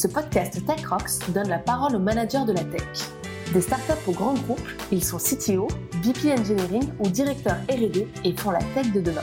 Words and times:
Ce 0.00 0.08
podcast 0.08 0.64
Tech 0.64 0.86
Rocks 0.86 1.30
donne 1.34 1.48
la 1.48 1.58
parole 1.58 1.94
aux 1.94 1.98
managers 1.98 2.46
de 2.46 2.52
la 2.52 2.64
tech. 2.64 2.82
Des 3.52 3.60
startups 3.60 3.92
aux 4.06 4.12
grands 4.12 4.32
groupes, 4.32 4.66
ils 4.90 5.04
sont 5.04 5.18
CTO, 5.18 5.68
VP 6.02 6.32
Engineering 6.32 6.88
ou 6.98 7.08
directeurs 7.08 7.58
R&D 7.68 8.08
et 8.24 8.34
font 8.34 8.50
la 8.50 8.60
tech 8.74 8.92
de 8.92 9.02
demain. 9.02 9.20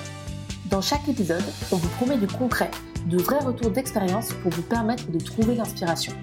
Dans 0.69 0.81
chaque 0.81 1.09
épisode, 1.09 1.43
on 1.71 1.77
vous 1.77 1.89
promet 1.97 2.17
du 2.17 2.27
concret, 2.27 2.69
de 3.07 3.17
vrais 3.17 3.39
retours 3.39 3.71
d'expérience 3.71 4.33
pour 4.43 4.51
vous 4.51 4.61
permettre 4.61 5.09
de 5.09 5.17
trouver 5.17 5.55
l'inspiration. 5.55 6.13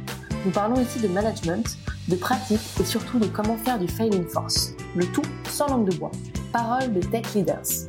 Nous 0.45 0.53
parlons 0.53 0.81
ici 0.81 1.01
de 1.01 1.09
management, 1.09 1.77
de 2.07 2.15
pratique 2.15 2.61
et 2.79 2.85
surtout 2.85 3.19
de 3.19 3.27
comment 3.27 3.57
faire 3.57 3.81
du 3.81 3.89
failing 3.89 4.29
force. 4.29 4.75
Le 4.95 5.07
tout 5.07 5.23
sans 5.49 5.67
langue 5.67 5.91
de 5.91 5.97
bois. 5.97 6.13
Parole 6.53 6.93
de 6.93 7.01
tech 7.01 7.35
leaders. 7.35 7.89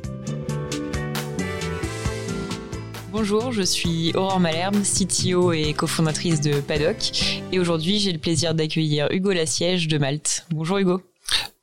Bonjour, 3.18 3.50
je 3.50 3.62
suis 3.62 4.12
Aurore 4.14 4.40
Malherbe, 4.40 4.76
CTO 4.82 5.50
et 5.50 5.72
cofondatrice 5.72 6.42
de 6.42 6.60
Paddock. 6.60 7.12
Et 7.50 7.58
aujourd'hui, 7.58 7.98
j'ai 7.98 8.12
le 8.12 8.18
plaisir 8.18 8.54
d'accueillir 8.54 9.08
Hugo 9.10 9.32
Lassiège 9.32 9.88
de 9.88 9.96
Malte. 9.96 10.44
Bonjour 10.50 10.76
Hugo. 10.76 11.00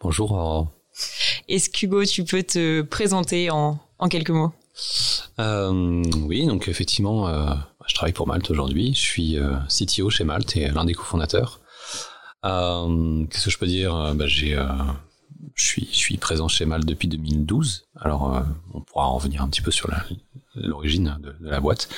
Bonjour 0.02 0.31
Aurore. 0.31 0.71
Est-ce 1.47 1.70
qu'Hugo, 1.70 2.05
tu 2.05 2.23
peux 2.23 2.41
te 2.41 2.81
présenter 2.81 3.52
en, 3.52 3.77
quelques 4.09 4.31
mots? 4.31 4.52
Euh, 5.38 6.02
Oui, 6.25 6.47
donc 6.47 6.67
effectivement, 6.67 7.27
euh, 7.27 7.53
je 7.85 7.94
travaille 7.94 8.13
pour 8.13 8.25
Malte 8.25 8.49
aujourd'hui. 8.49 8.95
Je 8.95 9.02
suis 9.02 9.38
euh, 9.38 9.53
CTO 9.70 10.09
chez 10.09 10.23
Malte 10.23 10.58
et 10.58 10.70
l'un 10.70 10.85
des 10.85 10.95
cofondateurs. 10.95 11.59
Qu'est-ce 12.41 13.45
que 13.45 13.52
je 13.52 13.58
peux 13.59 13.67
dire? 13.67 14.16
Bah, 14.16 14.25
J'ai 14.25 14.58
je 15.53 15.63
suis, 15.63 15.88
je 15.91 15.97
suis 15.97 16.17
présent 16.17 16.47
chez 16.47 16.66
Malte 16.66 16.88
depuis 16.88 17.08
2012. 17.08 17.85
Alors, 17.99 18.44
on 18.73 18.81
pourra 18.81 19.05
en 19.05 19.17
revenir 19.17 19.44
un 19.44 19.49
petit 19.49 19.61
peu 19.61 19.70
sur 19.70 19.91
la, 19.91 20.03
l'origine 20.55 21.17
de, 21.21 21.35
la 21.41 21.59
boîte. 21.59 21.89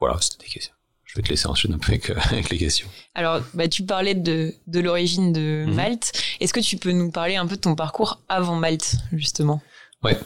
Voilà, 0.00 0.16
c'était 0.20 0.44
des 0.44 0.50
questions. 0.50 0.74
Je 1.04 1.14
vais 1.16 1.22
te 1.22 1.30
laisser 1.30 1.46
ensuite 1.46 1.72
un 1.72 1.78
peu 1.78 1.92
avec, 1.92 2.50
les 2.50 2.58
questions. 2.58 2.88
Alors, 3.14 3.40
bah, 3.54 3.66
tu 3.66 3.82
parlais 3.84 4.14
de, 4.14 4.54
de 4.66 4.80
l'origine 4.80 5.32
de 5.32 5.64
mhm. 5.66 5.74
Malte. 5.74 6.12
Est-ce 6.40 6.52
que 6.52 6.60
tu 6.60 6.76
peux 6.76 6.92
nous 6.92 7.10
parler 7.10 7.36
un 7.36 7.46
peu 7.46 7.56
de 7.56 7.60
ton 7.60 7.74
parcours 7.74 8.20
avant 8.28 8.56
Malte, 8.56 8.96
justement? 9.12 9.62
Ouais. 10.02 10.18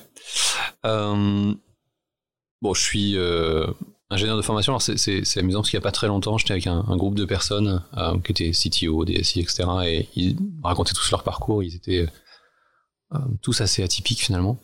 Euh, 0.84 1.55
bon, 2.61 2.74
je 2.74 2.83
suis 2.83 3.16
euh, 3.16 3.66
ingénieur 4.11 4.36
de 4.36 4.42
formation. 4.42 4.72
Alors, 4.72 4.83
c'est 4.83 5.39
amusant 5.39 5.61
parce 5.61 5.70
qu'il 5.70 5.78
n'y 5.78 5.83
a 5.83 5.89
pas 5.89 5.92
très 5.92 6.08
longtemps, 6.08 6.36
j'étais 6.36 6.52
avec 6.52 6.66
un, 6.66 6.96
groupe 6.96 7.14
de 7.14 7.24
personnes 7.24 7.83
euh, 7.96 8.18
qui 8.18 8.33
étaient 8.33 8.50
CTO, 8.50 9.05
DSI, 9.05 9.41
etc. 9.41 9.64
Et 9.86 10.08
ils 10.16 10.36
racontaient 10.62 10.94
tous 10.94 11.11
leur 11.11 11.22
parcours. 11.22 11.62
Ils 11.62 11.77
étaient 11.77 12.06
tous 13.42 13.61
assez 13.61 13.83
atypiques 13.83 14.22
finalement. 14.22 14.58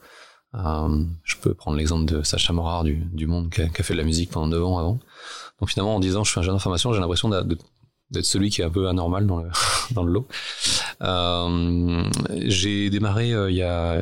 Euh, 0.55 1.05
je 1.25 1.37
peux 1.37 1.55
prendre 1.55 1.77
l'exemple 1.77 2.07
de 2.07 2.23
Sacha 2.23 2.53
Morard 2.53 2.85
du, 2.85 2.95
du 2.95 3.27
Monde 3.27 3.51
qui 3.51 3.61
a, 3.61 3.69
fait 3.69 3.93
de 3.93 3.99
la 3.99 4.05
musique 4.05 4.31
pendant 4.31 4.49
deux 4.49 4.63
ans 4.63 4.79
avant. 4.79 4.99
Donc 5.61 5.71
finalement, 5.71 5.97
en 5.97 6.01
disant 6.01 6.25
je 6.25 6.31
suis 6.31 6.41
un 6.41 6.43
jeune 6.43 6.55
en 6.55 6.59
formation, 6.59 6.93
j'ai 6.93 7.01
l'impression 7.01 7.29
d'être 7.29 8.25
celui 8.25 8.49
qui 8.49 8.63
est 8.63 8.65
un 8.65 8.71
peu 8.71 8.89
anormal 8.89 9.27
dans 9.27 9.39
le, 9.43 9.51
dans 9.91 10.05
le 10.05 10.13
lot. 10.13 10.29
Euh, 11.03 12.09
j'ai 12.47 12.91
démarré 12.91 13.33
euh, 13.33 13.51
il, 13.51 13.57
y 13.57 13.63
a, 13.63 14.01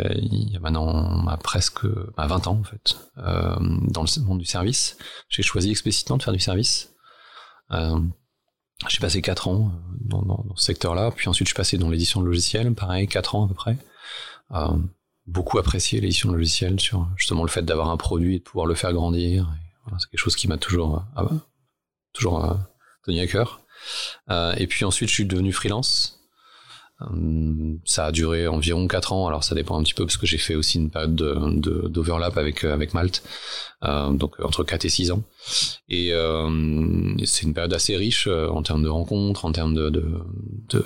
maintenant 0.60 1.26
presque 1.42 1.84
20 1.84 2.12
bah, 2.16 2.28
ans 2.46 2.60
en 2.60 2.64
fait 2.64 2.96
dans 3.16 4.02
le 4.02 4.22
monde 4.22 4.38
du 4.38 4.46
service. 4.46 4.96
J'ai 5.28 5.42
choisi 5.42 5.70
explicitement 5.70 6.16
de 6.16 6.22
faire 6.22 6.32
du 6.32 6.40
service. 6.40 6.94
J'ai 7.70 9.00
passé 9.00 9.20
4 9.20 9.48
ans 9.48 9.72
dans 10.00 10.44
ce 10.54 10.66
secteur-là, 10.66 11.10
puis 11.10 11.28
ensuite 11.28 11.48
je 11.48 11.50
suis 11.50 11.56
passé 11.56 11.76
dans 11.76 11.88
l'édition 11.88 12.20
de 12.20 12.26
logiciels, 12.26 12.72
pareil, 12.74 13.08
4 13.08 13.34
ans 13.34 13.46
à 13.46 13.48
peu 13.48 13.54
près. 13.54 13.76
Beaucoup 15.26 15.58
apprécié 15.58 16.00
l'édition 16.00 16.30
de 16.30 16.36
logiciel 16.36 16.78
sur 16.78 17.08
justement 17.16 17.42
le 17.42 17.48
fait 17.48 17.62
d'avoir 17.62 17.90
un 17.90 17.96
produit 17.96 18.36
et 18.36 18.38
de 18.38 18.44
pouvoir 18.44 18.66
le 18.66 18.74
faire 18.74 18.92
grandir. 18.92 19.50
C'est 19.98 20.10
quelque 20.10 20.20
chose 20.20 20.36
qui 20.36 20.48
m'a 20.48 20.56
toujours, 20.56 20.96
euh, 20.96 21.00
ah 21.16 21.28
toujours 22.12 22.44
euh, 22.44 22.54
tenu 23.04 23.20
à 23.20 23.26
cœur. 23.26 23.60
Euh, 24.30 24.54
et 24.56 24.66
puis 24.66 24.84
ensuite, 24.84 25.08
je 25.08 25.14
suis 25.14 25.26
devenu 25.26 25.52
freelance. 25.52 26.15
Hum, 26.98 27.78
ça 27.84 28.06
a 28.06 28.12
duré 28.12 28.48
environ 28.48 28.88
4 28.88 29.12
ans, 29.12 29.26
alors 29.26 29.44
ça 29.44 29.54
dépend 29.54 29.78
un 29.78 29.82
petit 29.82 29.92
peu 29.92 30.06
parce 30.06 30.16
que 30.16 30.26
j'ai 30.26 30.38
fait 30.38 30.54
aussi 30.54 30.78
une 30.78 30.88
période 30.88 31.14
d'overlap 31.14 32.38
avec, 32.38 32.64
avec 32.64 32.94
Malte, 32.94 33.22
euh, 33.84 34.10
donc 34.12 34.40
entre 34.40 34.64
4 34.64 34.86
et 34.86 34.88
6 34.88 35.10
ans. 35.10 35.22
Et 35.88 36.12
euh, 36.12 37.14
c'est 37.24 37.42
une 37.42 37.52
période 37.52 37.74
assez 37.74 37.96
riche 37.96 38.28
euh, 38.28 38.48
en 38.48 38.62
termes 38.62 38.82
de 38.82 38.88
rencontres, 38.88 39.44
en 39.44 39.52
termes 39.52 39.74
de, 39.74 39.90
de, 39.90 40.20
de 40.70 40.84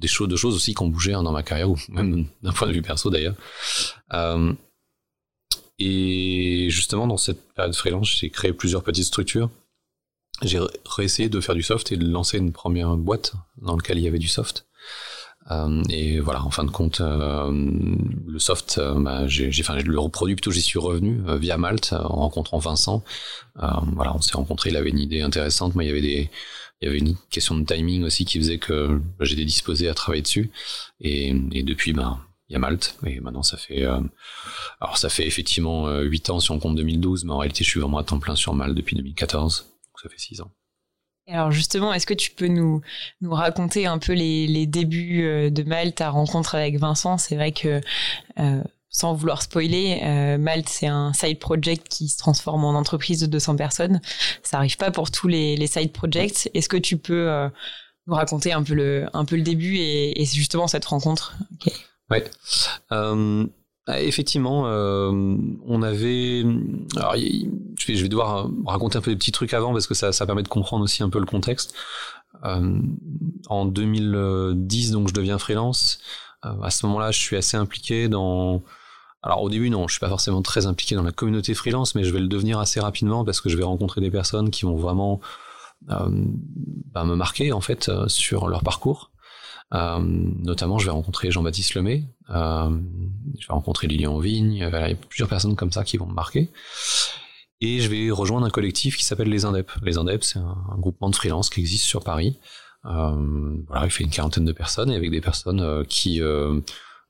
des 0.00 0.08
choses, 0.08 0.44
aussi 0.44 0.74
qui 0.74 0.82
ont 0.82 0.88
bougé 0.88 1.14
hein, 1.14 1.22
dans 1.22 1.30
ma 1.30 1.44
carrière, 1.44 1.70
ou 1.70 1.78
même 1.88 2.26
d'un 2.42 2.52
point 2.52 2.66
de 2.66 2.72
vue 2.72 2.82
perso 2.82 3.08
d'ailleurs. 3.08 3.36
Euh, 4.12 4.52
et 5.78 6.66
justement, 6.70 7.06
dans 7.06 7.16
cette 7.16 7.54
période 7.54 7.74
freelance, 7.74 8.16
j'ai 8.18 8.30
créé 8.30 8.52
plusieurs 8.52 8.82
petites 8.82 9.04
structures. 9.04 9.48
J'ai 10.42 10.58
réessayé 10.86 11.28
de 11.28 11.40
faire 11.40 11.54
du 11.54 11.62
soft 11.62 11.92
et 11.92 11.96
de 11.96 12.08
lancer 12.08 12.38
une 12.38 12.50
première 12.50 12.96
boîte 12.96 13.34
dans 13.58 13.76
laquelle 13.76 13.98
il 13.98 14.04
y 14.04 14.08
avait 14.08 14.18
du 14.18 14.28
soft. 14.28 14.66
Euh, 15.50 15.82
et 15.88 16.20
voilà, 16.20 16.44
en 16.44 16.50
fin 16.50 16.64
de 16.64 16.70
compte, 16.70 17.00
euh, 17.00 17.50
le 18.26 18.38
soft, 18.38 18.78
euh, 18.78 18.94
bah, 18.96 19.26
j'ai, 19.26 19.50
enfin, 19.60 19.76
le 19.76 20.08
produit 20.08 20.34
plutôt, 20.34 20.50
j'y 20.50 20.62
suis 20.62 20.78
revenu 20.78 21.20
via 21.38 21.58
Malte 21.58 21.92
en 21.92 22.16
rencontrant 22.20 22.58
Vincent. 22.58 23.02
voilà, 23.56 24.14
on 24.14 24.20
s'est 24.20 24.36
rencontrés, 24.36 24.70
il 24.70 24.76
avait 24.76 24.90
une 24.90 24.98
idée 24.98 25.20
intéressante. 25.22 25.74
Moi, 25.74 25.84
il 25.84 25.88
y 25.88 25.90
avait 25.90 26.00
des, 26.00 26.30
il 26.80 26.86
y 26.86 26.88
avait 26.88 26.98
une 26.98 27.16
question 27.30 27.56
de 27.56 27.64
timing 27.64 28.04
aussi 28.04 28.24
qui 28.24 28.38
faisait 28.38 28.58
que 28.58 29.00
bah, 29.18 29.24
j'étais 29.24 29.44
disposé 29.44 29.88
à 29.88 29.94
travailler 29.94 30.22
dessus. 30.22 30.50
Et, 31.00 31.34
et 31.52 31.62
depuis, 31.62 31.92
ben, 31.92 32.20
il 32.48 32.54
y 32.54 32.56
a 32.56 32.58
Malte. 32.58 32.96
Et 33.06 33.20
maintenant, 33.20 33.42
ça 33.42 33.56
fait, 33.56 33.84
alors 34.80 34.98
ça 34.98 35.08
fait 35.08 35.26
effectivement 35.26 36.00
8 36.00 36.30
ans 36.30 36.40
si 36.40 36.50
on 36.50 36.58
compte 36.58 36.76
2012, 36.76 37.24
mais 37.24 37.32
en 37.32 37.38
réalité, 37.38 37.64
je 37.64 37.70
suis 37.70 37.80
vraiment 37.80 37.98
à 37.98 38.04
temps 38.04 38.18
plein 38.18 38.36
sur 38.36 38.54
Malte 38.54 38.74
depuis 38.74 38.96
2014. 38.96 39.60
Donc 39.60 40.00
ça 40.02 40.08
fait 40.08 40.18
6 40.18 40.40
ans. 40.42 40.52
Alors 41.28 41.52
justement, 41.52 41.92
est-ce 41.92 42.06
que 42.06 42.14
tu 42.14 42.32
peux 42.32 42.48
nous, 42.48 42.80
nous 43.20 43.32
raconter 43.32 43.86
un 43.86 43.98
peu 43.98 44.12
les, 44.12 44.46
les 44.46 44.66
débuts 44.66 45.24
euh, 45.24 45.50
de 45.50 45.62
Malte, 45.62 45.96
ta 45.96 46.10
rencontre 46.10 46.54
avec 46.56 46.78
Vincent? 46.78 47.16
C'est 47.16 47.36
vrai 47.36 47.52
que, 47.52 47.80
euh, 48.40 48.62
sans 48.88 49.14
vouloir 49.14 49.40
spoiler, 49.40 50.00
euh, 50.02 50.36
Malte, 50.36 50.68
c'est 50.68 50.88
un 50.88 51.12
side 51.12 51.38
project 51.38 51.88
qui 51.88 52.08
se 52.08 52.18
transforme 52.18 52.64
en 52.64 52.70
entreprise 52.70 53.20
de 53.20 53.26
200 53.26 53.56
personnes. 53.56 54.00
Ça 54.42 54.58
arrive 54.58 54.76
pas 54.76 54.90
pour 54.90 55.10
tous 55.10 55.28
les, 55.28 55.56
les 55.56 55.66
side 55.68 55.92
projects. 55.92 56.50
Est-ce 56.54 56.68
que 56.68 56.76
tu 56.76 56.96
peux 56.96 57.48
nous 58.06 58.14
raconter 58.14 58.52
un 58.52 58.64
peu 58.64 58.74
le, 58.74 59.06
un 59.12 59.24
peu 59.24 59.36
le 59.36 59.42
début 59.42 59.76
et, 59.76 60.20
et 60.20 60.24
justement 60.24 60.66
cette 60.66 60.84
rencontre? 60.84 61.36
Euh, 63.88 63.92
ah, 63.94 64.00
effectivement, 64.00 64.64
euh, 64.66 65.36
on 65.66 65.82
avait. 65.82 66.44
Alors, 66.96 67.14
je 67.16 68.02
vais, 68.02 68.08
devoir 68.08 68.48
raconter 68.66 68.98
un 68.98 69.00
peu 69.00 69.10
des 69.10 69.16
petits 69.16 69.32
trucs 69.32 69.54
avant 69.54 69.72
parce 69.72 69.86
que 69.86 69.94
ça, 69.94 70.12
permet 70.26 70.42
de 70.42 70.48
comprendre 70.48 70.84
aussi 70.84 71.02
un 71.02 71.10
peu 71.10 71.18
le 71.18 71.26
contexte. 71.26 71.74
Euh, 72.44 72.78
en 73.48 73.66
2010, 73.66 74.92
donc, 74.92 75.08
je 75.08 75.14
deviens 75.14 75.38
freelance. 75.38 75.98
Euh, 76.44 76.60
à 76.62 76.70
ce 76.70 76.86
moment-là, 76.86 77.10
je 77.10 77.18
suis 77.18 77.36
assez 77.36 77.56
impliqué 77.56 78.08
dans. 78.08 78.62
Alors, 79.22 79.42
au 79.42 79.50
début, 79.50 79.70
non, 79.70 79.88
je 79.88 79.94
suis 79.94 80.00
pas 80.00 80.08
forcément 80.08 80.42
très 80.42 80.66
impliqué 80.66 80.94
dans 80.94 81.04
la 81.04 81.12
communauté 81.12 81.54
freelance, 81.54 81.94
mais 81.94 82.04
je 82.04 82.12
vais 82.12 82.20
le 82.20 82.28
devenir 82.28 82.58
assez 82.58 82.80
rapidement 82.80 83.24
parce 83.24 83.40
que 83.40 83.48
je 83.48 83.56
vais 83.56 83.64
rencontrer 83.64 84.00
des 84.00 84.10
personnes 84.10 84.50
qui 84.50 84.64
vont 84.64 84.76
vraiment 84.76 85.20
bah, 85.88 87.04
me 87.04 87.14
marquer 87.14 87.52
en 87.52 87.60
fait 87.60 87.90
sur 88.08 88.48
leur 88.48 88.62
parcours. 88.64 89.11
Euh, 89.74 89.98
notamment, 90.00 90.78
je 90.78 90.84
vais 90.84 90.90
rencontrer 90.90 91.30
Jean-Baptiste 91.30 91.74
Lemay, 91.74 92.04
euh, 92.30 92.70
je 93.38 93.46
vais 93.46 93.54
rencontrer 93.54 93.86
Lilian 93.86 94.18
Vigne, 94.18 94.52
il 94.52 94.58
y 94.58 94.64
a 94.64 94.94
plusieurs 95.08 95.28
personnes 95.28 95.56
comme 95.56 95.72
ça 95.72 95.84
qui 95.84 95.96
vont 95.96 96.06
me 96.06 96.14
marquer. 96.14 96.50
Et 97.62 97.78
je 97.78 97.88
vais 97.88 98.10
rejoindre 98.10 98.44
un 98.44 98.50
collectif 98.50 98.96
qui 98.96 99.04
s'appelle 99.04 99.28
Les 99.28 99.44
Indep. 99.44 99.70
Les 99.82 99.96
Indep, 99.96 100.24
c'est 100.24 100.40
un, 100.40 100.76
groupement 100.78 101.08
de 101.08 101.14
freelance 101.14 101.48
qui 101.48 101.60
existe 101.60 101.84
sur 101.84 102.02
Paris. 102.02 102.36
Euh, 102.84 103.56
voilà, 103.68 103.84
il 103.84 103.90
fait 103.92 104.02
une 104.02 104.10
quarantaine 104.10 104.44
de 104.44 104.52
personnes 104.52 104.90
et 104.90 104.96
avec 104.96 105.12
des 105.12 105.20
personnes 105.20 105.60
euh, 105.60 105.84
qui 105.84 106.20
euh, 106.20 106.60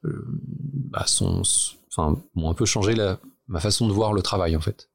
euh, 0.05 0.25
bah, 0.27 1.05
sont, 1.07 1.41
enfin, 1.89 2.21
ont 2.37 2.51
un 2.51 2.55
peu 2.55 2.67
changé 2.67 2.95
la, 2.95 3.19
ma 3.49 3.61
façon 3.61 3.89
de 3.89 3.93
voir 3.95 4.13
le 4.13 4.21
travail 4.21 4.55
en 4.55 4.61
fait. 4.61 4.91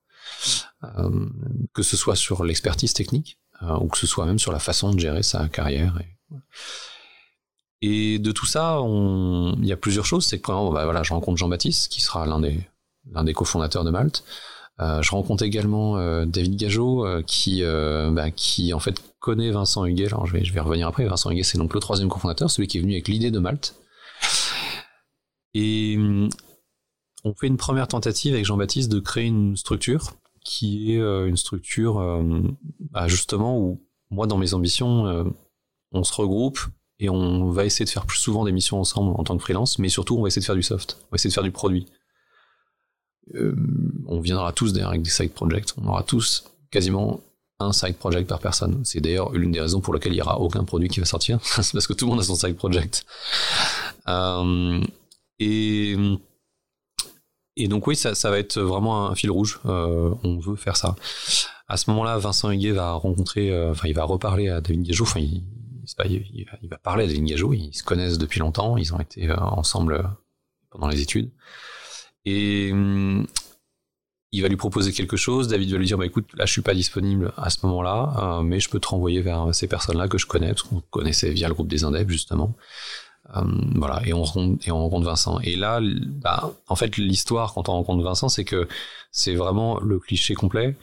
que 1.74 1.82
ce 1.82 1.98
soit 1.98 2.16
sur 2.16 2.44
l'expertise 2.44 2.94
technique 2.94 3.40
ou 3.82 3.88
que 3.88 3.98
ce 3.98 4.06
soit 4.06 4.28
même 4.28 4.38
sur 4.38 4.52
la 4.52 4.60
façon 4.60 4.94
de 4.94 5.00
gérer 5.00 5.24
sa 5.24 5.50
carrière. 5.50 6.00
Et, 6.00 6.36
et 7.82 8.20
de 8.20 8.32
tout 8.32 8.46
ça, 8.46 8.80
il 8.82 9.66
y 9.66 9.72
a 9.72 9.78
plusieurs 9.78 10.06
choses. 10.06 10.26
C'est 10.26 10.38
que 10.38 10.44
premièrement, 10.44 10.72
bah, 10.72 10.86
voilà, 10.86 11.04
je 11.04 11.14
rencontre 11.14 11.38
Jean-Baptiste, 11.38 11.92
qui 11.92 12.02
sera 12.02 12.26
l'un 12.26 12.40
des 12.40 12.60
l'un 13.12 13.24
des 13.24 13.34
cofondateurs 13.34 13.84
de 13.84 13.92
Malte. 13.92 14.24
Euh, 14.80 15.02
je 15.02 15.12
rencontre 15.12 15.44
également 15.44 15.98
euh, 15.98 16.26
David 16.26 16.56
Gageot, 16.56 17.06
euh, 17.06 17.24
qui 17.26 17.64
bah, 17.64 18.32
qui 18.32 18.74
en 18.74 18.80
fait 18.80 19.02
connaît 19.20 19.52
Vincent 19.52 19.86
Huguet. 19.86 20.08
Alors 20.08 20.26
je 20.26 20.34
vais 20.34 20.44
je 20.44 20.54
vais 20.54 20.60
revenir 20.60 20.88
après. 20.88 21.06
Vincent 21.06 21.32
Huguet, 21.32 21.44
c'est 21.44 21.58
donc 21.58 21.74
le 21.74 21.80
troisième 21.80 22.10
cofondateur, 22.10 22.50
celui 22.50 22.68
qui 22.68 22.78
est 22.78 22.82
venu 22.82 22.94
avec 22.94 23.08
l'idée 23.08 23.32
de 23.32 23.40
Malte. 23.40 23.76
Et 25.54 25.98
on 27.24 27.34
fait 27.34 27.48
une 27.48 27.58
première 27.58 27.88
tentative 27.88 28.34
avec 28.34 28.46
Jean-Baptiste 28.46 28.92
de 28.92 29.00
créer 29.00 29.26
une 29.26 29.56
structure 29.56 30.14
qui 30.44 30.94
est 30.94 31.00
une 31.00 31.36
structure 31.36 32.24
bah, 32.92 33.08
justement 33.08 33.60
où 33.60 33.82
moi 34.12 34.28
dans 34.28 34.38
mes 34.38 34.54
ambitions 34.54 35.34
on 35.92 36.04
se 36.04 36.14
regroupe 36.14 36.60
et 37.00 37.10
on 37.10 37.50
va 37.52 37.66
essayer 37.66 37.86
de 37.86 37.90
faire 37.90 38.06
plus 38.06 38.18
souvent 38.18 38.44
des 38.46 38.52
missions 38.52 38.80
ensemble 38.80 39.14
en 39.20 39.24
tant 39.24 39.38
que 39.38 39.44
freelance, 39.44 39.80
mais 39.80 39.90
surtout 39.90 40.18
on 40.18 40.22
va 40.22 40.28
essayer 40.28 40.42
de 40.42 40.46
faire 40.46 40.56
du 40.56 40.64
soft, 40.64 40.98
on 41.02 41.12
va 41.12 41.16
essayer 41.16 41.30
de 41.30 41.34
faire 41.34 41.44
du 41.44 41.52
produit. 41.52 41.88
on 43.34 44.20
viendra 44.20 44.52
tous 44.54 44.74
d'ailleurs 44.74 44.90
avec 44.90 45.02
des 45.04 45.10
side 45.10 45.34
projects. 45.34 45.74
On 45.78 45.88
aura 45.88 46.04
tous 46.04 46.46
quasiment 46.72 47.22
un 47.60 47.74
side 47.74 47.98
project 47.98 48.28
par 48.28 48.40
personne. 48.40 48.82
C'est 48.84 49.02
d'ailleurs 49.02 49.32
l'une 49.34 49.52
des 49.52 49.62
raisons 49.62 49.82
pour 49.82 49.94
lesquelles 49.94 50.14
il 50.14 50.18
n'y 50.18 50.22
aura 50.22 50.40
aucun 50.40 50.64
produit 50.64 50.90
qui 50.90 51.00
va 51.00 51.06
sortir. 51.06 51.40
c'est 51.44 51.74
parce 51.74 51.88
que 51.88 51.94
tout 51.94 52.06
le 52.06 52.12
monde 52.12 52.20
a 52.20 52.24
son 52.24 52.36
side 52.36 52.56
project. 52.56 53.06
Euh, 54.08 54.82
et, 55.40 55.96
donc 57.68 57.88
oui, 57.88 57.96
ça, 57.96 58.14
va 58.30 58.40
être 58.40 58.60
vraiment 58.60 59.08
un 59.08 59.16
fil 59.16 59.32
rouge. 59.32 59.60
Euh, 59.66 60.14
on 60.24 60.38
veut 60.40 60.56
faire 60.56 60.78
ça. 60.78 60.96
À 61.68 61.78
ce 61.78 61.90
moment-là, 61.90 62.18
Vincent 62.18 62.52
Huguet 62.52 62.72
va 62.72 62.94
rencontrer, 62.94 63.52
euh, 63.52 63.72
enfin 63.72 63.88
il 63.88 63.94
va 63.94 64.04
reparler 64.04 64.50
à 64.50 64.62
David 64.62 64.84
Gageot. 64.84 65.04
Enfin, 65.04 65.20
il, 65.20 65.44
il, 66.06 66.46
va, 66.70 66.78
parler 66.78 67.04
à 67.04 67.08
Gageot. 67.08 67.54
Ils 67.54 67.74
se 67.74 67.84
connaissent 67.84 68.18
depuis 68.18 68.40
longtemps. 68.40 68.78
Ils 68.78 68.94
ont 68.94 69.00
été 69.00 69.32
ensemble 69.32 70.10
pendant 70.70 70.88
les 70.88 71.02
études. 71.02 71.32
Et 72.26 72.74
il 74.32 74.42
va 74.42 74.50
lui 74.50 74.58
proposer 74.58 74.92
quelque 74.92 75.18
chose, 75.18 75.48
David 75.48 75.72
va 75.72 75.78
lui 75.78 75.86
dire 75.86 75.98
bah 75.98 76.06
écoute 76.06 76.28
là 76.36 76.46
je 76.46 76.52
suis 76.52 76.62
pas 76.62 76.74
disponible 76.74 77.32
à 77.38 77.50
ce 77.50 77.66
moment-là, 77.66 78.14
euh, 78.40 78.42
mais 78.42 78.60
je 78.60 78.70
peux 78.70 78.80
te 78.80 78.88
renvoyer 78.88 79.22
vers 79.22 79.54
ces 79.54 79.68
personnes-là 79.68 80.08
que 80.08 80.18
je 80.18 80.26
connais 80.28 80.50
parce 80.50 80.64
qu'on 80.64 80.82
connaissait 80.90 81.32
via 81.32 81.48
le 81.48 81.54
groupe 81.54 81.68
des 81.68 81.84
Indep 81.84 82.10
justement. 82.10 82.56
Euh, 83.36 83.42
voilà 83.76 84.02
et 84.06 84.14
on 84.14 84.24
rencontre 84.24 85.06
Vincent 85.06 85.40
et 85.42 85.58
là 85.58 85.82
bah, 85.82 86.54
en 86.68 86.76
fait 86.78 86.96
l'histoire 86.98 87.54
quand 87.54 87.68
on 87.68 87.74
rencontre 87.74 88.02
Vincent 88.02 88.30
c'est 88.30 88.46
que 88.46 88.70
c'est 89.12 89.36
vraiment 89.36 89.82
le 89.82 90.00
cliché 90.00 90.34
complet 90.34 90.78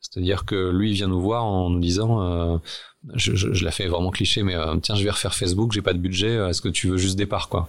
c'est-à-dire 0.00 0.44
que 0.44 0.70
lui 0.70 0.92
vient 0.92 1.08
nous 1.08 1.20
voir 1.20 1.44
en 1.44 1.70
nous 1.70 1.80
disant 1.80 2.22
euh, 2.22 2.58
je, 3.14 3.34
je, 3.34 3.52
je 3.52 3.64
l'ai 3.64 3.70
fait 3.70 3.86
vraiment 3.86 4.10
cliché 4.10 4.42
mais 4.42 4.56
tiens 4.82 4.96
je 4.96 5.04
vais 5.04 5.10
refaire 5.10 5.34
Facebook 5.34 5.72
j'ai 5.72 5.82
pas 5.82 5.92
de 5.92 5.98
budget 5.98 6.34
est-ce 6.48 6.60
que 6.60 6.68
tu 6.68 6.88
veux 6.88 6.98
juste 6.98 7.16
départ 7.16 7.48
quoi? 7.48 7.68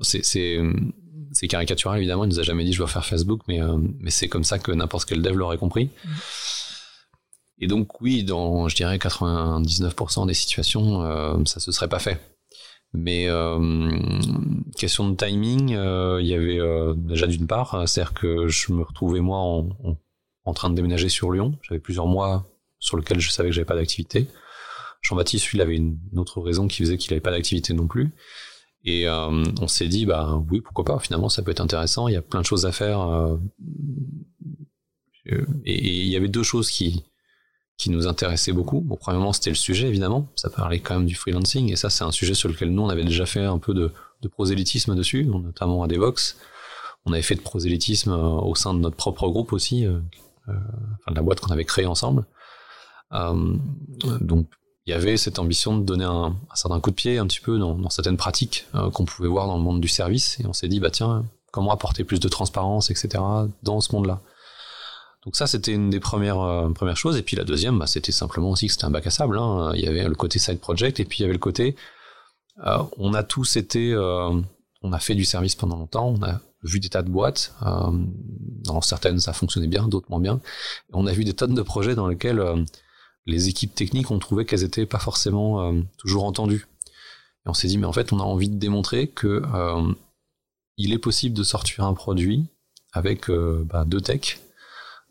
C'est 0.00 1.48
caricatural 1.48 1.98
évidemment, 1.98 2.24
il 2.24 2.28
nous 2.28 2.40
a 2.40 2.42
jamais 2.42 2.64
dit 2.64 2.72
je 2.72 2.78
dois 2.78 2.88
faire 2.88 3.04
Facebook, 3.04 3.42
mais, 3.48 3.62
euh, 3.62 3.78
mais 4.00 4.10
c'est 4.10 4.28
comme 4.28 4.44
ça 4.44 4.58
que 4.58 4.72
n'importe 4.72 5.08
quel 5.08 5.22
dev 5.22 5.34
l'aurait 5.34 5.58
compris. 5.58 5.90
Et 7.58 7.66
donc 7.66 8.00
oui, 8.00 8.24
dans 8.24 8.68
je 8.68 8.76
dirais 8.76 8.98
99% 8.98 10.26
des 10.26 10.34
situations, 10.34 11.02
euh, 11.02 11.36
ça 11.44 11.60
se 11.60 11.72
serait 11.72 11.88
pas 11.88 11.98
fait. 11.98 12.20
Mais 12.94 13.26
euh, 13.28 13.90
question 14.76 15.08
de 15.08 15.16
timing, 15.16 15.70
il 15.70 16.26
y 16.26 16.34
avait 16.34 16.60
déjà 16.96 17.26
d'une 17.26 17.46
part, 17.46 17.88
c'est-à-dire 17.88 18.12
que 18.12 18.48
je 18.48 18.72
me 18.72 18.82
retrouvais 18.82 19.20
moi 19.20 19.38
en, 19.38 19.68
en, 20.44 20.52
train 20.52 20.68
de 20.68 20.74
déménager 20.74 21.08
sur 21.08 21.30
Lyon. 21.30 21.56
J'avais 21.62 21.80
plusieurs 21.80 22.06
mois 22.06 22.46
sur 22.78 22.98
lesquels 22.98 23.20
je 23.20 23.30
savais 23.30 23.48
que 23.48 23.54
j'avais 23.54 23.64
pas 23.64 23.76
d'activité. 23.76 24.28
Jean-Baptiste, 25.02 25.48
lui, 25.48 25.58
il 25.58 25.60
avait 25.60 25.76
une 25.76 25.98
autre 26.16 26.40
raison 26.40 26.68
qui 26.68 26.78
faisait 26.78 26.96
qu'il 26.96 27.12
avait 27.12 27.20
pas 27.20 27.32
d'activité 27.32 27.74
non 27.74 27.86
plus. 27.86 28.10
Et 28.84 29.06
euh, 29.06 29.44
on 29.60 29.68
s'est 29.68 29.88
dit, 29.88 30.06
bah 30.06 30.42
oui, 30.50 30.60
pourquoi 30.60 30.84
pas, 30.84 30.98
finalement, 30.98 31.28
ça 31.28 31.42
peut 31.42 31.50
être 31.50 31.60
intéressant, 31.60 32.08
il 32.08 32.14
y 32.14 32.16
a 32.16 32.22
plein 32.22 32.40
de 32.40 32.46
choses 32.46 32.66
à 32.66 32.72
faire. 32.72 33.00
Euh, 33.00 33.36
et 35.64 36.02
il 36.04 36.08
y 36.08 36.16
avait 36.16 36.28
deux 36.28 36.42
choses 36.42 36.70
qui, 36.70 37.04
qui 37.76 37.90
nous 37.90 38.06
intéressaient 38.06 38.52
beaucoup. 38.52 38.80
Bon, 38.80 38.96
premièrement, 38.96 39.32
c'était 39.32 39.50
le 39.50 39.56
sujet, 39.56 39.88
évidemment. 39.88 40.28
Ça 40.36 40.50
parlait 40.50 40.80
quand 40.80 40.96
même 40.98 41.06
du 41.06 41.14
freelancing, 41.14 41.72
et 41.72 41.76
ça, 41.76 41.90
c'est 41.90 42.04
un 42.04 42.12
sujet 42.12 42.34
sur 42.34 42.48
lequel 42.48 42.70
nous, 42.70 42.82
on 42.82 42.88
avait 42.88 43.04
déjà 43.04 43.26
fait 43.26 43.44
un 43.44 43.58
peu 43.58 43.74
de, 43.74 43.92
prosélytisme 44.30 44.94
dessus, 44.94 45.24
notamment 45.24 45.82
à 45.82 45.88
Devox. 45.88 46.38
On 47.04 47.12
avait 47.12 47.22
fait 47.22 47.34
de 47.34 47.40
prosélytisme 47.40 48.12
euh, 48.12 48.22
au 48.22 48.54
sein 48.54 48.72
de 48.72 48.78
notre 48.78 48.96
propre 48.96 49.28
groupe 49.28 49.52
aussi, 49.52 49.84
euh, 49.84 49.98
enfin 50.46 51.10
de 51.10 51.16
la 51.16 51.22
boîte 51.22 51.40
qu'on 51.40 51.52
avait 51.52 51.64
créée 51.64 51.86
ensemble. 51.86 52.24
Euh, 53.12 53.56
donc 54.20 54.48
il 54.86 54.90
y 54.90 54.94
avait 54.94 55.16
cette 55.16 55.38
ambition 55.38 55.78
de 55.78 55.84
donner 55.84 56.04
un, 56.04 56.36
un 56.50 56.54
certain 56.54 56.80
coup 56.80 56.90
de 56.90 56.96
pied 56.96 57.18
un 57.18 57.26
petit 57.26 57.40
peu 57.40 57.58
dans, 57.58 57.74
dans 57.74 57.90
certaines 57.90 58.16
pratiques 58.16 58.66
euh, 58.74 58.90
qu'on 58.90 59.04
pouvait 59.04 59.28
voir 59.28 59.46
dans 59.46 59.56
le 59.56 59.62
monde 59.62 59.80
du 59.80 59.88
service. 59.88 60.40
Et 60.40 60.46
on 60.46 60.52
s'est 60.52 60.68
dit, 60.68 60.80
bah 60.80 60.90
tiens, 60.90 61.24
comment 61.52 61.72
apporter 61.72 62.02
plus 62.02 62.18
de 62.18 62.28
transparence, 62.28 62.90
etc. 62.90 63.22
dans 63.62 63.80
ce 63.80 63.94
monde-là. 63.94 64.20
Donc 65.24 65.36
ça, 65.36 65.46
c'était 65.46 65.72
une 65.72 65.90
des 65.90 66.00
premières 66.00 66.40
euh, 66.40 66.70
premières 66.70 66.96
choses. 66.96 67.16
Et 67.16 67.22
puis 67.22 67.36
la 67.36 67.44
deuxième, 67.44 67.78
bah, 67.78 67.86
c'était 67.86 68.10
simplement 68.12 68.50
aussi 68.50 68.66
que 68.66 68.72
c'était 68.72 68.86
un 68.86 68.90
bac 68.90 69.06
à 69.06 69.10
sable. 69.10 69.38
Hein. 69.38 69.72
Il 69.74 69.80
y 69.80 69.86
avait 69.86 70.02
le 70.02 70.14
côté 70.14 70.38
side 70.38 70.58
project 70.58 70.98
et 70.98 71.04
puis 71.04 71.18
il 71.18 71.22
y 71.22 71.24
avait 71.24 71.34
le 71.34 71.38
côté, 71.38 71.76
euh, 72.66 72.78
on 72.98 73.14
a 73.14 73.22
tous 73.22 73.56
été, 73.56 73.92
euh, 73.92 74.40
on 74.82 74.92
a 74.92 74.98
fait 74.98 75.14
du 75.14 75.24
service 75.24 75.54
pendant 75.54 75.76
longtemps, 75.76 76.08
on 76.08 76.22
a 76.24 76.40
vu 76.64 76.80
des 76.80 76.88
tas 76.88 77.02
de 77.02 77.10
boîtes. 77.10 77.54
dans 77.60 78.80
certaines, 78.80 79.18
ça 79.18 79.32
fonctionnait 79.32 79.66
bien, 79.66 79.88
d'autres 79.88 80.08
moins 80.10 80.20
bien. 80.20 80.40
On 80.92 81.06
a 81.06 81.12
vu 81.12 81.24
des 81.24 81.34
tonnes 81.34 81.54
de 81.54 81.62
projets 81.62 81.96
dans 81.96 82.06
lesquels 82.06 82.40
les 83.26 83.48
équipes 83.48 83.74
techniques 83.74 84.10
ont 84.10 84.18
trouvé 84.18 84.44
qu'elles 84.44 84.64
étaient 84.64 84.86
pas 84.86 84.98
forcément 84.98 85.62
euh, 85.62 85.82
toujours 85.98 86.24
entendues. 86.24 86.66
Et 87.44 87.48
on 87.48 87.54
s'est 87.54 87.68
dit, 87.68 87.78
mais 87.78 87.86
en 87.86 87.92
fait, 87.92 88.12
on 88.12 88.20
a 88.20 88.24
envie 88.24 88.48
de 88.48 88.56
démontrer 88.58 89.08
que 89.08 89.42
euh, 89.54 89.92
il 90.76 90.92
est 90.92 90.98
possible 90.98 91.36
de 91.36 91.42
sortir 91.42 91.84
un 91.84 91.94
produit 91.94 92.46
avec 92.92 93.30
euh, 93.30 93.64
bah, 93.66 93.84
deux 93.84 94.00
techs. 94.00 94.40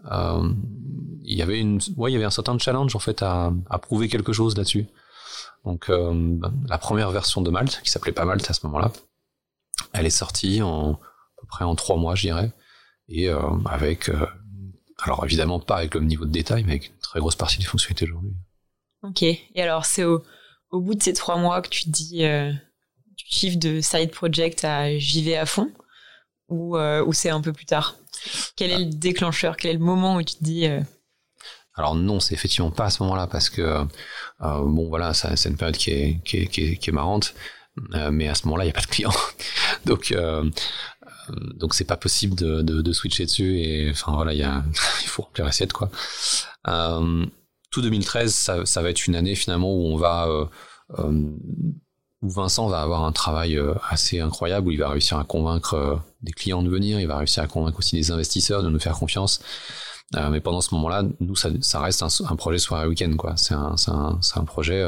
il 0.03 1.37
y 1.37 1.41
avait 1.41 1.63
ouais, 1.97 2.11
y 2.11 2.15
avait 2.15 2.25
un 2.25 2.31
certain 2.31 2.57
challenge 2.57 2.95
en 2.95 2.99
fait 2.99 3.21
à, 3.21 3.53
à 3.69 3.79
prouver 3.79 4.07
quelque 4.07 4.33
chose 4.33 4.57
là-dessus. 4.57 4.85
Donc 5.63 5.89
la 5.89 6.77
première 6.79 7.11
version 7.11 7.41
de 7.41 7.51
Malte, 7.51 7.81
qui 7.83 7.91
s'appelait 7.91 8.11
pas 8.11 8.25
Malte 8.25 8.49
à 8.49 8.53
ce 8.53 8.65
moment-là, 8.65 8.91
elle 9.93 10.07
est 10.07 10.09
sortie 10.09 10.63
en 10.63 10.93
à 10.93 11.41
peu 11.41 11.47
près 11.47 11.65
en 11.65 11.75
trois 11.75 11.97
mois, 11.97 12.15
je 12.15 12.23
dirais, 12.23 12.51
et 13.07 13.29
avec 13.65 14.09
alors 15.01 15.25
évidemment 15.25 15.59
pas 15.59 15.77
avec 15.77 15.93
le 15.93 15.99
même 15.99 16.09
niveau 16.09 16.25
de 16.25 16.31
détail, 16.31 16.63
mais 16.63 16.73
avec 16.73 16.87
une 16.87 16.97
très 17.01 17.19
grosse 17.19 17.35
partie 17.35 17.57
des 17.57 17.65
fonctionnalités 17.65 18.05
aujourd'hui. 18.05 18.33
Ok. 19.03 19.23
Et 19.23 19.61
alors 19.61 19.85
c'est 19.85 20.03
au, 20.03 20.23
au, 20.69 20.79
bout 20.79 20.95
de 20.95 21.01
ces 21.01 21.13
trois 21.13 21.37
mois 21.37 21.61
que 21.61 21.69
tu 21.69 21.85
te 21.85 21.89
dis, 21.89 22.23
euh, 22.23 22.51
tu 23.17 23.25
chiffres 23.29 23.59
de 23.59 23.81
side 23.81 24.11
project 24.11 24.63
à 24.63 24.97
j'y 24.97 25.23
vais 25.23 25.37
à 25.37 25.45
fond, 25.45 25.71
ou, 26.49 26.77
euh, 26.77 27.03
ou 27.03 27.13
c'est 27.13 27.29
un 27.29 27.41
peu 27.41 27.53
plus 27.53 27.65
tard? 27.65 27.95
Quel 28.55 28.71
est 28.71 28.79
le 28.79 28.85
déclencheur? 28.85 29.57
Quel 29.57 29.71
est 29.71 29.79
le 29.79 29.79
moment 29.79 30.17
où 30.17 30.23
tu 30.23 30.35
te 30.35 30.43
dis 30.43 30.67
euh... 30.67 30.81
alors 31.75 31.95
non, 31.95 32.19
c'est 32.19 32.35
effectivement 32.35 32.71
pas 32.71 32.85
à 32.85 32.89
ce 32.91 33.01
moment-là 33.03 33.25
parce 33.25 33.49
que 33.49 33.61
euh, 33.61 33.85
bon 34.39 34.87
voilà, 34.87 35.13
c'est 35.13 35.49
une 35.49 35.57
période 35.57 35.77
qui 35.77 35.91
est 35.91 36.21
qui 36.23 36.37
est, 36.37 36.47
qui 36.47 36.63
est, 36.63 36.77
qui 36.77 36.89
est 36.91 36.93
marrante, 36.93 37.33
mais 38.11 38.27
à 38.27 38.35
ce 38.35 38.45
moment-là 38.45 38.65
il 38.65 38.67
n'y 38.67 38.71
a 38.71 38.75
pas 38.75 38.81
de 38.81 38.87
client, 38.87 39.13
donc 39.85 40.13
donc 41.29 41.73
c'est 41.73 41.85
pas 41.85 41.97
possible 41.97 42.35
de, 42.35 42.93
switcher 42.93 43.25
dessus 43.25 43.59
et 43.59 43.89
enfin 43.91 44.13
voilà 44.13 44.33
il 44.33 44.43
faut 45.07 45.23
remplir 45.23 45.45
l'assiette 45.45 45.73
quoi. 45.73 45.89
Euh, 46.67 47.25
tout 47.71 47.81
2013 47.81 48.33
ça, 48.33 48.81
va 48.81 48.89
être 48.89 49.07
une 49.07 49.15
année 49.15 49.35
finalement 49.35 49.73
où 49.73 49.87
on 49.87 49.97
va 49.97 50.27
euh, 50.27 50.45
euh, 50.99 51.29
où 52.21 52.29
Vincent 52.29 52.67
va 52.67 52.81
avoir 52.81 53.03
un 53.03 53.11
travail 53.11 53.59
assez 53.89 54.19
incroyable 54.19 54.67
où 54.67 54.71
il 54.71 54.77
va 54.77 54.89
réussir 54.89 55.17
à 55.17 55.23
convaincre 55.23 56.01
des 56.21 56.31
clients 56.31 56.61
de 56.61 56.69
venir 56.69 56.99
il 56.99 57.07
va 57.07 57.17
réussir 57.17 57.43
à 57.43 57.47
convaincre 57.47 57.79
aussi 57.79 57.95
des 57.95 58.11
investisseurs 58.11 58.63
de 58.63 58.69
nous 58.69 58.79
faire 58.79 58.97
confiance. 58.97 59.41
Mais 60.13 60.41
pendant 60.41 60.59
ce 60.59 60.75
moment-là 60.75 61.03
nous 61.21 61.35
ça, 61.37 61.49
ça 61.61 61.79
reste 61.79 62.03
un, 62.03 62.09
un, 62.29 62.35
projet 62.35 62.57
soirée 62.57 62.85
week-end 62.85 63.15
quoi. 63.17 63.37
C'est 63.37 63.53
un, 63.53 63.75
un, 63.87 64.19
un 64.35 64.43
projet 64.43 64.83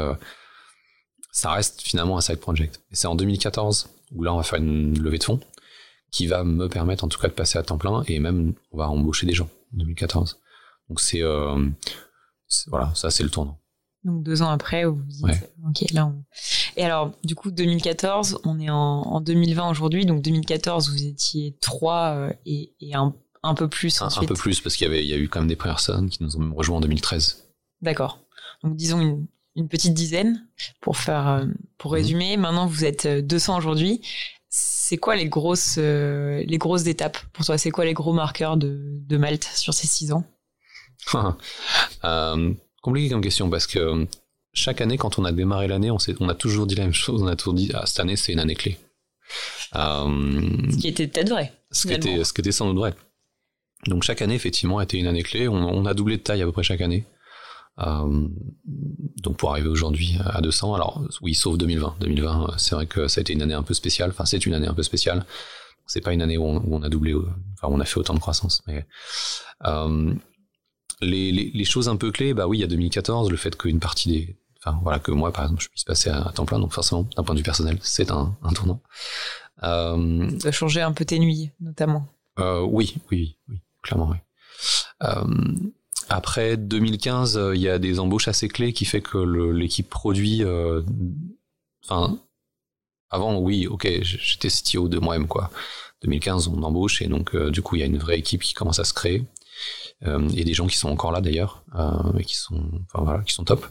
ça 1.32 1.50
reste 1.50 1.80
finalement 1.80 2.18
un 2.18 2.20
side 2.20 2.38
project. 2.38 2.80
Et 2.92 2.96
c'est 2.96 3.08
en 3.08 3.14
2014 3.14 3.88
où 4.14 4.22
là 4.22 4.32
on 4.32 4.36
va 4.36 4.42
faire 4.42 4.58
une 4.58 4.96
levée 4.98 5.18
de 5.18 5.24
fonds 5.24 5.40
qui 6.14 6.28
va 6.28 6.44
me 6.44 6.68
permettre 6.68 7.02
en 7.02 7.08
tout 7.08 7.18
cas 7.18 7.26
de 7.26 7.32
passer 7.32 7.58
à 7.58 7.64
temps 7.64 7.76
plein 7.76 8.04
et 8.06 8.20
même 8.20 8.54
on 8.70 8.78
va 8.78 8.88
embaucher 8.88 9.26
des 9.26 9.32
gens 9.32 9.48
en 9.74 9.78
2014. 9.78 10.38
Donc 10.88 11.00
c'est 11.00 11.22
euh, 11.22 11.66
voilà, 12.68 12.92
ça 12.94 13.10
c'est 13.10 13.24
le 13.24 13.30
tournant. 13.30 13.58
Donc 14.04 14.22
deux 14.22 14.40
ans 14.40 14.50
après, 14.50 14.84
vous 14.84 15.02
dites, 15.02 15.24
ouais. 15.24 15.50
ok 15.68 15.90
là. 15.90 16.06
On... 16.06 16.24
Et 16.76 16.84
alors 16.84 17.10
du 17.24 17.34
coup 17.34 17.50
2014, 17.50 18.38
on 18.44 18.60
est 18.60 18.70
en, 18.70 18.76
en 18.76 19.20
2020 19.20 19.68
aujourd'hui, 19.68 20.06
donc 20.06 20.22
2014 20.22 20.88
vous 20.90 21.04
étiez 21.04 21.56
trois 21.60 22.14
euh, 22.14 22.32
et, 22.46 22.74
et 22.80 22.94
un, 22.94 23.12
un, 23.42 23.54
peu 23.54 23.66
plus 23.66 24.00
un, 24.00 24.06
ensuite. 24.06 24.22
Un 24.22 24.28
peu 24.28 24.34
plus 24.34 24.60
parce 24.60 24.76
qu'il 24.76 24.86
y 24.86 24.90
avait 24.90 25.04
il 25.04 25.08
y 25.08 25.14
a 25.14 25.18
eu 25.18 25.28
quand 25.28 25.40
même 25.40 25.48
des 25.48 25.56
personnes 25.56 26.08
qui 26.10 26.22
nous 26.22 26.36
ont 26.36 26.54
rejoint 26.54 26.76
en 26.76 26.80
2013. 26.80 27.48
D'accord. 27.82 28.20
Donc 28.62 28.76
disons 28.76 29.00
une, 29.00 29.26
une 29.56 29.66
petite 29.66 29.94
dizaine 29.94 30.46
pour 30.80 30.96
faire 30.96 31.26
euh, 31.26 31.46
pour 31.76 31.90
mmh. 31.90 31.94
résumer. 31.94 32.36
Mmh. 32.36 32.40
Maintenant 32.40 32.66
vous 32.68 32.84
êtes 32.84 33.08
200 33.08 33.58
aujourd'hui 33.58 34.00
c'est 34.56 34.98
quoi 34.98 35.16
les 35.16 35.28
grosses, 35.28 35.76
euh, 35.78 36.44
les 36.46 36.58
grosses 36.58 36.86
étapes 36.86 37.18
pour 37.32 37.44
toi? 37.44 37.58
C'est 37.58 37.72
quoi 37.72 37.84
les 37.84 37.92
gros 37.92 38.12
marqueurs 38.12 38.56
de, 38.56 39.00
de 39.04 39.16
Malte 39.16 39.50
sur 39.52 39.74
ces 39.74 39.88
six 39.88 40.12
ans? 40.12 40.24
Euh, 42.04 42.52
Compliqué 42.82 43.08
comme 43.08 43.22
question 43.22 43.48
parce 43.48 43.66
que 43.66 43.78
euh, 43.78 44.04
chaque 44.52 44.82
année, 44.82 44.98
quand 44.98 45.18
on 45.18 45.24
a 45.24 45.32
démarré 45.32 45.68
l'année, 45.68 45.90
on, 45.90 45.96
on, 46.20 46.28
a 46.28 46.34
toujours 46.34 46.66
dit 46.66 46.74
la 46.74 46.82
même 46.82 46.92
chose. 46.92 47.22
On 47.22 47.26
a 47.26 47.34
toujours 47.34 47.54
dit 47.54 47.70
ah, 47.72 47.86
cette 47.86 47.98
année, 48.00 48.14
c'est 48.14 48.32
une 48.32 48.38
année 48.38 48.54
clé. 48.54 48.78
Euh, 49.74 50.70
ce 50.70 50.76
qui 50.76 50.88
était 50.88 51.08
peut-être 51.08 51.30
vrai. 51.30 51.52
Ce 51.70 51.86
qui, 51.86 51.94
était, 51.94 52.22
ce 52.22 52.32
qui 52.34 52.42
était 52.42 52.52
sans 52.52 52.66
doute 52.66 52.76
vrai. 52.76 52.94
Donc 53.86 54.02
chaque 54.02 54.20
année, 54.20 54.34
effectivement, 54.34 54.78
a 54.78 54.84
été 54.84 54.98
une 54.98 55.06
année 55.06 55.22
clé. 55.22 55.48
On, 55.48 55.56
on, 55.56 55.86
a 55.86 55.94
doublé 55.94 56.18
de 56.18 56.22
taille 56.22 56.42
à 56.42 56.44
peu 56.44 56.52
près 56.52 56.62
chaque 56.62 56.82
année. 56.82 57.06
Euh, 57.80 58.28
donc 59.16 59.36
pour 59.36 59.50
arriver 59.50 59.68
aujourd'hui 59.68 60.16
à 60.24 60.40
200, 60.40 60.74
alors 60.74 61.02
oui, 61.22 61.34
sauf 61.34 61.58
2020. 61.58 61.96
2020, 62.00 62.54
c'est 62.58 62.74
vrai 62.74 62.86
que 62.86 63.08
ça 63.08 63.20
a 63.20 63.22
été 63.22 63.32
une 63.32 63.42
année 63.42 63.54
un 63.54 63.62
peu 63.62 63.74
spéciale. 63.74 64.10
Enfin, 64.10 64.24
c'est 64.24 64.44
une 64.46 64.54
année 64.54 64.66
un 64.66 64.74
peu 64.74 64.82
spéciale. 64.82 65.24
C'est 65.86 66.00
pas 66.00 66.12
une 66.12 66.22
année 66.22 66.38
où 66.38 66.44
on, 66.44 66.56
où 66.58 66.74
on, 66.74 66.82
a 66.82 66.88
doublé, 66.88 67.14
enfin 67.14 67.68
on 67.68 67.80
a 67.80 67.84
fait 67.84 67.98
autant 67.98 68.14
de 68.14 68.18
croissance. 68.18 68.62
Mais 68.66 68.86
euh, 69.66 70.14
les, 71.00 71.30
les, 71.32 71.50
les, 71.52 71.64
choses 71.64 71.88
un 71.88 71.96
peu 71.96 72.10
clés, 72.10 72.32
bah 72.32 72.46
oui, 72.46 72.58
il 72.58 72.60
y 72.62 72.64
a 72.64 72.68
2014, 72.68 73.30
le 73.30 73.36
fait 73.36 73.54
qu'une 73.56 73.80
partie 73.80 74.08
des, 74.08 74.38
enfin 74.64 74.78
voilà, 74.82 74.98
que 74.98 75.10
moi 75.10 75.30
par 75.30 75.44
exemple, 75.44 75.62
je 75.62 75.68
puisse 75.68 75.84
passer 75.84 76.08
à, 76.08 76.32
temps 76.34 76.46
plein. 76.46 76.58
Donc 76.58 76.72
forcément, 76.72 77.06
d'un 77.16 77.22
point 77.22 77.34
de 77.34 77.40
vue 77.40 77.44
personnel, 77.44 77.78
c'est 77.82 78.10
un, 78.10 78.34
un, 78.42 78.52
tournant. 78.52 78.80
Euh, 79.62 80.30
ça 80.40 80.48
a 80.48 80.52
changé 80.52 80.80
un 80.80 80.92
peu 80.92 81.04
tes 81.04 81.18
nuits, 81.18 81.50
notamment. 81.60 82.06
oui, 82.38 82.96
oui, 83.10 83.36
oui, 83.48 83.60
clairement, 83.82 84.10
oui. 84.10 84.18
Après 86.08 86.56
2015, 86.56 87.40
il 87.54 87.60
y 87.60 87.68
a 87.68 87.78
des 87.78 88.00
embauches 88.00 88.28
assez 88.28 88.48
clés 88.48 88.72
qui 88.72 88.84
fait 88.84 89.00
que 89.00 89.18
l'équipe 89.52 89.88
produit, 89.88 90.42
enfin, 91.84 92.18
avant, 93.10 93.38
oui, 93.38 93.66
ok, 93.66 93.86
j'étais 94.02 94.48
CTO 94.48 94.88
de 94.88 94.98
moi-même, 94.98 95.28
quoi. 95.28 95.50
2015, 96.02 96.48
on 96.48 96.62
embauche 96.62 97.00
et 97.02 97.06
donc 97.06 97.34
du 97.34 97.62
coup, 97.62 97.76
il 97.76 97.80
y 97.80 97.82
a 97.82 97.86
une 97.86 97.98
vraie 97.98 98.18
équipe 98.18 98.42
qui 98.42 98.54
commence 98.54 98.78
à 98.78 98.84
se 98.84 98.92
créer. 98.92 99.24
Euh, 100.06 100.28
et 100.36 100.44
des 100.44 100.54
gens 100.54 100.66
qui 100.66 100.76
sont 100.76 100.90
encore 100.90 101.12
là 101.12 101.20
d'ailleurs, 101.20 101.64
euh, 101.74 102.18
et 102.18 102.24
qui 102.24 102.36
sont, 102.36 102.70
enfin 102.92 103.04
voilà, 103.04 103.22
qui 103.22 103.32
sont 103.32 103.44
top. 103.44 103.66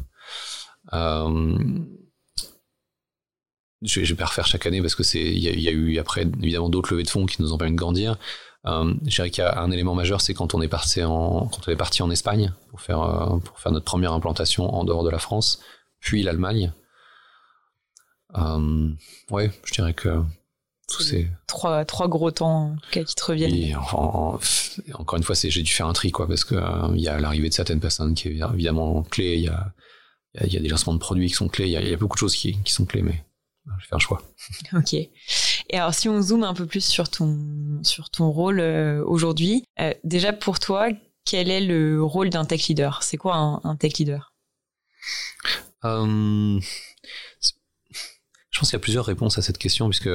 Euh, 3.84 3.88
je, 3.88 4.02
vais 4.02 4.16
pas 4.16 4.26
refaire 4.26 4.48
chaque 4.48 4.66
année 4.66 4.82
parce 4.82 4.96
que 4.96 5.04
c'est, 5.04 5.22
il 5.22 5.40
y, 5.40 5.68
a 5.68 5.72
eu 5.72 5.98
après 6.00 6.22
évidemment 6.42 6.70
d'autres 6.70 6.92
levées 6.92 7.04
de 7.04 7.10
fonds 7.10 7.26
qui 7.26 7.42
nous 7.42 7.54
ont 7.54 7.58
permis 7.58 7.74
de 7.74 7.80
grandir. 7.80 8.18
Euh, 8.66 8.94
je 9.06 9.16
dirais 9.16 9.30
qu'il 9.30 9.44
y 9.44 9.48
a 9.48 9.60
un 9.60 9.72
élément 9.72 9.94
majeur, 9.94 10.22
c'est 10.22 10.34
quand 10.34 10.54
on 10.54 10.62
est 10.62 10.70
parti 10.70 11.04
en, 11.04 11.48
quand 11.48 11.68
on 11.68 11.72
est 11.72 11.76
parti 11.76 12.02
en 12.02 12.10
Espagne 12.10 12.54
pour 12.70 12.82
faire, 12.82 13.40
pour 13.44 13.60
faire 13.60 13.72
notre 13.72 13.86
première 13.86 14.14
implantation 14.14 14.74
en 14.74 14.86
dehors 14.86 15.04
de 15.04 15.10
la 15.10 15.20
France, 15.20 15.60
puis 16.00 16.24
l'Allemagne. 16.24 16.72
Euh, 18.38 18.90
ouais, 19.30 19.52
je 19.66 19.74
dirais 19.74 19.94
que 19.94 20.22
c'est 20.88 21.30
trois 21.48 21.86
trois 21.86 22.08
gros 22.08 22.32
temps 22.32 22.76
qui 22.92 23.04
te 23.04 23.26
reviennent. 23.26 23.76
encore 23.76 25.18
une 25.18 25.24
fois, 25.24 25.36
c'est 25.36 25.50
j'ai 25.50 25.62
dû 25.64 25.72
faire 25.72 25.88
un 25.88 25.94
tri 25.94 26.12
quoi 26.12 26.28
parce 26.28 26.44
que 26.44 26.56
euh, 26.56 26.94
il 26.96 27.02
y 27.02 27.08
a 27.08 27.20
l'arrivée 27.20 27.50
de 27.50 27.54
certaines 27.54 27.80
personnes 27.80 28.14
qui 28.14 28.30
est 28.30 28.40
évidemment 28.54 29.04
clé. 29.04 29.36
Il 29.36 29.44
y 29.44 29.48
a 29.48 29.74
il 30.44 30.52
y, 30.52 30.58
a 30.58 30.60
des 30.60 30.68
lancements 30.68 30.96
de 30.96 31.00
produits 31.00 31.28
qui 31.28 31.36
sont 31.36 31.48
clés. 31.48 31.68
Il 31.68 31.90
y 31.90 31.94
a, 31.94 31.96
beaucoup 31.96 32.16
de 32.16 32.20
choses 32.20 32.36
qui, 32.36 32.58
qui 32.64 32.74
sont 32.74 32.86
clés, 32.86 33.04
mais 33.04 33.24
je 33.66 33.72
vais 33.72 33.88
faire 33.88 33.96
un 33.96 34.00
choix. 34.00 34.22
Ok. 34.74 34.94
Et 34.94 35.78
alors, 35.78 35.94
si 35.94 36.10
on 36.10 36.22
zoome 36.22 36.44
un 36.44 36.54
peu 36.54 36.66
plus 36.66 36.84
sur 36.84 37.10
ton 37.10 37.80
sur 37.84 38.10
ton 38.10 38.30
rôle 38.30 38.60
euh, 38.60 39.04
aujourd'hui, 39.06 39.64
euh, 39.80 39.94
déjà 40.04 40.34
pour 40.34 40.60
toi, 40.60 40.90
quel 41.26 41.50
est 41.50 41.62
le 41.62 42.04
rôle 42.04 42.30
d'un 42.30 42.46
tech 42.46 42.68
leader? 42.68 43.02
C'est 43.04 43.18
quoi 43.18 43.36
un, 43.36 43.62
un, 43.64 43.76
tech 43.76 43.94
leader? 43.98 44.34
Je 45.84 46.60
pense 48.60 48.70
qu'il 48.70 48.74
y 48.74 48.76
a 48.76 48.80
plusieurs 48.80 49.06
réponses 49.06 49.38
à 49.38 49.42
cette 49.42 49.58
question 49.58 49.90
puisque 49.90 50.10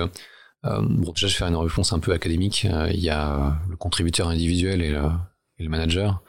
bon, 0.62 1.12
déjà, 1.12 1.26
je 1.26 1.32
vais 1.32 1.38
faire 1.38 1.48
une 1.48 1.56
réponse 1.56 1.92
un 1.92 1.98
peu 1.98 2.12
académique. 2.12 2.66
Euh, 2.70 2.90
il 2.92 3.00
y 3.00 3.10
a 3.10 3.60
le 3.68 3.76
contributeur 3.76 4.28
individuel 4.28 4.82
et 4.82 4.90
le, 4.90 5.08
et 5.58 5.64
le 5.64 5.68
manager. 5.68 6.22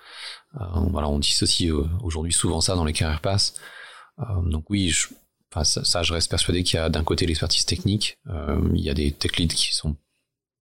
Voilà, 0.53 1.07
on 1.07 1.19
dissocie 1.19 1.71
aujourd'hui 2.01 2.33
souvent 2.33 2.59
ça 2.59 2.75
dans 2.75 2.83
les 2.83 2.93
carrières 2.93 3.21
passes. 3.21 3.53
donc 4.45 4.69
oui, 4.69 4.89
je, 4.89 5.07
enfin, 5.51 5.63
ça, 5.63 6.03
je 6.03 6.13
reste 6.13 6.29
persuadé 6.29 6.63
qu'il 6.63 6.77
y 6.77 6.79
a 6.79 6.89
d'un 6.89 7.03
côté 7.03 7.25
l'expertise 7.25 7.65
technique. 7.65 8.17
il 8.73 8.81
y 8.81 8.89
a 8.89 8.93
des 8.93 9.11
tech 9.11 9.37
leads 9.37 9.55
qui 9.55 9.73
sont 9.73 9.95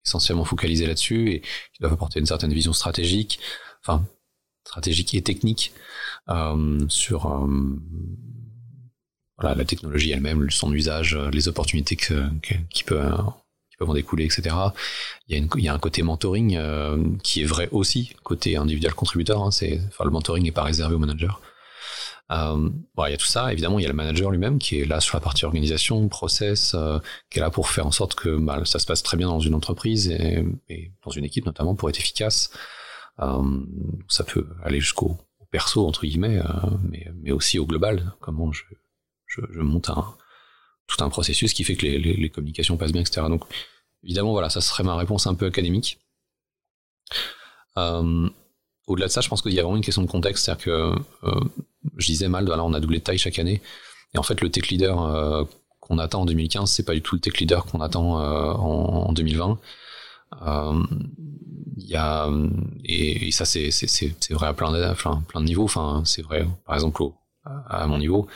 essentiellement 0.04 0.44
focalisés 0.44 0.86
là-dessus 0.86 1.30
et 1.30 1.40
qui 1.40 1.80
doivent 1.80 1.94
apporter 1.94 2.20
une 2.20 2.26
certaine 2.26 2.52
vision 2.52 2.72
stratégique, 2.72 3.40
enfin 3.82 4.06
stratégique 4.66 5.14
et 5.14 5.22
technique 5.22 5.72
sur 6.88 7.48
voilà, 9.38 9.54
la 9.54 9.64
technologie 9.64 10.12
elle-même, 10.12 10.50
son 10.50 10.72
usage, 10.72 11.16
les 11.32 11.48
opportunités 11.48 11.96
que, 11.96 12.28
qui 12.70 12.84
peuvent 12.84 13.32
en 13.80 13.94
découler, 13.94 14.24
etc. 14.24 14.54
Il 15.28 15.34
y 15.34 15.34
a, 15.34 15.38
une, 15.38 15.48
il 15.56 15.64
y 15.64 15.68
a 15.68 15.74
un 15.74 15.78
côté 15.78 16.02
mentoring 16.02 16.56
euh, 16.56 17.02
qui 17.22 17.42
est 17.42 17.46
vrai 17.46 17.68
aussi, 17.72 18.12
côté 18.22 18.56
individuel 18.56 18.94
contributeur. 18.94 19.42
Hein, 19.42 19.50
c'est, 19.50 19.80
enfin, 19.88 20.04
le 20.04 20.10
mentoring 20.10 20.44
n'est 20.44 20.52
pas 20.52 20.62
réservé 20.62 20.94
au 20.94 20.98
manager. 20.98 21.40
Euh, 22.30 22.70
bon, 22.94 23.06
il 23.06 23.10
y 23.10 23.14
a 23.14 23.16
tout 23.16 23.26
ça. 23.26 23.52
Évidemment, 23.52 23.78
il 23.78 23.82
y 23.82 23.86
a 23.86 23.88
le 23.88 23.94
manager 23.94 24.30
lui-même 24.30 24.58
qui 24.58 24.80
est 24.80 24.84
là 24.84 25.00
sur 25.00 25.16
la 25.16 25.20
partie 25.20 25.44
organisation, 25.44 26.08
process, 26.08 26.74
euh, 26.74 26.98
qui 27.30 27.38
est 27.38 27.42
là 27.42 27.50
pour 27.50 27.68
faire 27.68 27.86
en 27.86 27.90
sorte 27.90 28.14
que 28.14 28.36
bah, 28.36 28.64
ça 28.64 28.78
se 28.78 28.86
passe 28.86 29.02
très 29.02 29.16
bien 29.16 29.28
dans 29.28 29.40
une 29.40 29.54
entreprise 29.54 30.08
et, 30.08 30.44
et, 30.68 30.92
dans 31.04 31.10
une 31.10 31.24
équipe 31.24 31.46
notamment 31.46 31.74
pour 31.74 31.88
être 31.88 31.98
efficace. 31.98 32.50
Euh, 33.20 33.42
ça 34.08 34.24
peut 34.24 34.48
aller 34.62 34.80
jusqu'au 34.80 35.18
perso 35.50 35.86
entre 35.86 36.06
guillemets, 36.06 36.38
euh, 36.38 36.70
mais, 36.82 37.06
mais 37.22 37.30
aussi 37.30 37.58
au 37.58 37.66
global. 37.66 38.14
Comment 38.20 38.52
je, 38.52 38.64
je, 39.26 39.40
je 39.52 39.60
monte 39.60 39.90
un, 39.90 40.16
tout 40.86 41.02
un 41.04 41.08
processus 41.10 41.52
qui 41.52 41.64
fait 41.64 41.76
que 41.76 41.86
les, 41.86 41.98
les, 41.98 42.14
les, 42.14 42.30
communications 42.30 42.76
passent 42.76 42.92
bien, 42.92 43.02
etc. 43.02 43.26
Donc, 43.28 43.44
évidemment, 44.02 44.32
voilà, 44.32 44.50
ça 44.50 44.60
serait 44.60 44.82
ma 44.82 44.96
réponse 44.96 45.26
un 45.26 45.34
peu 45.34 45.46
académique. 45.46 46.00
Euh, 47.76 48.28
au-delà 48.86 49.06
de 49.06 49.12
ça, 49.12 49.20
je 49.20 49.28
pense 49.28 49.42
qu'il 49.42 49.52
y 49.52 49.58
a 49.58 49.62
vraiment 49.62 49.76
une 49.76 49.84
question 49.84 50.02
de 50.02 50.10
contexte, 50.10 50.44
c'est-à-dire 50.44 50.64
que 50.64 50.94
euh, 51.24 51.40
je 51.96 52.06
disais 52.06 52.28
mal, 52.28 52.44
voilà, 52.46 52.64
on 52.64 52.74
a 52.74 52.80
doublé 52.80 52.98
de 52.98 53.04
taille 53.04 53.18
chaque 53.18 53.38
année, 53.38 53.60
et 54.14 54.18
en 54.18 54.22
fait, 54.22 54.40
le 54.40 54.50
tech 54.50 54.68
leader 54.68 55.02
euh, 55.02 55.44
qu'on 55.80 55.98
attend 55.98 56.22
en 56.22 56.26
2015, 56.26 56.70
c'est 56.70 56.84
pas 56.84 56.94
du 56.94 57.02
tout 57.02 57.14
le 57.14 57.20
tech 57.20 57.38
leader 57.38 57.64
qu'on 57.66 57.80
attend 57.80 58.20
euh, 58.20 58.52
en, 58.52 59.08
en, 59.08 59.12
2020. 59.12 59.58
Euh, 60.42 60.82
il 61.76 61.88
y 61.88 61.96
a 61.96 62.28
et, 62.84 63.28
et 63.28 63.30
ça 63.30 63.44
c'est 63.44 63.70
c'est 63.70 64.14
vrai 64.30 64.46
à 64.46 64.52
plein 64.54 64.72
de, 64.72 64.94
plein, 64.94 65.22
plein 65.28 65.40
de 65.40 65.46
niveaux. 65.46 65.64
Enfin, 65.64 66.02
c'est 66.04 66.22
vrai, 66.22 66.46
par 66.64 66.74
exemple, 66.74 67.02
au, 67.02 67.14
à 67.44 67.86
mon 67.86 67.98
niveau. 67.98 68.26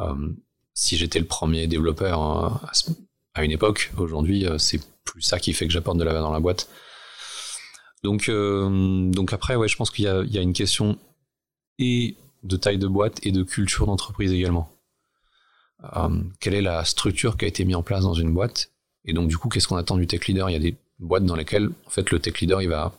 Euh, 0.00 0.32
si 0.74 0.96
j'étais 0.96 1.18
le 1.18 1.26
premier 1.26 1.66
développeur 1.66 2.20
hein, 2.20 2.60
à 3.34 3.44
une 3.44 3.50
époque, 3.50 3.92
aujourd'hui, 3.98 4.46
euh, 4.46 4.58
c'est 4.58 4.80
plus 5.04 5.22
ça 5.22 5.38
qui 5.38 5.52
fait 5.52 5.66
que 5.66 5.72
j'apporte 5.72 5.98
de 5.98 6.04
la 6.04 6.12
valeur 6.12 6.28
dans 6.28 6.32
la 6.32 6.40
boîte. 6.40 6.68
Donc, 8.02 8.28
euh, 8.28 9.10
donc 9.10 9.32
après, 9.32 9.56
ouais, 9.56 9.68
je 9.68 9.76
pense 9.76 9.90
qu'il 9.90 10.04
y 10.04 10.34
y 10.34 10.38
a 10.38 10.42
une 10.42 10.52
question 10.52 10.98
et 11.78 12.16
de 12.42 12.56
taille 12.56 12.78
de 12.78 12.88
boîte 12.88 13.24
et 13.24 13.32
de 13.32 13.42
culture 13.42 13.86
d'entreprise 13.86 14.32
également. 14.32 14.68
Euh, 15.96 16.22
quelle 16.40 16.54
est 16.54 16.62
la 16.62 16.84
structure 16.84 17.36
qui 17.36 17.44
a 17.44 17.48
été 17.48 17.64
mise 17.64 17.76
en 17.76 17.82
place 17.82 18.02
dans 18.02 18.14
une 18.14 18.32
boîte? 18.32 18.70
Et 19.04 19.12
donc, 19.12 19.28
du 19.28 19.36
coup, 19.36 19.48
qu'est-ce 19.48 19.68
qu'on 19.68 19.76
attend 19.76 19.96
du 19.96 20.06
tech 20.06 20.26
leader? 20.26 20.48
Il 20.50 20.52
y 20.52 20.56
a 20.56 20.60
des 20.60 20.76
boîtes 20.98 21.24
dans 21.24 21.36
lesquelles, 21.36 21.70
en 21.86 21.90
fait, 21.90 22.10
le 22.10 22.18
tech 22.20 22.40
leader, 22.40 22.62
il 22.62 22.68
va 22.68 22.92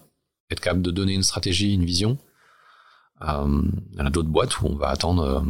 être 0.49 0.59
capable 0.59 0.81
de 0.81 0.91
donner 0.91 1.13
une 1.13 1.23
stratégie, 1.23 1.73
une 1.73 1.85
vision. 1.85 2.17
Euh, 3.21 3.61
il 3.91 3.97
y 3.97 4.01
en 4.01 4.05
a 4.05 4.09
d'autres 4.09 4.29
boîtes 4.29 4.59
où 4.61 4.67
on 4.67 4.75
va 4.75 4.89
attendre 4.89 5.23
euh, 5.23 5.41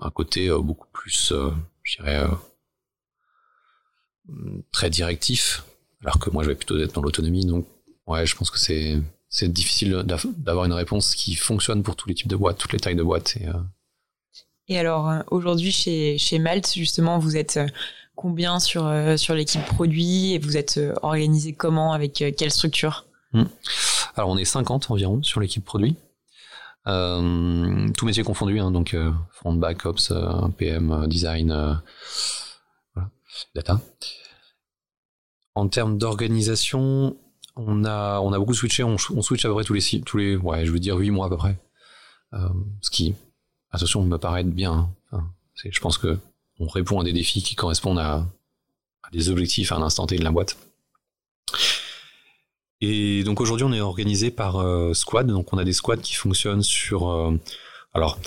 un 0.00 0.10
côté 0.10 0.48
euh, 0.48 0.60
beaucoup 0.60 0.86
plus, 0.92 1.32
euh, 1.32 1.50
je 1.82 1.96
dirais, 1.96 2.24
très 4.70 4.90
directif, 4.90 5.64
alors 6.02 6.20
que 6.20 6.30
moi 6.30 6.44
je 6.44 6.50
vais 6.50 6.54
plutôt 6.54 6.78
être 6.78 6.94
dans 6.94 7.02
l'autonomie. 7.02 7.44
Donc, 7.46 7.66
ouais, 8.10 8.26
je 8.26 8.36
pense 8.36 8.50
que 8.50 8.58
c'est 8.58 8.98
c'est 9.28 9.48
difficile 9.48 10.04
d'avoir 10.38 10.64
une 10.64 10.72
réponse 10.72 11.14
qui 11.14 11.36
fonctionne 11.36 11.84
pour 11.84 11.94
tous 11.94 12.08
les 12.08 12.14
types 12.14 12.28
de 12.28 12.36
boîtes, 12.36 12.58
toutes 12.58 12.72
les 12.72 12.80
tailles 12.80 12.96
de 12.96 13.02
boîtes. 13.02 13.36
Et, 13.36 13.46
et 14.66 14.76
alors, 14.76 15.22
aujourd'hui, 15.30 15.70
chez, 15.70 16.18
chez 16.18 16.40
Malte, 16.40 16.72
justement, 16.74 17.20
vous 17.20 17.36
êtes 17.36 17.60
combien 18.16 18.58
sur, 18.58 18.92
sur 19.16 19.34
l'équipe 19.34 19.64
produit 19.66 20.32
et 20.32 20.40
vous 20.40 20.56
êtes 20.56 20.80
organisé 21.02 21.52
comment, 21.52 21.92
avec 21.92 22.24
quelle 22.36 22.50
structure? 22.50 23.06
Hmm. 23.32 23.44
Alors, 24.16 24.30
on 24.30 24.36
est 24.36 24.44
50 24.44 24.90
environ 24.90 25.22
sur 25.22 25.38
l'équipe 25.38 25.64
produit. 25.64 25.96
Euh, 26.86 27.88
tout 27.96 28.06
métier 28.06 28.22
confondu, 28.22 28.58
hein, 28.58 28.70
donc 28.70 28.94
euh, 28.94 29.12
front, 29.32 29.52
back, 29.52 29.84
ops, 29.84 30.10
euh, 30.12 30.48
PM, 30.56 31.06
design, 31.06 31.80
voilà, 32.94 33.10
data. 33.54 33.80
En 35.54 35.68
termes 35.68 35.98
d'organisation, 35.98 37.16
on 37.66 37.84
a, 37.84 38.20
on 38.20 38.32
a 38.32 38.38
beaucoup 38.38 38.54
switché, 38.54 38.82
on, 38.82 38.96
switch 38.98 39.44
à 39.44 39.48
peu 39.48 39.54
près 39.54 39.64
tous 39.64 39.74
les, 39.74 40.00
tous 40.02 40.16
les, 40.16 40.36
ouais, 40.36 40.64
je 40.64 40.72
veux 40.72 40.78
dire 40.78 40.96
8 40.96 41.10
mois 41.10 41.26
à 41.26 41.28
peu 41.28 41.36
près. 41.36 41.56
Euh, 42.32 42.48
ce 42.80 42.90
qui, 42.90 43.14
attention, 43.70 44.02
me 44.02 44.18
paraît 44.18 44.40
être 44.40 44.50
bien. 44.50 44.90
Hein. 45.12 45.24
Je 45.56 45.80
pense 45.80 45.98
que 45.98 46.18
on 46.58 46.66
répond 46.66 47.00
à 47.00 47.04
des 47.04 47.12
défis 47.12 47.42
qui 47.42 47.54
correspondent 47.54 47.98
à, 47.98 48.26
à 49.02 49.10
des 49.12 49.30
objectifs 49.30 49.72
à 49.72 49.76
un 49.76 49.82
instant 49.82 50.06
T 50.06 50.16
de 50.16 50.24
la 50.24 50.30
boîte. 50.30 50.56
Et 52.80 53.24
donc 53.24 53.40
aujourd'hui, 53.40 53.64
on 53.64 53.72
est 53.72 53.80
organisé 53.80 54.30
par 54.30 54.56
euh, 54.56 54.94
squad. 54.94 55.26
Donc 55.26 55.52
on 55.52 55.58
a 55.58 55.64
des 55.64 55.72
squads 55.72 55.98
qui 55.98 56.14
fonctionnent 56.14 56.62
sur. 56.62 57.08
Euh, 57.08 57.38
alors, 57.92 58.18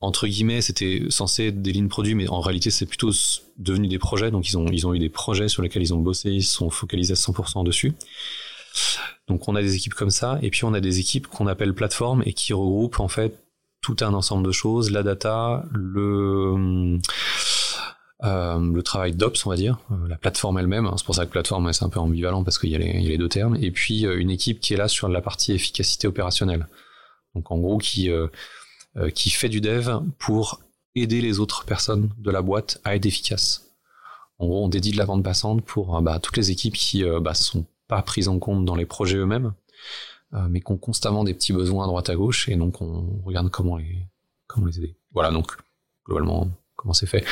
entre 0.00 0.26
guillemets, 0.28 0.60
c'était 0.60 1.02
censé 1.08 1.48
être 1.48 1.60
des 1.60 1.72
lignes 1.72 1.88
produits, 1.88 2.14
mais 2.14 2.28
en 2.28 2.40
réalité, 2.40 2.70
c'est 2.70 2.86
plutôt 2.86 3.10
devenu 3.56 3.88
des 3.88 3.98
projets. 3.98 4.30
Donc 4.30 4.48
ils 4.48 4.56
ont, 4.56 4.66
ils 4.66 4.86
ont 4.86 4.94
eu 4.94 4.98
des 4.98 5.08
projets 5.08 5.48
sur 5.48 5.62
lesquels 5.62 5.82
ils 5.82 5.94
ont 5.94 5.98
bossé, 5.98 6.30
ils 6.30 6.44
sont 6.44 6.70
focalisés 6.70 7.12
à 7.12 7.16
100% 7.16 7.64
dessus. 7.64 7.92
Donc 9.26 9.48
on 9.48 9.56
a 9.56 9.62
des 9.62 9.74
équipes 9.74 9.94
comme 9.94 10.10
ça, 10.10 10.38
et 10.42 10.50
puis 10.50 10.64
on 10.64 10.72
a 10.72 10.80
des 10.80 11.00
équipes 11.00 11.26
qu'on 11.26 11.46
appelle 11.46 11.74
plateformes 11.74 12.22
et 12.26 12.32
qui 12.32 12.52
regroupent 12.52 13.00
en 13.00 13.08
fait 13.08 13.42
tout 13.80 13.96
un 14.00 14.14
ensemble 14.14 14.46
de 14.46 14.52
choses, 14.52 14.90
la 14.90 15.02
data, 15.02 15.64
le 15.72 16.98
euh, 18.24 18.58
le 18.74 18.82
travail 18.82 19.12
d'Ops, 19.12 19.46
on 19.46 19.50
va 19.50 19.56
dire, 19.56 19.78
euh, 19.92 20.08
la 20.08 20.16
plateforme 20.16 20.58
elle-même. 20.58 20.86
Hein, 20.86 20.94
c'est 20.96 21.06
pour 21.06 21.14
ça 21.14 21.24
que 21.24 21.30
plateforme, 21.30 21.72
c'est 21.72 21.84
un 21.84 21.88
peu 21.88 22.00
ambivalent 22.00 22.42
parce 22.42 22.58
qu'il 22.58 22.70
y, 22.70 22.72
y, 22.72 22.76
a 22.76 23.08
les 23.08 23.18
deux 23.18 23.28
termes. 23.28 23.56
Et 23.60 23.70
puis 23.70 24.06
euh, 24.06 24.18
une 24.18 24.30
équipe 24.30 24.58
qui 24.60 24.74
est 24.74 24.76
là 24.76 24.88
sur 24.88 25.08
la 25.08 25.20
partie 25.20 25.52
efficacité 25.52 26.08
opérationnelle. 26.08 26.66
Donc 27.36 27.52
en 27.52 27.58
gros, 27.58 27.78
qui, 27.78 28.10
qui 29.14 29.30
fait 29.30 29.48
du 29.48 29.60
dev 29.60 30.00
pour 30.18 30.60
aider 30.94 31.20
les 31.20 31.38
autres 31.38 31.64
personnes 31.64 32.10
de 32.18 32.30
la 32.30 32.42
boîte 32.42 32.80
à 32.84 32.96
être 32.96 33.06
efficaces. 33.06 33.76
En 34.38 34.46
gros, 34.46 34.64
on 34.64 34.68
dédie 34.68 34.92
de 34.92 34.96
la 34.96 35.04
vente 35.04 35.22
passante 35.22 35.64
pour 35.64 36.00
bah, 36.02 36.18
toutes 36.20 36.36
les 36.36 36.50
équipes 36.50 36.74
qui 36.74 37.04
bah, 37.20 37.34
sont 37.34 37.66
pas 37.86 38.02
prises 38.02 38.28
en 38.28 38.38
compte 38.38 38.64
dans 38.64 38.74
les 38.74 38.86
projets 38.86 39.16
eux-mêmes, 39.16 39.52
mais 40.32 40.60
qui 40.60 40.72
ont 40.72 40.78
constamment 40.78 41.22
des 41.22 41.34
petits 41.34 41.52
besoins 41.52 41.84
à 41.84 41.86
droite 41.86 42.10
à 42.10 42.16
gauche, 42.16 42.48
et 42.48 42.56
donc 42.56 42.80
on 42.80 43.20
regarde 43.24 43.50
comment 43.50 43.76
les, 43.76 44.08
aider. 44.76 44.96
Voilà, 45.12 45.30
donc 45.30 45.56
globalement, 46.04 46.50
comment 46.74 46.94
c'est 46.94 47.06
fait 47.06 47.24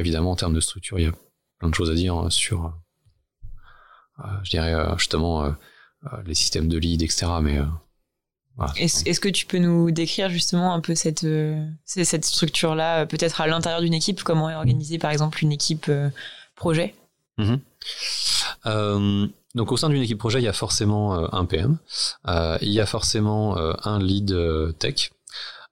évidemment, 0.00 0.32
en 0.32 0.36
termes 0.36 0.54
de 0.54 0.60
structure, 0.60 0.98
il 0.98 1.06
y 1.06 1.08
a 1.08 1.12
plein 1.58 1.68
de 1.68 1.74
choses 1.74 1.90
à 1.90 1.94
dire 1.94 2.30
sur, 2.30 2.72
euh, 4.18 4.22
je 4.42 4.50
dirais, 4.50 4.74
euh, 4.74 4.96
justement, 4.98 5.44
euh, 5.44 5.52
les 6.24 6.34
systèmes 6.34 6.68
de 6.68 6.78
lead, 6.78 7.02
etc. 7.02 7.26
Mais 7.42 7.58
Est-ce 8.76 9.20
que 9.20 9.28
tu 9.28 9.46
peux 9.46 9.58
nous 9.58 9.90
décrire 9.90 10.30
justement 10.30 10.72
un 10.72 10.80
peu 10.80 10.94
cette, 10.94 11.26
cette 11.84 12.24
structure-là, 12.24 13.06
peut-être 13.06 13.40
à 13.40 13.46
l'intérieur 13.46 13.80
d'une 13.82 13.94
équipe, 13.94 14.22
comment 14.22 14.48
est 14.48 14.54
organisée 14.54 14.98
par 14.98 15.10
exemple 15.10 15.42
une 15.42 15.52
équipe 15.52 15.90
projet? 16.54 16.94
Mhm. 17.38 17.60
Donc 19.54 19.72
au 19.72 19.76
sein 19.76 19.88
d'une 19.88 20.02
équipe 20.02 20.18
projet, 20.18 20.40
il 20.40 20.44
y 20.44 20.48
a 20.48 20.54
forcément 20.54 21.34
un 21.34 21.44
PM, 21.44 21.78
il 22.26 22.72
y 22.72 22.80
a 22.80 22.86
forcément 22.86 23.56
un 23.56 23.98
lead 23.98 24.34
tech. 24.78 25.12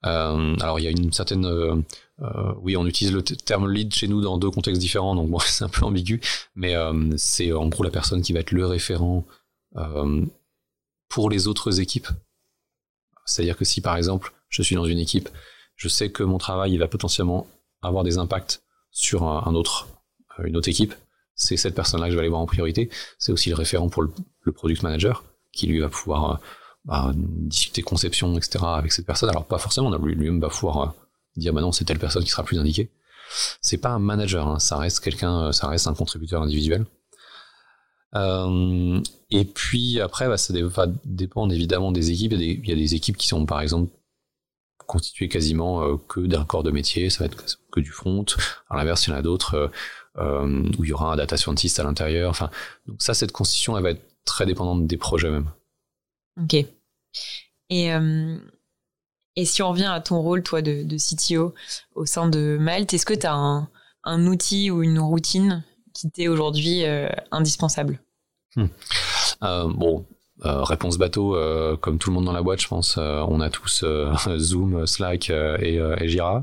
alors 0.02 0.78
il 0.78 0.84
y 0.84 0.86
a 0.86 0.90
une 0.90 1.12
certaine 1.12 1.82
euh, 2.22 2.52
oui, 2.62 2.76
on 2.76 2.86
utilise 2.86 3.12
le 3.12 3.22
terme 3.22 3.70
lead 3.70 3.92
chez 3.92 4.06
nous 4.06 4.20
dans 4.20 4.38
deux 4.38 4.50
contextes 4.50 4.80
différents, 4.80 5.14
donc 5.14 5.30
bon, 5.30 5.38
c'est 5.44 5.64
un 5.64 5.68
peu 5.68 5.84
ambigu, 5.84 6.20
mais 6.54 6.74
euh, 6.76 7.10
c'est 7.16 7.52
en 7.52 7.68
gros 7.68 7.82
la 7.82 7.90
personne 7.90 8.22
qui 8.22 8.32
va 8.32 8.40
être 8.40 8.52
le 8.52 8.66
référent 8.66 9.24
euh, 9.76 10.24
pour 11.08 11.30
les 11.30 11.48
autres 11.48 11.80
équipes. 11.80 12.08
C'est-à-dire 13.25 13.57
que 13.57 13.64
si 13.64 13.81
par 13.81 13.97
exemple 13.97 14.33
je 14.49 14.62
suis 14.62 14.76
dans 14.76 14.85
une 14.85 14.99
équipe, 14.99 15.28
je 15.76 15.88
sais 15.88 16.11
que 16.11 16.23
mon 16.23 16.38
travail 16.38 16.73
il 16.73 16.78
va 16.78 16.88
potentiellement 16.88 17.47
avoir 17.83 18.04
des 18.04 18.19
impacts 18.19 18.62
sur 18.90 19.23
autre, 19.23 19.88
une 20.45 20.57
autre 20.57 20.69
équipe, 20.69 20.95
c'est 21.35 21.57
cette 21.57 21.75
personne-là 21.75 22.07
que 22.07 22.12
je 22.12 22.16
vais 22.16 22.21
aller 22.21 22.28
voir 22.28 22.40
en 22.40 22.47
priorité. 22.47 22.90
C'est 23.19 23.33
aussi 23.33 23.50
le 23.50 23.57
référent 23.57 23.88
pour 23.88 24.02
le, 24.02 24.12
product 24.52 24.83
manager 24.83 25.25
qui 25.52 25.66
lui 25.66 25.81
va 25.81 25.88
pouvoir 25.88 26.40
bah, 26.85 27.12
discuter 27.14 27.83
conception, 27.83 28.37
etc. 28.37 28.64
avec 28.64 28.93
cette 28.93 29.07
personne. 29.07 29.31
Alors 29.31 29.47
pas 29.47 29.59
forcément, 29.59 29.90
lui-même 29.97 30.40
va 30.40 30.49
pouvoir 30.49 30.95
dire 31.37 31.52
bah 31.52 31.61
non 31.61 31.73
c'est 31.73 31.85
telle 31.85 31.99
personne 31.99 32.25
qui 32.25 32.31
sera 32.31 32.45
plus 32.45 32.59
indiquée. 32.59 32.90
C'est 33.61 33.78
pas 33.78 33.90
un 33.90 33.99
manager, 33.99 34.47
hein, 34.47 34.59
ça 34.59 34.76
reste 34.76 35.00
quelqu'un, 35.00 35.47
euh, 35.47 35.52
ça 35.52 35.66
reste 35.66 35.87
un 35.87 35.95
contributeur 35.95 36.43
individuel. 36.43 36.85
Euh, 38.16 39.00
et 39.30 39.44
puis 39.44 40.00
après, 40.00 40.28
bah, 40.28 40.37
ça 40.37 40.54
va 40.54 40.87
dépendre 41.04 41.52
évidemment 41.52 41.92
des 41.92 42.11
équipes. 42.11 42.33
Il 42.33 42.66
y, 42.66 42.73
a 42.73 42.76
des, 42.76 42.94
équipes 42.94 43.16
qui 43.16 43.28
sont 43.28 43.47
par 43.47 43.61
exemple 43.61 43.92
constituées 44.87 45.28
quasiment 45.28 45.83
euh, 45.83 45.97
que 46.09 46.21
d'un 46.21 46.44
corps 46.44 46.62
de 46.62 46.71
métier, 46.71 47.11
ça 47.11 47.21
va 47.21 47.26
être 47.26 47.59
que 47.73 47.80
du 47.80 47.90
front. 47.90 48.25
À 48.68 48.76
l'inverse, 48.76 49.06
il 49.06 49.11
y 49.11 49.12
en 49.12 49.16
a 49.16 49.23
d'autres 49.23 49.71
où 50.16 50.85
il 50.85 50.88
y 50.88 50.92
aura 50.92 51.12
un 51.12 51.16
data 51.16 51.37
scientist 51.37 51.80
à 51.80 51.83
l'intérieur. 51.83 52.30
Enfin, 52.30 52.50
donc 52.87 53.02
ça, 53.02 53.14
cette 53.14 53.33
constitution, 53.33 53.76
elle 53.76 53.83
va 53.83 53.90
être 53.90 54.06
très 54.25 54.47
dépendante 54.47 54.87
des 54.87 54.97
projets 54.97 55.30
même. 55.30 55.50
Ok. 56.40 56.64
Et 59.37 59.44
si 59.44 59.62
on 59.62 59.71
revient 59.71 59.90
à 59.90 60.00
ton 60.00 60.21
rôle, 60.21 60.42
toi, 60.42 60.62
de, 60.62 60.97
CTO 60.97 61.54
au 61.94 62.06
sein 62.06 62.28
de 62.28 62.56
Malte, 62.61 62.94
est-ce 62.94 63.06
que 63.06 63.14
tu 63.14 63.26
as 63.26 63.35
un, 63.35 64.26
outil 64.26 64.71
ou 64.71 64.83
une 64.83 64.99
routine 64.99 65.64
qui 65.92 66.11
t'est 66.11 66.28
aujourd'hui 66.28 66.85
euh, 66.85 67.09
indispensable? 67.30 68.00
Hmm. 68.56 68.66
euh, 69.42 69.68
Bon, 69.68 70.06
euh, 70.44 70.62
réponse 70.62 70.99
bateau, 70.99 71.37
euh, 71.37 71.76
comme 71.76 71.99
tout 71.99 72.11
le 72.11 72.14
monde 72.14 72.25
dans 72.25 72.32
la 72.32 72.42
boîte, 72.42 72.61
je 72.61 72.68
pense, 72.68 72.96
on 72.96 73.40
a 73.40 73.50
tous 73.50 73.84
Zoom, 74.38 74.87
Slack 74.87 75.30
et, 75.30 75.76
et, 75.76 76.08
Jira. 76.08 76.42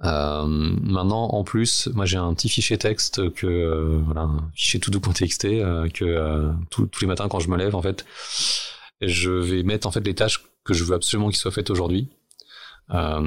maintenant, 0.00 1.28
en 1.28 1.44
plus, 1.44 1.88
moi 1.94 2.04
j'ai 2.06 2.16
un 2.16 2.32
petit 2.34 2.48
fichier 2.48 2.78
texte 2.78 3.32
que 3.34 4.00
voilà, 4.06 4.22
un 4.22 4.50
fichier 4.54 4.80
todo.txt 4.80 5.42
que 5.92 6.52
tous 6.70 7.00
les 7.00 7.06
matins 7.06 7.28
quand 7.28 7.40
je 7.40 7.50
me 7.50 7.56
lève, 7.56 7.74
en 7.74 7.82
fait, 7.82 8.04
je 9.00 9.30
vais 9.30 9.62
mettre 9.62 9.86
en 9.86 9.90
fait 9.90 10.04
les 10.04 10.14
tâches 10.14 10.42
que 10.64 10.72
je 10.72 10.84
veux 10.84 10.94
absolument 10.94 11.28
qu'il 11.28 11.38
soit 11.38 11.50
fait 11.50 11.70
aujourd'hui. 11.70 12.08
Euh, 12.90 13.20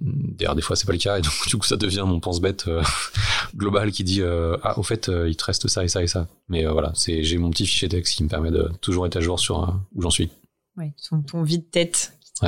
D'ailleurs, 0.00 0.54
des 0.54 0.62
fois, 0.62 0.76
c'est 0.76 0.86
pas 0.86 0.92
le 0.92 0.98
cas, 0.98 1.18
et 1.18 1.22
donc 1.22 1.32
du 1.46 1.56
coup, 1.56 1.66
ça 1.66 1.76
devient 1.76 2.04
mon 2.06 2.20
pense-bête 2.20 2.68
euh, 2.68 2.82
global 3.56 3.90
qui 3.92 4.04
dit 4.04 4.22
euh, 4.22 4.56
ah, 4.62 4.78
au 4.78 4.82
fait, 4.82 5.10
il 5.26 5.36
te 5.36 5.44
reste 5.44 5.68
ça 5.68 5.84
et 5.84 5.88
ça 5.88 6.02
et 6.02 6.06
ça. 6.06 6.28
Mais 6.48 6.64
voilà, 6.66 6.92
c'est 6.94 7.22
j'ai 7.22 7.38
mon 7.38 7.50
petit 7.50 7.66
fichier 7.66 7.88
texte 7.88 8.16
qui 8.16 8.24
me 8.24 8.28
permet 8.28 8.50
de 8.50 8.70
toujours 8.80 9.06
être 9.06 9.16
à 9.16 9.20
jour 9.20 9.38
sur 9.40 9.78
où 9.94 10.02
j'en 10.02 10.10
suis. 10.10 10.30
Ouais, 10.76 10.92
ton, 11.08 11.22
ton 11.22 11.42
vide-tête 11.42 12.12
qui, 12.20 12.32
te 12.32 12.46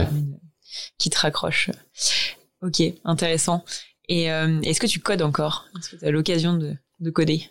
qui 0.99 1.11
te 1.11 1.19
raccroche. 1.19 1.71
Ok, 2.63 2.83
intéressant. 3.05 3.65
Et 4.09 4.25
est-ce 4.25 4.81
que 4.81 4.87
tu 4.87 5.01
codes 5.01 5.23
encore? 5.23 5.67
Est-ce 5.79 5.91
que 5.91 5.97
tu 5.97 6.05
as 6.05 6.11
l'occasion 6.11 6.57
de, 6.57 6.75
de 7.01 7.11
coder? 7.11 7.49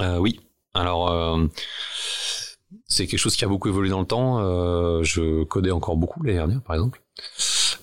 Oui. 0.00 0.40
Alors 0.74 1.40
c'est 2.86 3.06
quelque 3.06 3.18
chose 3.18 3.36
qui 3.36 3.44
a 3.44 3.48
beaucoup 3.48 3.68
évolué 3.68 3.90
dans 3.90 4.00
le 4.00 4.06
temps. 4.06 5.02
Je 5.02 5.44
codais 5.44 5.70
encore 5.70 5.96
beaucoup 5.96 6.22
l'année 6.22 6.38
dernière, 6.38 6.62
par 6.62 6.76
exemple. 6.76 7.02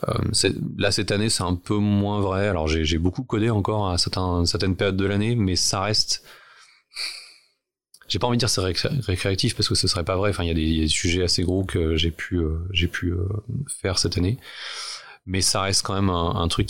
Euh, 0.09 0.49
là, 0.77 0.91
cette 0.91 1.11
année, 1.11 1.29
c'est 1.29 1.43
un 1.43 1.55
peu 1.55 1.75
moins 1.75 2.19
vrai. 2.21 2.47
Alors, 2.47 2.67
j'ai 2.67 2.97
beaucoup 2.97 3.23
codé 3.23 3.49
encore 3.49 3.89
à 3.89 3.97
certaines 3.97 4.75
périodes 4.75 4.97
de 4.97 5.05
l'année, 5.05 5.35
mais 5.35 5.55
ça 5.55 5.81
reste. 5.81 6.23
J'ai 8.07 8.19
pas 8.19 8.27
envie 8.27 8.37
de 8.37 8.39
dire 8.39 8.49
c'est 8.49 8.61
récréatif 8.61 9.55
parce 9.55 9.69
que 9.69 9.75
ce 9.75 9.87
serait 9.87 10.03
pas 10.03 10.15
vrai. 10.15 10.29
Enfin, 10.29 10.43
il 10.43 10.47
y, 10.47 10.51
a 10.51 10.81
des 10.81 10.87
sujets 10.87 11.23
assez 11.23 11.43
gros 11.43 11.63
que 11.63 11.95
j'ai 11.95 12.11
pu, 12.11 12.37
euh, 12.37 12.59
euh, 13.03 13.27
faire 13.81 13.97
cette 13.97 14.17
année, 14.17 14.37
mais 15.25 15.41
ça 15.41 15.61
reste 15.61 15.83
quand 15.83 15.95
même 15.95 16.09
un, 16.09 16.47
truc 16.47 16.67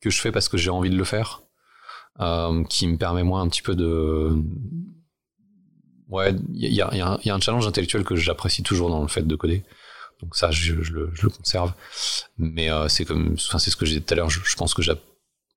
que 0.00 0.10
je 0.10 0.20
fais 0.20 0.32
parce 0.32 0.48
que 0.48 0.56
j'ai 0.56 0.70
envie 0.70 0.90
de 0.90 0.96
le 0.96 1.04
faire, 1.04 1.42
qui 2.68 2.86
me 2.88 2.96
permet 2.96 3.22
moi 3.22 3.40
un 3.40 3.48
petit 3.48 3.62
peu 3.62 3.74
de 3.74 4.32
ouais, 6.08 6.34
il 6.52 6.72
y 6.72 6.82
a, 6.82 7.18
un 7.24 7.40
challenge 7.40 7.66
intellectuel 7.66 8.04
que 8.04 8.16
j'apprécie 8.16 8.62
toujours 8.62 8.90
dans 8.90 9.02
le 9.02 9.08
fait 9.08 9.26
de 9.26 9.36
coder. 9.36 9.64
Donc 10.20 10.34
ça, 10.36 10.50
je, 10.50 10.74
le, 10.74 11.10
conserve. 11.28 11.72
Mais 12.38 12.70
euh, 12.70 12.88
c'est 12.88 13.04
comme, 13.04 13.34
enfin, 13.34 13.58
c'est 13.58 13.70
ce 13.70 13.76
que 13.76 13.86
j'ai 13.86 14.00
dit 14.00 14.02
tout 14.04 14.14
à 14.14 14.16
l'heure. 14.16 14.30
Je, 14.30 14.56
pense 14.56 14.74
que 14.74 14.82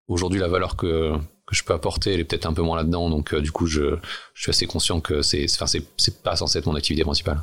aujourd'hui 0.08 0.40
la 0.40 0.48
valeur 0.48 0.76
que 0.76 1.14
que 1.48 1.56
je 1.56 1.64
peux 1.64 1.74
apporter, 1.74 2.14
elle 2.14 2.20
est 2.20 2.24
peut-être 2.24 2.46
un 2.46 2.54
peu 2.54 2.62
moins 2.62 2.78
là-dedans. 2.78 3.10
Donc 3.10 3.34
euh, 3.34 3.42
du 3.42 3.52
coup, 3.52 3.66
je, 3.66 3.98
suis 4.36 4.50
assez 4.50 4.68
conscient 4.68 5.02
que 5.02 5.22
c'est, 5.22 5.46
enfin, 5.56 5.66
c'est 5.68 6.24
pas 6.24 6.36
censé 6.36 6.60
être 6.60 6.68
mon 6.68 6.76
activité 6.76 7.04
principale. 7.04 7.42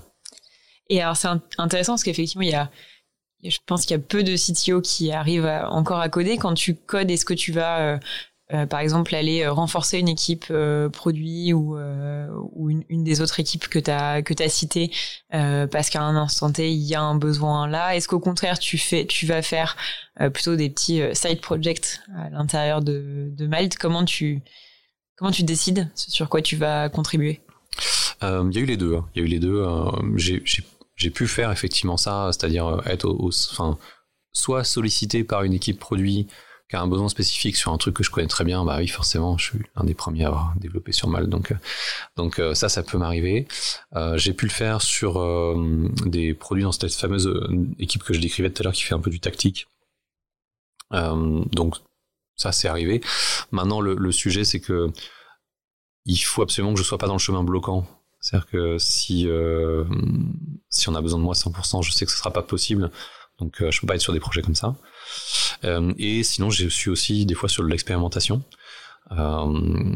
Et 0.89 1.03
alors 1.03 1.17
c'est 1.17 1.29
intéressant 1.59 1.93
parce 1.93 2.05
qu'effectivement, 2.05 2.43
il 2.43 2.51
y 2.51 2.55
a 2.55 2.71
je 3.45 3.59
pense 3.67 3.87
qu'il 3.87 3.97
y 3.97 4.01
a 4.01 4.03
peu 4.03 4.25
de 4.25 4.37
CTO 4.37 4.81
qui 4.81 5.13
arrivent 5.13 5.47
encore 5.69 6.01
à 6.01 6.09
coder. 6.09 6.39
Quand 6.39 6.55
tu 6.55 6.75
codes, 6.75 7.11
est-ce 7.11 7.25
que 7.25 7.35
tu 7.35 7.53
vas 7.53 7.81
euh, 7.81 7.99
euh, 8.51 8.65
par 8.65 8.81
exemple 8.81 9.15
aller 9.15 9.43
euh, 9.43 9.53
renforcer 9.53 9.99
une 9.99 10.09
équipe 10.09 10.47
euh, 10.51 10.89
produit 10.89 11.53
ou, 11.53 11.77
une, 11.79 13.05
des 13.05 13.21
autres 13.21 13.41
équipes 13.41 13.69
que 13.69 13.79
tu 13.79 13.91
as 13.91 14.23
que 14.23 14.33
tu 14.33 14.49
cité 14.49 14.91
parce 15.31 15.91
qu'à 15.91 16.03
un 16.03 16.17
instant 16.17 16.51
T 16.51 16.73
il 16.73 16.83
y 16.83 16.95
a 16.95 17.03
un 17.03 17.15
besoin 17.15 17.69
là. 17.69 17.95
Est-ce 17.95 18.09
qu'au 18.09 18.21
contraire 18.21 18.59
tu 18.59 18.79
fais 18.79 19.07
tu 19.07 19.27
vas 19.27 19.43
faire 19.43 19.77
plutôt 20.33 20.57
des 20.57 20.71
petits 20.71 21.03
side 21.13 21.41
projects 21.41 22.01
à 22.17 22.31
l'intérieur 22.31 22.81
de, 22.81 23.29
de 23.31 23.47
Malte? 23.47 23.77
Comment 23.77 24.05
tu 24.05 24.43
comment 25.17 25.31
tu 25.31 25.43
décides 25.43 25.91
sur 25.95 26.29
quoi 26.29 26.41
tu 26.41 26.57
vas 26.57 26.89
contribuer? 26.89 27.41
Il 28.23 28.51
y 28.53 28.59
a 28.59 28.61
eu 28.61 28.67
les 28.67 28.77
deux 28.77 28.97
hein. 28.97 29.07
il 29.15 29.21
y 29.21 29.23
a 29.23 29.27
eu 29.27 29.31
les 29.31 29.41
deux 29.41 29.65
j'ai 30.17 31.11
pu 31.11 31.27
faire 31.27 31.53
effectivement 31.53 31.97
ça 31.97 32.31
c'est-à-dire 32.33 32.81
être 32.87 33.15
enfin 33.53 33.79
soit 34.33 34.65
sollicité 34.65 35.23
par 35.25 35.43
une 35.43 35.53
équipe 35.53 35.79
produit 35.79 36.29
qui 36.69 36.77
a 36.77 36.83
un 36.83 36.87
besoin 36.87 37.09
spécifique 37.09 37.57
sur 37.57 37.73
un 37.73 37.79
truc 37.79 37.97
que 37.97 38.03
je 38.03 38.11
connais 38.11 38.27
très 38.27 38.45
bien, 38.45 38.65
bah 38.65 38.77
oui, 38.79 38.89
forcément, 38.89 39.39
je 39.39 39.45
suis 39.47 39.59
l'un 39.77 39.85
des 39.85 39.95
premiers 39.95 40.25
à 40.25 40.29
avoir 40.29 40.55
développé 40.57 40.93
sur 40.93 41.09
Mal. 41.09 41.29
Donc, 41.29 41.53
euh, 41.53 41.57
donc 42.17 42.39
euh, 42.39 42.55
ça, 42.55 42.69
ça 42.69 42.83
peut 42.83 42.99
m'arriver. 42.99 43.49
Euh, 43.97 44.19
j'ai 44.19 44.35
pu 44.35 44.45
le 44.45 44.51
faire 44.51 44.83
sur 44.83 45.19
des 46.05 46.35
produits 46.35 46.65
dans 46.65 46.73
cette 46.73 46.95
fameuse 46.95 47.31
équipe 47.79 48.03
que 48.03 48.13
je 48.13 48.21
décrivais 48.21 48.51
tout 48.51 48.63
à 48.63 48.65
l'heure 48.65 48.73
qui 48.73 48.83
fait 48.83 48.95
un 48.95 49.01
peu 49.01 49.11
du 49.11 49.21
tactique. 49.21 49.69
donc, 50.93 51.77
ça, 52.37 52.53
c'est 52.53 52.69
arrivé. 52.69 53.01
Maintenant, 53.51 53.81
le, 53.81 54.13
sujet, 54.13 54.45
c'est 54.45 54.61
que 54.61 54.91
il 56.05 56.19
faut 56.19 56.43
absolument 56.43 56.73
que 56.73 56.79
je 56.79 56.85
sois 56.85 56.99
pas 56.99 57.07
dans 57.07 57.15
le 57.15 57.19
chemin 57.19 57.43
bloquant. 57.43 57.87
C'est-à-dire 58.21 58.49
que 58.49 58.79
si, 58.79 59.27
si 60.69 60.89
on 60.89 60.95
a 60.95 61.01
besoin 61.01 61.19
de 61.19 61.25
moi 61.25 61.35
100%, 61.35 61.83
je 61.83 61.93
sais 61.93 62.05
que 62.05 62.13
ce 62.13 62.19
sera 62.19 62.31
pas 62.31 62.43
possible. 62.43 62.91
Donc, 63.39 63.57
je 63.59 63.81
peux 63.81 63.87
pas 63.87 63.95
être 63.95 64.03
sur 64.03 64.13
des 64.13 64.21
projets 64.21 64.43
comme 64.43 64.55
ça. 64.55 64.77
Euh, 65.65 65.93
et 65.99 66.23
sinon, 66.23 66.51
je 66.51 66.69
suis 66.69 66.91
aussi 66.91 67.27
des 67.27 67.35
fois 67.35 67.49
sur 67.49 67.63
l'expérimentation. 67.63 68.43
Euh, 69.13 69.47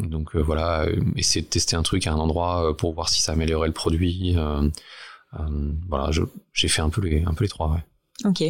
donc 0.08 0.34
euh, 0.34 0.40
voilà, 0.40 0.86
essayer 1.16 1.42
de 1.42 1.46
tester 1.46 1.76
un 1.76 1.82
truc 1.82 2.06
à 2.06 2.12
un 2.12 2.16
endroit 2.16 2.74
pour 2.76 2.94
voir 2.94 3.08
si 3.08 3.20
ça 3.20 3.32
améliorait 3.32 3.68
le 3.68 3.74
produit. 3.74 4.36
voilà, 5.88 6.10
j'ai 6.52 6.68
fait 6.68 6.82
un 6.82 6.90
peu 6.90 7.00
les, 7.02 7.22
un 7.24 7.34
peu 7.34 7.44
les 7.44 7.50
trois. 7.50 7.68
Ouais. 7.68 7.84
Ok. 8.24 8.42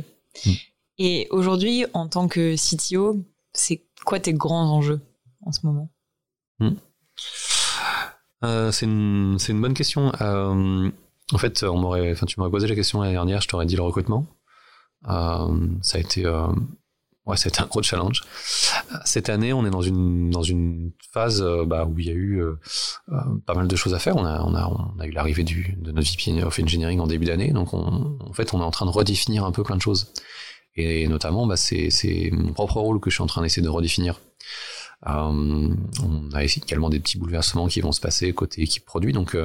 Mm. 0.46 0.50
Et 0.98 1.26
aujourd'hui, 1.30 1.86
en 1.94 2.08
tant 2.08 2.28
que 2.28 2.54
CTO, 2.56 3.24
c'est 3.52 3.82
quoi 4.04 4.20
tes 4.20 4.34
grands 4.34 4.70
enjeux 4.70 5.00
en 5.44 5.52
ce 5.52 5.66
moment? 5.66 5.90
Mm. 6.60 6.70
c'est 8.70 8.86
une, 8.86 9.38
une, 9.48 9.60
bonne 9.60 9.74
question. 9.74 10.12
en 10.20 11.38
fait, 11.38 11.62
on 11.64 11.78
m'aurait, 11.78 12.12
enfin, 12.12 12.26
tu 12.26 12.38
m'aurais 12.38 12.50
posé 12.50 12.68
la 12.68 12.74
question 12.74 13.00
l'année 13.00 13.14
dernière, 13.14 13.40
je 13.40 13.48
t'aurais 13.48 13.66
dit 13.66 13.76
le 13.76 13.82
recrutement. 13.82 14.26
Euh, 15.08 15.68
ça 15.82 15.98
a 15.98 16.00
été 16.00 16.24
euh, 16.26 16.46
ouais, 17.26 17.36
été 17.36 17.60
un 17.60 17.66
gros 17.66 17.82
challenge. 17.82 18.22
Cette 19.04 19.28
année, 19.28 19.52
on 19.52 19.66
est 19.66 19.70
dans 19.70 19.82
une 19.82 20.30
dans 20.30 20.42
une 20.42 20.92
phase 21.12 21.42
euh, 21.42 21.64
bah, 21.64 21.84
où 21.84 21.98
il 21.98 22.06
y 22.06 22.10
a 22.10 22.14
eu 22.14 22.42
pas 23.46 23.54
mal 23.54 23.68
de 23.68 23.76
choses 23.76 23.94
à 23.94 23.98
faire. 23.98 24.16
On 24.16 24.24
a 24.24 25.06
eu 25.06 25.10
l'arrivée 25.10 25.44
de 25.44 25.92
notre 25.92 26.10
VP 26.10 26.42
of 26.44 26.58
Engineering 26.58 27.00
en 27.00 27.06
début 27.06 27.26
d'année, 27.26 27.52
donc 27.52 27.74
on, 27.74 28.18
en 28.20 28.32
fait, 28.32 28.54
on 28.54 28.60
est 28.60 28.64
en 28.64 28.70
train 28.70 28.86
de 28.86 28.90
redéfinir 28.90 29.44
un 29.44 29.52
peu 29.52 29.62
plein 29.62 29.76
de 29.76 29.82
choses. 29.82 30.12
Et 30.74 31.06
notamment, 31.06 31.46
bah, 31.46 31.56
c'est 31.56 32.30
mon 32.32 32.52
propre 32.52 32.80
rôle 32.80 33.00
que 33.00 33.10
je 33.10 33.16
suis 33.16 33.22
en 33.22 33.26
train 33.26 33.42
d'essayer 33.42 33.62
de 33.62 33.68
redéfinir. 33.68 34.20
On 35.04 35.76
a 36.32 36.44
également 36.44 36.88
des 36.88 37.00
petits 37.00 37.18
bouleversements 37.18 37.66
qui 37.66 37.80
vont 37.80 37.92
se 37.92 38.00
passer 38.00 38.32
côté 38.32 38.62
équipe 38.62 38.84
produit, 38.84 39.12
donc 39.12 39.36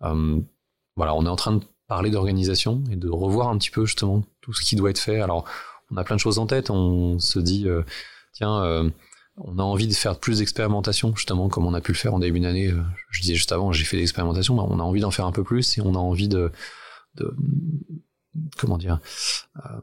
voilà, 0.00 1.14
on 1.14 1.24
est 1.24 1.28
en 1.28 1.36
train 1.36 1.52
de 1.52 1.64
parler 1.88 2.10
d'organisation 2.10 2.82
et 2.90 2.96
de 2.96 3.08
revoir 3.08 3.48
un 3.48 3.58
petit 3.58 3.70
peu 3.70 3.84
justement 3.84 4.24
tout 4.40 4.52
ce 4.52 4.62
qui 4.62 4.76
doit 4.76 4.90
être 4.90 4.98
fait. 4.98 5.20
Alors, 5.20 5.44
on 5.90 5.96
a 5.96 6.04
plein 6.04 6.16
de 6.16 6.20
choses 6.20 6.38
en 6.38 6.46
tête. 6.46 6.70
On 6.70 7.18
se 7.18 7.38
dit, 7.38 7.66
tiens 8.32 8.90
on 9.36 9.58
a 9.58 9.62
envie 9.62 9.86
de 9.86 9.94
faire 9.94 10.18
plus 10.18 10.38
d'expérimentation, 10.38 11.14
justement, 11.16 11.48
comme 11.48 11.66
on 11.66 11.74
a 11.74 11.80
pu 11.80 11.92
le 11.92 11.96
faire 11.96 12.14
en 12.14 12.18
début 12.18 12.40
d'année. 12.40 12.68
Euh, 12.68 12.82
je 13.10 13.22
disais 13.22 13.34
juste 13.34 13.52
avant, 13.52 13.72
j'ai 13.72 13.84
fait 13.84 13.96
des 13.96 14.02
expérimentations, 14.02 14.58
on 14.58 14.78
a 14.78 14.82
envie 14.82 15.00
d'en 15.00 15.10
faire 15.10 15.26
un 15.26 15.32
peu 15.32 15.44
plus 15.44 15.78
et 15.78 15.80
on 15.80 15.94
a 15.94 15.98
envie 15.98 16.28
de, 16.28 16.52
comment 18.58 18.78
dire, 18.78 19.00
euh, 19.64 19.80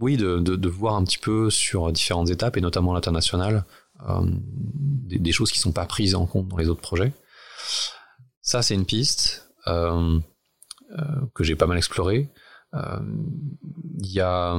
oui, 0.00 0.16
de, 0.16 0.68
voir 0.68 0.96
un 0.96 1.04
petit 1.04 1.18
peu 1.18 1.48
sur 1.48 1.90
différentes 1.92 2.30
étapes 2.30 2.56
et 2.56 2.60
notamment 2.60 2.92
l'international, 2.92 3.64
euh, 4.08 4.20
des, 4.24 5.32
choses 5.32 5.52
qui 5.52 5.60
sont 5.60 5.72
pas 5.72 5.86
prises 5.86 6.14
en 6.14 6.26
compte 6.26 6.48
dans 6.48 6.56
les 6.56 6.68
autres 6.68 6.82
projets. 6.82 7.12
Ça, 8.42 8.62
c'est 8.62 8.74
une 8.74 8.84
piste 8.84 9.45
que 9.66 11.44
j'ai 11.44 11.56
pas 11.56 11.66
mal 11.66 11.78
y 14.12 14.20
a 14.20 14.56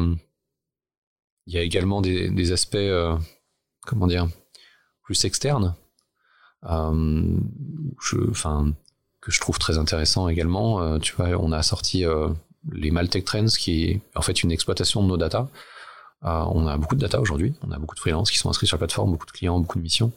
il 1.48 1.54
y 1.54 1.58
a 1.58 1.62
également 1.62 2.02
des, 2.02 2.52
aspects, 2.52 2.76
euh, 2.76 3.18
comment 3.86 4.06
dire, 4.06 4.28
plus 5.02 5.24
externes, 5.24 5.76
euh, 6.66 7.38
enfin, 8.30 8.74
que 9.22 9.32
je 9.32 9.40
trouve 9.40 9.58
très 9.58 9.78
intéressant 9.78 10.28
également. 10.28 10.82
Euh, 10.82 11.00
on 11.40 11.52
a 11.54 11.64
sorti 11.64 12.04
les 12.74 12.92
Maltech 12.92 13.24
Trends, 13.24 13.48
qui 13.48 13.86
est 13.86 14.02
en 14.14 14.22
fait 14.22 14.44
une 14.44 14.52
exploitation 14.52 15.02
de 15.02 15.08
nos 15.08 15.18
data. 15.18 15.48
on 16.22 16.68
a 16.68 16.78
beaucoup 16.78 16.96
de 16.96 17.02
data 17.02 17.22
aujourd'hui, 17.22 17.56
on 17.62 17.72
a 17.72 17.80
beaucoup 17.80 17.96
de 17.96 18.02
freelances 18.02 18.30
qui 18.30 18.38
sont 18.38 18.50
inscrits 18.50 18.68
sur 18.68 18.76
la 18.76 18.80
plateforme, 18.80 19.12
beaucoup 19.12 19.26
de 19.26 19.32
clients, 19.32 19.58
beaucoup 19.60 19.78
de 19.78 19.84
missions. 19.84 20.12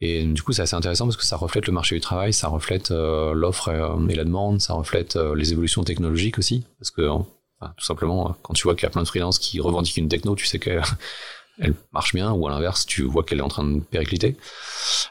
Et 0.00 0.24
du 0.24 0.42
coup, 0.42 0.52
c'est 0.52 0.62
assez 0.62 0.76
intéressant 0.76 1.06
parce 1.06 1.16
que 1.16 1.24
ça 1.24 1.36
reflète 1.36 1.66
le 1.66 1.72
marché 1.72 1.94
du 1.94 2.00
travail, 2.00 2.32
ça 2.32 2.48
reflète 2.48 2.90
l'offre 2.90 3.70
et, 4.08 4.14
la 4.14 4.24
demande, 4.24 4.60
ça 4.60 4.74
reflète 4.74 5.16
les 5.16 5.52
évolutions 5.52 5.84
technologiques 5.84 6.38
aussi. 6.38 6.64
Parce 6.78 6.90
que 6.90 7.08
tout 7.60 7.84
simplement, 7.84 8.36
quand 8.42 8.54
tu 8.54 8.64
vois 8.64 8.74
qu'il 8.74 8.84
y 8.84 8.86
a 8.86 8.90
plein 8.90 9.02
de 9.02 9.08
freelances 9.08 9.38
qui 9.38 9.60
revendiquent 9.60 9.96
une 9.96 10.08
techno, 10.08 10.36
tu 10.36 10.46
sais 10.46 10.58
qu'elle 10.58 10.82
marche 11.92 12.14
bien, 12.14 12.32
ou 12.32 12.46
à 12.46 12.50
l'inverse, 12.50 12.84
tu 12.86 13.02
vois 13.02 13.24
qu'elle 13.24 13.38
est 13.38 13.42
en 13.42 13.48
train 13.48 13.64
de 13.64 13.80
péricliter. 13.80 14.36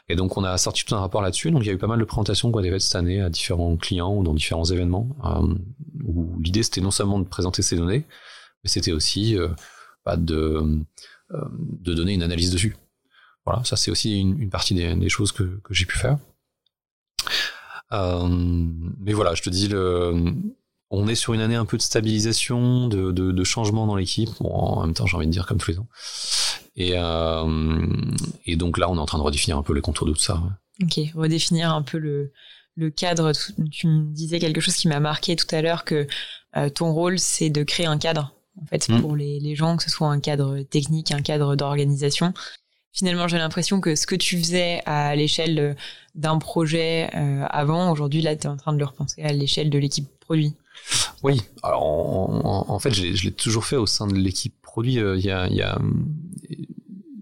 Et 0.08 0.16
donc, 0.16 0.38
on 0.38 0.44
a 0.44 0.58
sorti 0.58 0.86
tout 0.86 0.96
un 0.96 1.00
rapport 1.00 1.22
là-dessus. 1.22 1.52
Donc, 1.52 1.64
il 1.64 1.68
y 1.68 1.70
a 1.70 1.74
eu 1.74 1.78
pas 1.78 1.88
mal 1.88 2.00
de 2.00 2.04
présentations 2.04 2.52
qu'on 2.52 2.60
a 2.60 2.70
faites 2.70 2.82
cette 2.82 2.96
année 2.96 3.22
à 3.22 3.30
différents 3.30 3.76
clients 3.78 4.16
ou 4.16 4.24
dans 4.24 4.34
différents 4.34 4.66
événements, 4.66 5.10
euh, 5.26 5.56
où 6.06 6.40
l'idée, 6.40 6.64
c'était 6.64 6.82
non 6.82 6.92
seulement 6.92 7.20
de 7.20 7.26
présenter 7.26 7.62
ces 7.62 7.76
données, 7.76 8.06
mais 8.64 8.70
c'était 8.70 8.92
aussi 8.92 9.38
euh, 9.38 9.48
bah, 10.06 10.18
euh, 10.30 10.82
de 11.32 11.94
donner 11.94 12.14
une 12.14 12.24
analyse 12.24 12.52
dessus. 12.52 12.76
Voilà, 13.46 13.64
ça, 13.64 13.76
c'est 13.76 13.92
aussi 13.92 14.20
une, 14.20 14.50
partie 14.50 14.74
des, 14.74 14.96
des, 14.96 15.10
choses 15.10 15.32
que, 15.32 15.44
que 15.64 15.74
j'ai 15.74 15.86
pu 15.86 15.98
faire. 15.98 16.18
mais 17.92 19.14
voilà, 19.14 19.36
je 19.36 19.44
te 19.44 19.50
dis, 19.50 19.68
le, 19.68 20.34
on 20.90 21.08
est 21.08 21.16
sur 21.16 21.34
une 21.34 21.42
année 21.42 21.56
un 21.56 21.66
peu 21.66 21.78
de 21.78 21.82
stabilisation, 21.82 22.88
de, 22.88 23.12
de, 23.12 23.44
changement 23.44 23.88
dans 23.88 23.96
l'équipe. 23.96 24.30
en 24.42 24.82
même 24.86 24.94
temps, 24.94 25.06
j'ai 25.06 25.18
envie 25.18 25.28
de 25.28 25.32
dire 25.32 25.46
comme 25.46 25.58
tous 25.58 25.72
les 25.72 25.80
ans. 25.80 25.88
Et, 26.76 26.94
euh, 26.96 27.88
et 28.46 28.56
donc 28.56 28.78
là, 28.78 28.90
on 28.90 28.96
est 28.96 29.00
en 29.00 29.06
train 29.06 29.18
de 29.18 29.24
redéfinir 29.24 29.58
un 29.58 29.64
peu 29.64 29.74
les 29.74 29.82
contours 29.82 30.08
de 30.08 30.14
tout 30.14 30.22
ça. 30.22 30.42
Ok, 30.84 31.00
redéfinir 31.16 31.74
un 31.74 31.82
peu 31.82 31.98
le, 31.98 32.34
le 32.76 32.90
cadre. 32.90 33.32
Tu 33.72 33.88
me 33.88 34.14
disais 34.14 34.40
quelque 34.40 34.62
chose 34.62 34.76
qui 34.76 34.88
m'a 34.88 35.00
marqué 35.00 35.36
tout 35.36 35.54
à 35.56 35.62
l'heure 35.62 35.86
que 35.86 36.08
euh, 36.58 36.70
ton 36.70 36.92
rôle, 36.92 37.18
c'est 37.18 37.50
de 37.50 37.64
créer 37.64 37.86
un 37.86 37.98
cadre, 37.98 38.34
en 38.62 38.66
fait, 38.66 38.90
mm. 38.90 39.02
pour 39.02 39.16
les, 39.16 39.40
les, 39.40 39.56
gens, 39.56 39.78
que 39.78 39.84
ce 39.84 39.90
soit 39.90 40.08
un 40.08 40.20
cadre 40.20 40.62
technique, 40.64 41.12
un 41.12 41.22
cadre 41.22 41.56
d'organisation. 41.56 42.34
Finalement, 42.96 43.28
j'ai 43.28 43.38
l'impression 43.38 43.82
que 43.82 43.94
ce 43.96 44.08
que 44.08 44.16
tu 44.16 44.38
faisais 44.38 44.82
à 44.86 45.14
l'échelle 45.18 45.76
d'un 46.16 46.38
projet 46.38 47.10
euh, 47.14 47.46
avant, 47.50 47.92
aujourd'hui, 47.92 48.22
là, 48.22 48.38
tu 48.38 48.44
es 48.44 48.50
en 48.50 48.56
train 48.56 48.72
de 48.72 48.80
le 48.80 48.86
repenser 48.86 49.22
à 49.22 49.34
l'échelle 49.34 49.70
de 49.70 49.78
l'équipe 49.78 50.08
produit. 50.22 50.56
Oui, 51.22 51.42
alors 51.62 51.84
en, 51.84 52.80
fait, 52.80 52.92
je 52.94 53.26
l'ai 53.26 53.32
toujours 53.34 53.66
fait 53.66 53.76
au 53.76 53.86
sein 53.86 54.08
de 54.08 54.16
l'équipe 54.16 54.56
produit. 54.62 55.00
Euh, 55.00 55.18
il 55.18 55.26
y 55.26 55.30
a, 55.30 55.78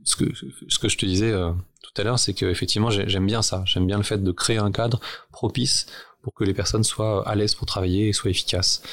ce, 0.03 0.15
que, 0.15 0.25
ce 0.67 0.77
que 0.77 0.89
je 0.89 0.97
te 0.97 1.07
disais 1.07 1.31
euh, 1.31 1.51
tout 1.81 1.99
à 1.99 2.03
l'heure, 2.03 2.19
c'est 2.19 2.35
qu'effectivement, 2.35 2.91
j'aime 2.91 3.25
bien 3.25 3.41
ça. 3.41 3.63
J'aime 3.65 3.87
bien 3.87 3.97
le 3.97 4.03
fait 4.03 4.21
de 4.21 4.31
créer 4.31 4.59
un 4.59 4.71
cadre 4.71 4.99
propice 5.31 5.87
pour 6.21 6.35
que 6.35 6.43
les 6.43 6.53
personnes 6.53 6.83
soient 6.83 7.27
à 7.27 7.33
l'aise 7.33 7.55
pour 7.55 7.65
travailler 7.65 8.09
et 8.09 8.13
soient 8.13 8.29
efficaces. 8.29 8.83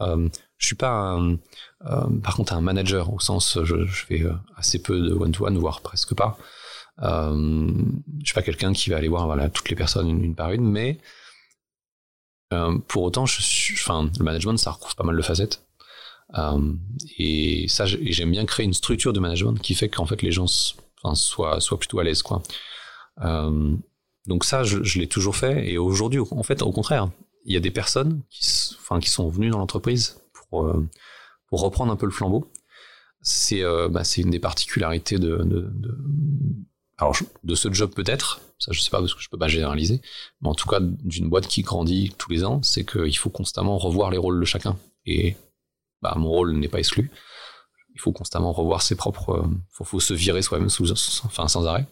Euh, 0.00 0.28
je 0.62 0.66
suis 0.68 0.76
pas 0.76 1.18
euh, 1.18 2.06
par 2.22 2.36
contre 2.36 2.54
un 2.54 2.60
manager 2.60 3.12
au 3.12 3.20
sens 3.20 3.58
je, 3.62 3.84
je 3.84 4.06
fais 4.06 4.24
assez 4.56 4.80
peu 4.80 4.98
de 4.98 5.12
one-to-one 5.12 5.58
voire 5.58 5.82
presque 5.82 6.14
pas. 6.14 6.38
Euh, 7.02 7.72
je 8.20 8.24
suis 8.24 8.34
pas 8.34 8.42
quelqu'un 8.42 8.72
qui 8.72 8.90
va 8.90 8.96
aller 8.96 9.08
voir 9.08 9.26
voilà 9.26 9.48
toutes 9.48 9.68
les 9.68 9.76
personnes 9.76 10.08
une 10.08 10.34
par 10.34 10.52
une, 10.52 10.64
mais 10.64 10.98
euh, 12.52 12.78
pour 12.86 13.02
autant, 13.02 13.24
le 13.24 14.24
management, 14.24 14.56
ça 14.58 14.72
recouvre 14.72 14.94
pas 14.94 15.04
mal 15.04 15.16
de 15.16 15.22
facettes. 15.22 15.64
Euh, 16.34 16.72
et 17.18 17.66
ça, 17.68 17.84
j'aime 17.86 18.30
bien 18.30 18.46
créer 18.46 18.64
une 18.64 18.74
structure 18.74 19.12
de 19.12 19.20
management 19.20 19.58
qui 19.60 19.74
fait 19.74 19.88
qu'en 19.88 20.06
fait 20.06 20.22
les 20.22 20.32
gens 20.32 20.46
soient, 21.14 21.58
plutôt 21.78 21.98
à 21.98 22.04
l'aise, 22.04 22.22
quoi. 22.22 22.42
Euh, 23.22 23.74
donc 24.26 24.44
ça, 24.44 24.62
je, 24.62 24.98
l'ai 24.98 25.08
toujours 25.08 25.36
fait. 25.36 25.68
Et 25.70 25.78
aujourd'hui, 25.78 26.20
en 26.30 26.42
fait, 26.42 26.62
au 26.62 26.72
contraire, 26.72 27.10
il 27.44 27.52
y 27.52 27.56
a 27.56 27.60
des 27.60 27.70
personnes 27.70 28.22
qui 28.30 29.10
sont 29.10 29.28
venues 29.28 29.50
dans 29.50 29.58
l'entreprise 29.58 30.21
pour, 30.52 30.72
pour 31.48 31.62
reprendre 31.62 31.92
un 31.92 31.96
peu 31.96 32.06
le 32.06 32.12
flambeau. 32.12 32.50
C'est 33.22 33.62
bah, 33.90 34.02
une 34.16 34.30
des 34.30 34.38
particularités 34.38 35.18
de, 35.18 35.44
ce 37.54 37.72
job 37.72 37.92
peut-être, 37.94 38.40
ça 38.58 38.72
je 38.72 38.80
sais 38.80 38.90
pas 38.90 38.98
parce 39.00 39.14
que 39.14 39.20
je 39.20 39.30
peux 39.30 39.38
pas 39.38 39.48
généraliser, 39.48 40.00
mais 40.40 40.48
en 40.48 40.54
tout 40.54 40.68
cas 40.68 40.78
d'une 40.80 41.28
boîte 41.28 41.46
qui 41.48 41.62
grandit 41.62 42.14
tous 42.18 42.30
les 42.30 42.44
ans, 42.44 42.62
c'est 42.62 42.84
qu'il 42.84 43.16
faut 43.16 43.30
constamment 43.30 43.78
revoir 43.78 44.10
les 44.10 44.18
rôles 44.18 44.38
de 44.38 44.44
chacun. 44.44 44.76
Et 45.06 45.36
bah, 46.02 46.14
mon 46.16 46.28
rôle 46.28 46.52
n'est 46.52 46.68
pas 46.68 46.78
exclu. 46.78 47.10
Il 47.94 48.00
faut 48.00 48.12
constamment 48.12 48.52
revoir 48.52 48.82
ses 48.82 48.96
propres. 48.96 49.30
Euh, 49.30 49.46
faut, 49.70 49.84
faut 49.84 50.00
se 50.00 50.14
virer 50.14 50.42
soi-même 50.42 50.68
sans 50.68 51.66
arrêt. 51.66 51.86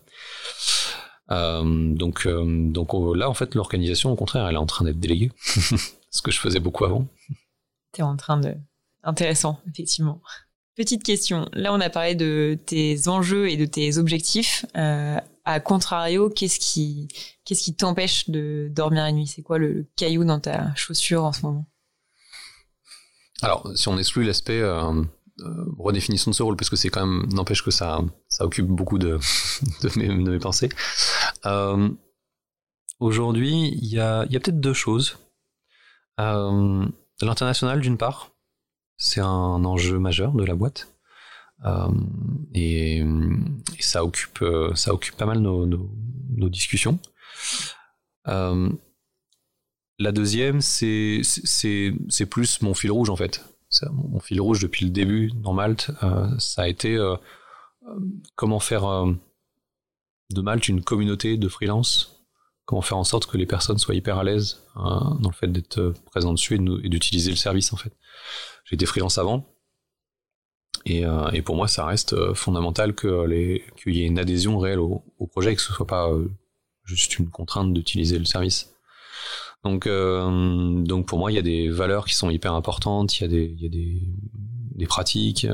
Euh, 1.30 1.94
donc, 1.94 2.26
euh, 2.26 2.44
donc 2.70 2.92
là, 3.16 3.28
en 3.28 3.34
fait, 3.34 3.54
l'organisation, 3.54 4.10
au 4.10 4.16
contraire, 4.16 4.46
elle 4.48 4.54
est 4.54 4.58
en 4.58 4.66
train 4.66 4.84
d'être 4.84 4.98
déléguée. 4.98 5.30
Ce 6.10 6.22
que 6.22 6.32
je 6.32 6.40
faisais 6.40 6.58
beaucoup 6.58 6.84
avant. 6.84 7.06
T'es 7.92 8.02
en 8.02 8.16
train 8.16 8.38
de. 8.38 8.54
Intéressant, 9.02 9.60
effectivement. 9.68 10.20
Petite 10.76 11.02
question. 11.02 11.48
Là, 11.52 11.72
on 11.72 11.80
a 11.80 11.90
parlé 11.90 12.14
de 12.14 12.58
tes 12.66 13.08
enjeux 13.08 13.50
et 13.50 13.56
de 13.56 13.66
tes 13.66 13.98
objectifs. 13.98 14.64
Euh, 14.76 15.18
à 15.44 15.60
contrario, 15.60 16.30
qu'est-ce 16.30 16.60
qui, 16.60 17.08
qu'est-ce 17.44 17.62
qui 17.62 17.74
t'empêche 17.74 18.30
de 18.30 18.68
dormir 18.70 19.02
la 19.02 19.12
nuit? 19.12 19.26
C'est 19.26 19.42
quoi 19.42 19.58
le 19.58 19.86
caillou 19.96 20.24
dans 20.24 20.38
ta 20.38 20.74
chaussure 20.76 21.24
en 21.24 21.32
ce 21.32 21.42
moment? 21.42 21.66
Alors, 23.42 23.70
si 23.74 23.88
on 23.88 23.98
exclut 23.98 24.24
l'aspect 24.24 24.60
euh, 24.60 25.02
euh, 25.40 25.64
redéfinition 25.78 26.30
de 26.30 26.36
ce 26.36 26.42
rôle, 26.42 26.56
parce 26.56 26.70
que 26.70 26.76
c'est 26.76 26.90
quand 26.90 27.04
même, 27.04 27.26
n'empêche 27.32 27.64
que 27.64 27.70
ça, 27.70 28.00
ça 28.28 28.44
occupe 28.44 28.66
beaucoup 28.66 28.98
de, 28.98 29.18
de, 29.82 30.30
mes, 30.30 30.38
pensées. 30.38 30.68
Aujourd'hui, 33.00 33.70
il 33.82 33.86
y 33.86 33.98
a, 33.98 34.26
y 34.30 34.36
a 34.36 34.40
peut-être 34.40 34.60
deux 34.60 34.74
choses. 34.74 35.18
L'international, 37.22 37.80
d'une 37.80 37.98
part, 37.98 38.30
c'est 38.96 39.20
un 39.20 39.64
enjeu 39.64 39.98
majeur 39.98 40.32
de 40.32 40.44
la 40.44 40.54
boîte. 40.54 40.88
Euh, 41.64 41.88
et, 42.54 43.02
ça 43.80 44.04
occupe 44.04 44.40
euh, 44.42 44.74
ça 44.74 44.94
occupe 44.94 45.16
pas 45.16 45.26
mal 45.26 45.40
nos, 45.40 46.48
discussions. 46.48 46.98
Euh, 48.28 48.70
la 49.98 50.12
deuxième, 50.12 50.60
c'est 50.60 51.20
c'est 51.22 52.26
plus 52.26 52.62
mon 52.62 52.74
fil 52.74 52.90
rouge 52.90 53.10
en 53.10 53.16
fait. 53.16 53.44
Mon 53.92 54.20
fil 54.20 54.40
rouge 54.40 54.60
depuis 54.60 54.84
le 54.84 54.90
début 54.90 55.30
dans 55.34 55.52
Malte, 55.52 55.92
ça 56.38 56.62
a 56.62 56.68
été 56.68 56.98
comment 58.34 58.58
faire 58.58 59.04
de 60.30 60.40
Malte 60.40 60.68
une 60.68 60.82
communauté 60.82 61.36
de 61.36 61.48
freelance 61.48 62.19
comment 62.70 62.82
faire 62.82 62.98
en 62.98 63.04
sorte 63.04 63.26
que 63.26 63.36
les 63.36 63.46
personnes 63.46 63.78
soient 63.78 63.96
hyper 63.96 64.16
à 64.18 64.22
l'aise 64.22 64.62
hein, 64.76 65.18
dans 65.18 65.30
le 65.30 65.34
fait 65.34 65.48
d'être 65.48 65.92
présents 66.06 66.32
dessus 66.32 66.54
et 66.54 66.88
d'utiliser 66.88 67.32
le 67.32 67.36
service 67.36 67.72
en 67.72 67.76
fait. 67.76 67.92
J'ai 68.64 68.76
été 68.76 68.86
freelance 68.86 69.18
avant. 69.18 69.44
Et, 70.86 71.04
euh, 71.04 71.28
et, 71.32 71.42
pour 71.42 71.56
moi, 71.56 71.66
ça 71.66 71.84
reste 71.84 72.12
euh, 72.12 72.32
fondamental 72.32 72.94
qu'il 72.94 73.66
y 73.86 74.02
ait 74.02 74.06
une 74.06 74.20
adhésion 74.20 74.56
réelle 74.60 74.78
au, 74.78 75.02
projet, 75.32 75.56
que 75.56 75.60
ce 75.60 75.72
soit 75.72 75.86
pas 75.86 76.08
euh, 76.10 76.30
juste 76.84 77.18
une 77.18 77.28
contrainte 77.28 77.74
d'utiliser 77.74 78.20
le 78.20 78.24
service. 78.24 78.72
Donc, 79.64 79.88
euh, 79.88 81.02
pour 81.02 81.18
moi, 81.18 81.32
il 81.32 81.34
y 81.34 81.38
a 81.38 81.42
des 81.42 81.68
valeurs 81.70 82.06
qui 82.06 82.14
sont 82.14 82.30
hyper 82.30 82.54
importantes, 82.54 83.18
il 83.18 83.22
y 83.60 83.66
a 83.66 83.68
des, 83.68 84.86
pratiques. 84.86 85.44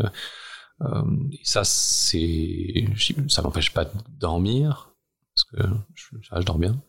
Euh, 0.83 1.03
et 1.33 1.41
ça, 1.45 1.65
ça 1.65 3.43
m'empêche 3.43 3.73
pas 3.73 3.87
de 3.87 3.93
dormir 4.21 4.96
parce 5.37 5.44
que 5.44 5.75
je, 5.94 6.07
je 6.22 6.42
dors 6.42 6.59
bien. 6.59 6.81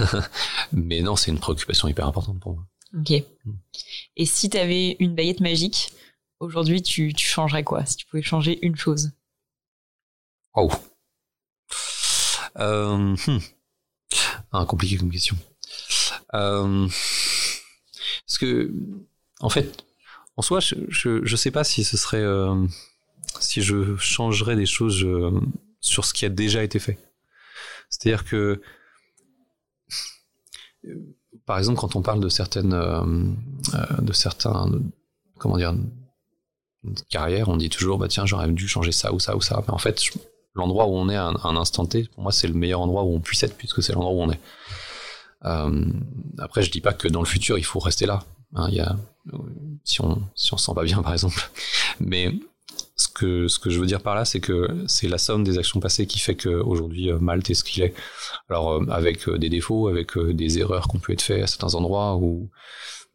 Mais 0.72 1.02
non, 1.02 1.14
c'est 1.14 1.30
une 1.30 1.38
préoccupation 1.38 1.86
hyper 1.86 2.06
importante 2.06 2.40
pour 2.40 2.54
moi. 2.54 2.66
Ok. 2.98 3.12
Mm. 3.44 3.52
Et 4.16 4.26
si 4.26 4.50
tu 4.50 4.58
avais 4.58 4.96
une 4.98 5.14
baguette 5.14 5.40
magique, 5.40 5.92
aujourd'hui, 6.40 6.82
tu, 6.82 7.14
tu, 7.14 7.26
changerais 7.26 7.62
quoi? 7.62 7.86
Si 7.86 7.96
tu 7.96 8.06
pouvais 8.06 8.22
changer 8.22 8.58
une 8.66 8.76
chose? 8.76 9.12
Oh. 10.54 10.70
Euh, 12.58 13.14
hmm. 13.26 13.38
Ah, 14.52 14.64
compliqué 14.66 14.96
comme 14.96 15.10
question. 15.10 15.36
Euh, 16.34 16.88
parce 18.26 18.38
que, 18.38 18.72
en 19.40 19.50
fait, 19.50 19.84
en 20.36 20.42
soi, 20.42 20.60
je, 20.60 20.74
je, 20.88 21.36
sais 21.36 21.50
pas 21.50 21.62
si 21.62 21.84
ce 21.84 21.96
serait, 21.96 22.22
euh, 22.22 22.66
si 23.40 23.62
je 23.62 23.96
changerais 23.96 24.56
des 24.56 24.66
choses 24.66 25.04
euh, 25.04 25.30
sur 25.80 26.04
ce 26.04 26.12
qui 26.14 26.24
a 26.24 26.30
déjà 26.30 26.62
été 26.64 26.78
fait. 26.78 26.98
C'est-à-dire 27.98 28.24
que, 28.24 28.60
par 31.46 31.58
exemple, 31.58 31.80
quand 31.80 31.96
on 31.96 32.02
parle 32.02 32.20
de 32.20 32.28
certaines, 32.28 32.70
de 32.70 34.12
certains, 34.12 34.70
comment 35.38 35.56
dire, 35.56 35.74
carrières, 37.08 37.48
on 37.48 37.56
dit 37.56 37.70
toujours, 37.70 37.98
bah 37.98 38.08
tiens, 38.08 38.26
j'aurais 38.26 38.48
dû 38.48 38.68
changer 38.68 38.92
ça 38.92 39.12
ou 39.12 39.20
ça 39.20 39.36
ou 39.36 39.40
ça. 39.40 39.62
Mais 39.66 39.72
en 39.72 39.78
fait, 39.78 40.00
l'endroit 40.54 40.86
où 40.86 40.94
on 40.94 41.08
est 41.08 41.16
à 41.16 41.26
un, 41.26 41.56
instant 41.56 41.86
T, 41.86 42.04
pour 42.04 42.22
moi, 42.22 42.32
c'est 42.32 42.48
le 42.48 42.54
meilleur 42.54 42.80
endroit 42.80 43.04
où 43.04 43.14
on 43.14 43.20
puisse 43.20 43.42
être 43.42 43.56
puisque 43.56 43.82
c'est 43.82 43.92
l'endroit 43.92 44.12
où 44.12 44.22
on 44.22 44.30
est. 44.30 44.40
Euh, 45.44 45.86
après, 46.38 46.62
je 46.62 46.70
dis 46.70 46.80
pas 46.80 46.92
que 46.92 47.08
dans 47.08 47.20
le 47.20 47.26
futur, 47.26 47.58
il 47.58 47.64
faut 47.64 47.78
rester 47.78 48.06
là. 48.06 48.24
Hein, 48.54 48.68
y 48.70 48.80
a, 48.80 48.96
si 49.84 50.00
on 50.00 50.22
si 50.34 50.52
on 50.54 50.56
se 50.56 50.66
sent 50.66 50.72
pas 50.74 50.84
bien, 50.84 51.02
par 51.02 51.12
exemple. 51.12 51.50
Mais 52.00 52.32
ce 52.96 53.08
que 53.08 53.48
ce 53.48 53.58
que 53.58 53.70
je 53.70 53.78
veux 53.78 53.86
dire 53.86 54.02
par 54.02 54.14
là, 54.14 54.24
c'est 54.24 54.40
que 54.40 54.68
c'est 54.86 55.08
la 55.08 55.18
somme 55.18 55.44
des 55.44 55.58
actions 55.58 55.80
passées 55.80 56.06
qui 56.06 56.18
fait 56.18 56.34
qu'aujourd'hui 56.34 57.10
euh, 57.10 57.18
Malte 57.18 57.50
est 57.50 57.54
ce 57.54 57.64
qu'il 57.64 57.82
est. 57.82 57.94
Alors 58.48 58.72
euh, 58.72 58.86
avec 58.90 59.28
des 59.28 59.48
défauts, 59.48 59.88
avec 59.88 60.18
des 60.18 60.58
erreurs 60.58 60.88
qui 60.88 60.96
ont 60.96 61.00
pu 61.00 61.12
être 61.12 61.22
faites 61.22 61.42
à 61.42 61.46
certains 61.46 61.74
endroits 61.74 62.16
où 62.16 62.50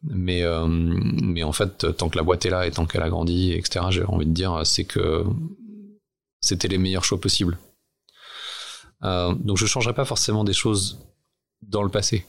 mais 0.04 0.42
mais 0.66 1.44
en 1.44 1.52
fait 1.52 1.96
tant 1.96 2.08
que 2.08 2.16
la 2.16 2.24
boîte 2.24 2.44
est 2.44 2.50
là 2.50 2.66
et 2.66 2.72
tant 2.72 2.86
qu'elle 2.86 3.02
a 3.04 3.08
grandi 3.08 3.52
etc 3.52 3.86
j'ai 3.90 4.02
envie 4.02 4.26
de 4.26 4.32
dire 4.32 4.62
c'est 4.64 4.82
que 4.82 5.24
c'était 6.40 6.66
les 6.66 6.78
meilleurs 6.78 7.04
choix 7.04 7.20
possibles 7.20 7.56
donc 9.00 9.58
je 9.58 9.66
changerai 9.66 9.94
pas 9.94 10.04
forcément 10.04 10.42
des 10.42 10.52
choses 10.52 10.98
dans 11.62 11.82
le 11.82 11.88
passé. 11.88 12.26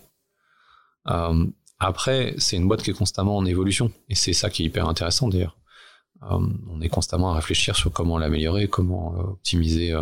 Euh, 1.10 1.46
après, 1.80 2.36
c'est 2.38 2.56
une 2.56 2.68
boîte 2.68 2.84
qui 2.84 2.92
est 2.92 2.98
constamment 2.98 3.36
en 3.36 3.46
évolution, 3.46 3.92
et 4.10 4.16
c'est 4.16 4.34
ça 4.34 4.50
qui 4.50 4.64
est 4.64 4.66
hyper 4.68 4.88
intéressant 4.88 5.28
d'ailleurs. 5.28 5.58
Euh, 6.32 6.40
on 6.70 6.82
est 6.82 6.90
constamment 6.90 7.32
à 7.32 7.36
réfléchir 7.36 7.76
sur 7.76 7.92
comment 7.92 8.18
l'améliorer, 8.18 8.68
comment 8.68 9.16
euh, 9.16 9.24
optimiser 9.32 9.94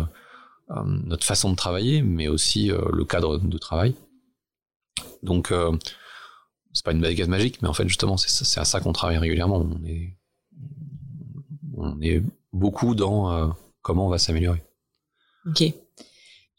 notre 0.84 1.26
façon 1.26 1.50
de 1.50 1.56
travailler, 1.56 2.00
mais 2.00 2.28
aussi 2.28 2.68
le 2.68 3.04
cadre 3.04 3.36
de 3.36 3.58
travail. 3.58 3.94
Donc, 5.22 5.52
c'est 6.72 6.82
pas 6.82 6.92
une 6.92 7.02
baguette 7.02 7.28
magique, 7.28 7.60
mais 7.60 7.68
en 7.68 7.74
fait, 7.74 7.86
justement, 7.86 8.16
c'est 8.16 8.58
à 8.58 8.64
ça 8.64 8.80
qu'on 8.80 8.94
travaille 8.94 9.18
régulièrement. 9.18 9.58
On 9.58 9.84
est, 9.84 10.16
on 11.76 12.00
est 12.00 12.22
beaucoup 12.54 12.94
dans 12.94 13.54
comment 13.82 14.06
on 14.06 14.08
va 14.08 14.16
s'améliorer. 14.16 14.62
Ok. 15.46 15.74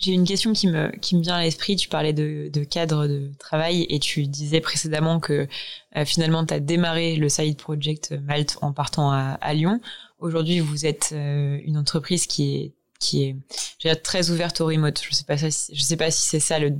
J'ai 0.04 0.12
une 0.12 0.26
question 0.26 0.52
qui 0.52 0.68
me, 0.68 0.92
qui 1.00 1.16
me 1.16 1.22
vient 1.22 1.36
à 1.36 1.44
l'esprit. 1.44 1.78
Tu 1.78 1.88
parlais 1.88 2.12
de, 2.12 2.50
de, 2.52 2.64
cadre 2.66 3.08
de 3.08 3.32
travail 3.40 3.86
et 3.88 4.00
tu 4.00 4.28
disais 4.28 4.60
précédemment 4.60 5.22
que 5.22 5.48
euh, 5.96 6.04
finalement, 6.04 6.46
tu 6.46 6.54
as 6.54 6.60
démarré 6.60 7.16
le 7.16 7.30
Side 7.30 7.56
Project 7.56 8.12
Malte 8.12 8.58
en 8.62 8.74
partant 8.74 9.12
à, 9.12 9.54
Lyon. 9.54 9.80
Aujourd'hui, 10.20 10.60
vous 10.60 10.86
êtes 10.86 11.12
euh, 11.14 11.58
une 11.64 11.78
entreprise 11.78 12.28
qui 12.28 12.56
est 12.56 12.74
qui 13.00 13.22
est 13.22 13.96
très 13.96 14.30
ouverte 14.30 14.60
au 14.60 14.66
remote. 14.66 15.02
Je 15.10 15.14
sais 15.14 15.24
pas 15.24 15.38
si, 15.38 15.74
je 15.74 15.82
sais 15.82 15.98
pas 15.98 16.12
si 16.12 16.28
c'est 16.28 16.40
ça 16.42 16.60
le, 16.60 16.74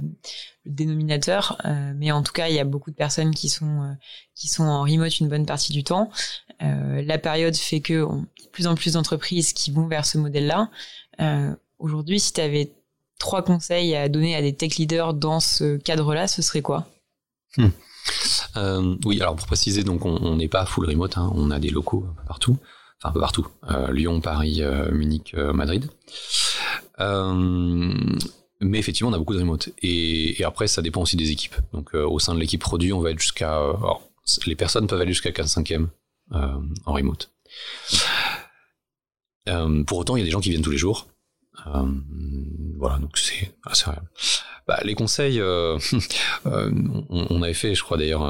dénominateur, 0.66 1.58
euh, 1.66 1.94
mais 1.96 2.12
en 2.12 2.24
tout 2.24 2.32
cas, 2.34 2.50
il 2.50 2.56
y 2.56 2.60
a 2.60 2.66
beaucoup 2.66 2.92
de 2.92 2.96
personnes 2.96 3.34
qui 3.34 3.48
sont 3.48 3.96
qui 4.36 4.50
sont 4.50 4.64
en 4.64 4.84
remote 4.84 5.18
une 5.22 5.30
bonne 5.30 5.46
partie 5.46 5.72
du 5.72 5.86
temps. 5.86 6.10
la 6.60 7.18
période 7.18 7.56
fait 7.56 7.80
que 7.80 8.04
de 8.04 8.50
plus 8.52 8.68
en 8.68 8.76
plus 8.76 8.94
d'entreprises 8.94 9.54
qui 9.54 9.72
vont 9.72 9.88
vers 9.88 10.06
ce 10.06 10.18
modèle-là. 10.18 10.70
Aujourd'hui, 11.80 12.20
si 12.20 12.34
tu 12.34 12.42
avais 12.42 12.72
trois 13.20 13.42
conseils 13.42 13.96
à 13.96 14.10
donner 14.10 14.36
à 14.36 14.42
des 14.42 14.54
tech 14.54 14.76
leaders 14.76 15.14
dans 15.14 15.40
ce 15.40 15.78
cadre-là, 15.78 16.28
ce 16.28 16.42
serait 16.42 16.62
quoi? 16.62 16.88
Hmm. 17.58 17.68
euh, 18.58 18.96
Oui, 19.06 19.22
alors 19.22 19.36
pour 19.36 19.48
préciser, 19.48 19.84
donc 19.84 20.06
on 20.06 20.36
n'est 20.36 20.48
pas 20.48 20.66
full 20.66 20.86
remote, 20.86 21.18
hein. 21.18 21.32
on 21.36 21.52
a 21.52 21.60
des 21.60 21.70
locaux 21.70 22.06
un 22.10 22.14
peu 22.22 22.28
partout, 22.28 22.58
enfin 23.00 23.10
un 23.10 23.12
peu 23.12 23.20
partout, 23.20 23.48
euh, 23.72 23.92
Lyon, 23.92 24.22
Paris, 24.22 24.62
euh, 24.62 24.92
Munich, 24.92 25.36
Madrid. 25.36 25.90
mais 27.00 28.80
effectivement, 28.80 29.10
on 29.10 29.14
a 29.14 29.18
beaucoup 29.18 29.34
de 29.34 29.40
remote. 29.40 29.70
Et, 29.82 30.44
après, 30.44 30.68
ça 30.68 30.82
dépend 30.82 31.02
aussi 31.02 31.18
des 31.18 31.32
équipes. 31.32 31.56
Donc 31.74 31.94
au 31.94 32.20
sein 32.20 32.34
de 32.34 32.40
l'équipe 32.40 32.62
produit, 32.62 32.94
on 32.94 33.02
va 33.02 33.12
être 33.12 33.20
jusqu'à... 33.20 33.60
les 34.46 34.56
personnes 34.56 34.88
peuvent 34.88 35.02
aller 35.02 35.14
jusqu'à 35.14 35.32
4 35.32 35.48
5e 35.48 35.88
en 36.32 36.94
remote. 36.94 37.30
pour 39.86 39.98
autant, 39.98 40.16
il 40.16 40.20
y 40.20 40.24
a 40.24 40.26
des 40.26 40.32
gens 40.32 40.42
qui 40.42 40.50
viennent 40.50 40.62
tous 40.62 40.72
les 40.72 40.78
jours. 40.78 41.08
Euh, 41.68 41.86
voilà, 42.78 43.00
donc 43.00 43.18
c'est 43.18 43.54
assez 43.66 43.90
bah, 44.68 44.80
les 44.84 44.96
conseils, 44.96 45.42
euh, 45.42 45.78
euh, 46.46 46.72
on, 47.10 47.42
avait 47.42 47.54
fait, 47.54 47.76
je 47.76 47.84
crois 47.84 47.98
d'ailleurs, 47.98 48.24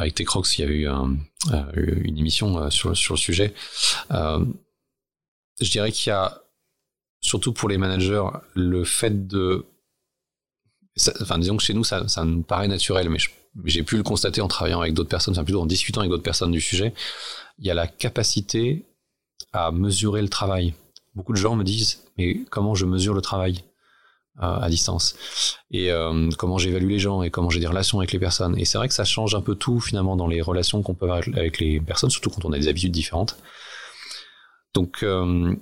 avec 0.00 0.14
Techrox, 0.14 0.58
il 0.58 0.62
y 0.62 0.64
a 0.64 0.70
eu 0.70 2.02
une 2.04 2.18
émission 2.18 2.70
sur, 2.70 2.96
sur 2.96 3.14
le 3.14 3.18
sujet. 3.18 3.52
je 4.10 5.70
dirais 5.70 5.90
qu'il 5.90 6.10
y 6.10 6.12
a, 6.12 6.40
surtout 7.20 7.52
pour 7.52 7.68
les 7.68 7.78
managers, 7.78 8.24
le 8.54 8.84
fait 8.84 9.26
de... 9.26 9.66
enfin, 11.20 11.38
disons 11.38 11.56
que 11.56 11.64
chez 11.64 11.74
nous, 11.74 11.84
ça, 11.84 12.06
ça 12.06 12.24
nous 12.24 12.42
paraît 12.42 12.68
naturel, 12.68 13.08
mais 13.10 13.18
j'ai 13.64 13.82
pu 13.82 13.96
le 13.96 14.04
constater 14.04 14.40
en 14.40 14.48
travaillant 14.48 14.80
avec 14.80 14.94
d'autres 14.94 15.08
personnes, 15.08 15.34
enfin 15.34 15.44
plutôt 15.44 15.62
en 15.62 15.66
discutant 15.66 16.00
avec 16.00 16.10
d'autres 16.10 16.22
personnes 16.22 16.52
du 16.52 16.60
sujet. 16.60 16.94
Il 17.58 17.66
y 17.66 17.70
a 17.70 17.74
la 17.74 17.88
capacité 17.88 18.86
à 19.52 19.72
mesurer 19.72 20.22
le 20.22 20.28
travail 20.28 20.74
beaucoup 21.18 21.32
de 21.32 21.38
gens 21.38 21.56
me 21.56 21.64
disent 21.64 22.04
mais 22.16 22.44
comment 22.48 22.76
je 22.76 22.86
mesure 22.86 23.12
le 23.12 23.20
travail 23.20 23.64
euh, 24.40 24.66
à 24.66 24.70
distance? 24.70 25.16
Et 25.72 25.90
euh, 25.90 26.30
comment 26.38 26.58
j'évalue 26.58 26.88
les 26.88 27.00
gens 27.00 27.22
et 27.22 27.30
comment 27.30 27.50
j'ai 27.50 27.58
des 27.58 27.66
relations 27.66 27.98
avec 27.98 28.12
les 28.12 28.20
personnes? 28.20 28.56
Et 28.56 28.64
c'est 28.64 28.78
vrai 28.78 28.86
que 28.86 28.94
ça 28.94 29.04
change 29.04 29.34
un 29.34 29.42
peu 29.42 29.56
tout 29.56 29.80
finalement 29.80 30.14
dans 30.16 30.28
les 30.28 30.40
relations 30.40 30.80
qu'on 30.82 30.94
peut 30.94 31.06
avoir 31.06 31.22
avec 31.36 31.58
les 31.58 31.80
personnes 31.80 32.10
surtout 32.10 32.30
quand 32.30 32.44
on 32.44 32.52
a 32.52 32.58
des 32.58 32.68
habitudes 32.68 32.92
différentes. 32.92 33.36
Donc 34.74 35.02
euh, 35.02 35.56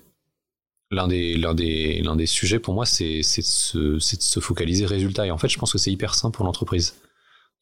l'un 0.90 1.08
des 1.08 2.26
sujets 2.26 2.58
pour 2.58 2.74
moi 2.74 2.84
c'est 2.84 3.22
c'est 3.22 3.40
de 3.40 3.46
se 3.46 3.78
de 3.78 4.22
se 4.22 4.40
focaliser 4.40 4.84
résultat. 4.84 5.26
Et 5.26 5.30
en 5.30 5.38
fait 5.38 5.48
je 5.48 5.58
pense 5.58 5.72
que 5.72 5.78
c'est 5.78 5.90
hyper 5.90 6.14
simple 6.14 6.36
pour 6.36 6.44
l'entreprise 6.44 6.96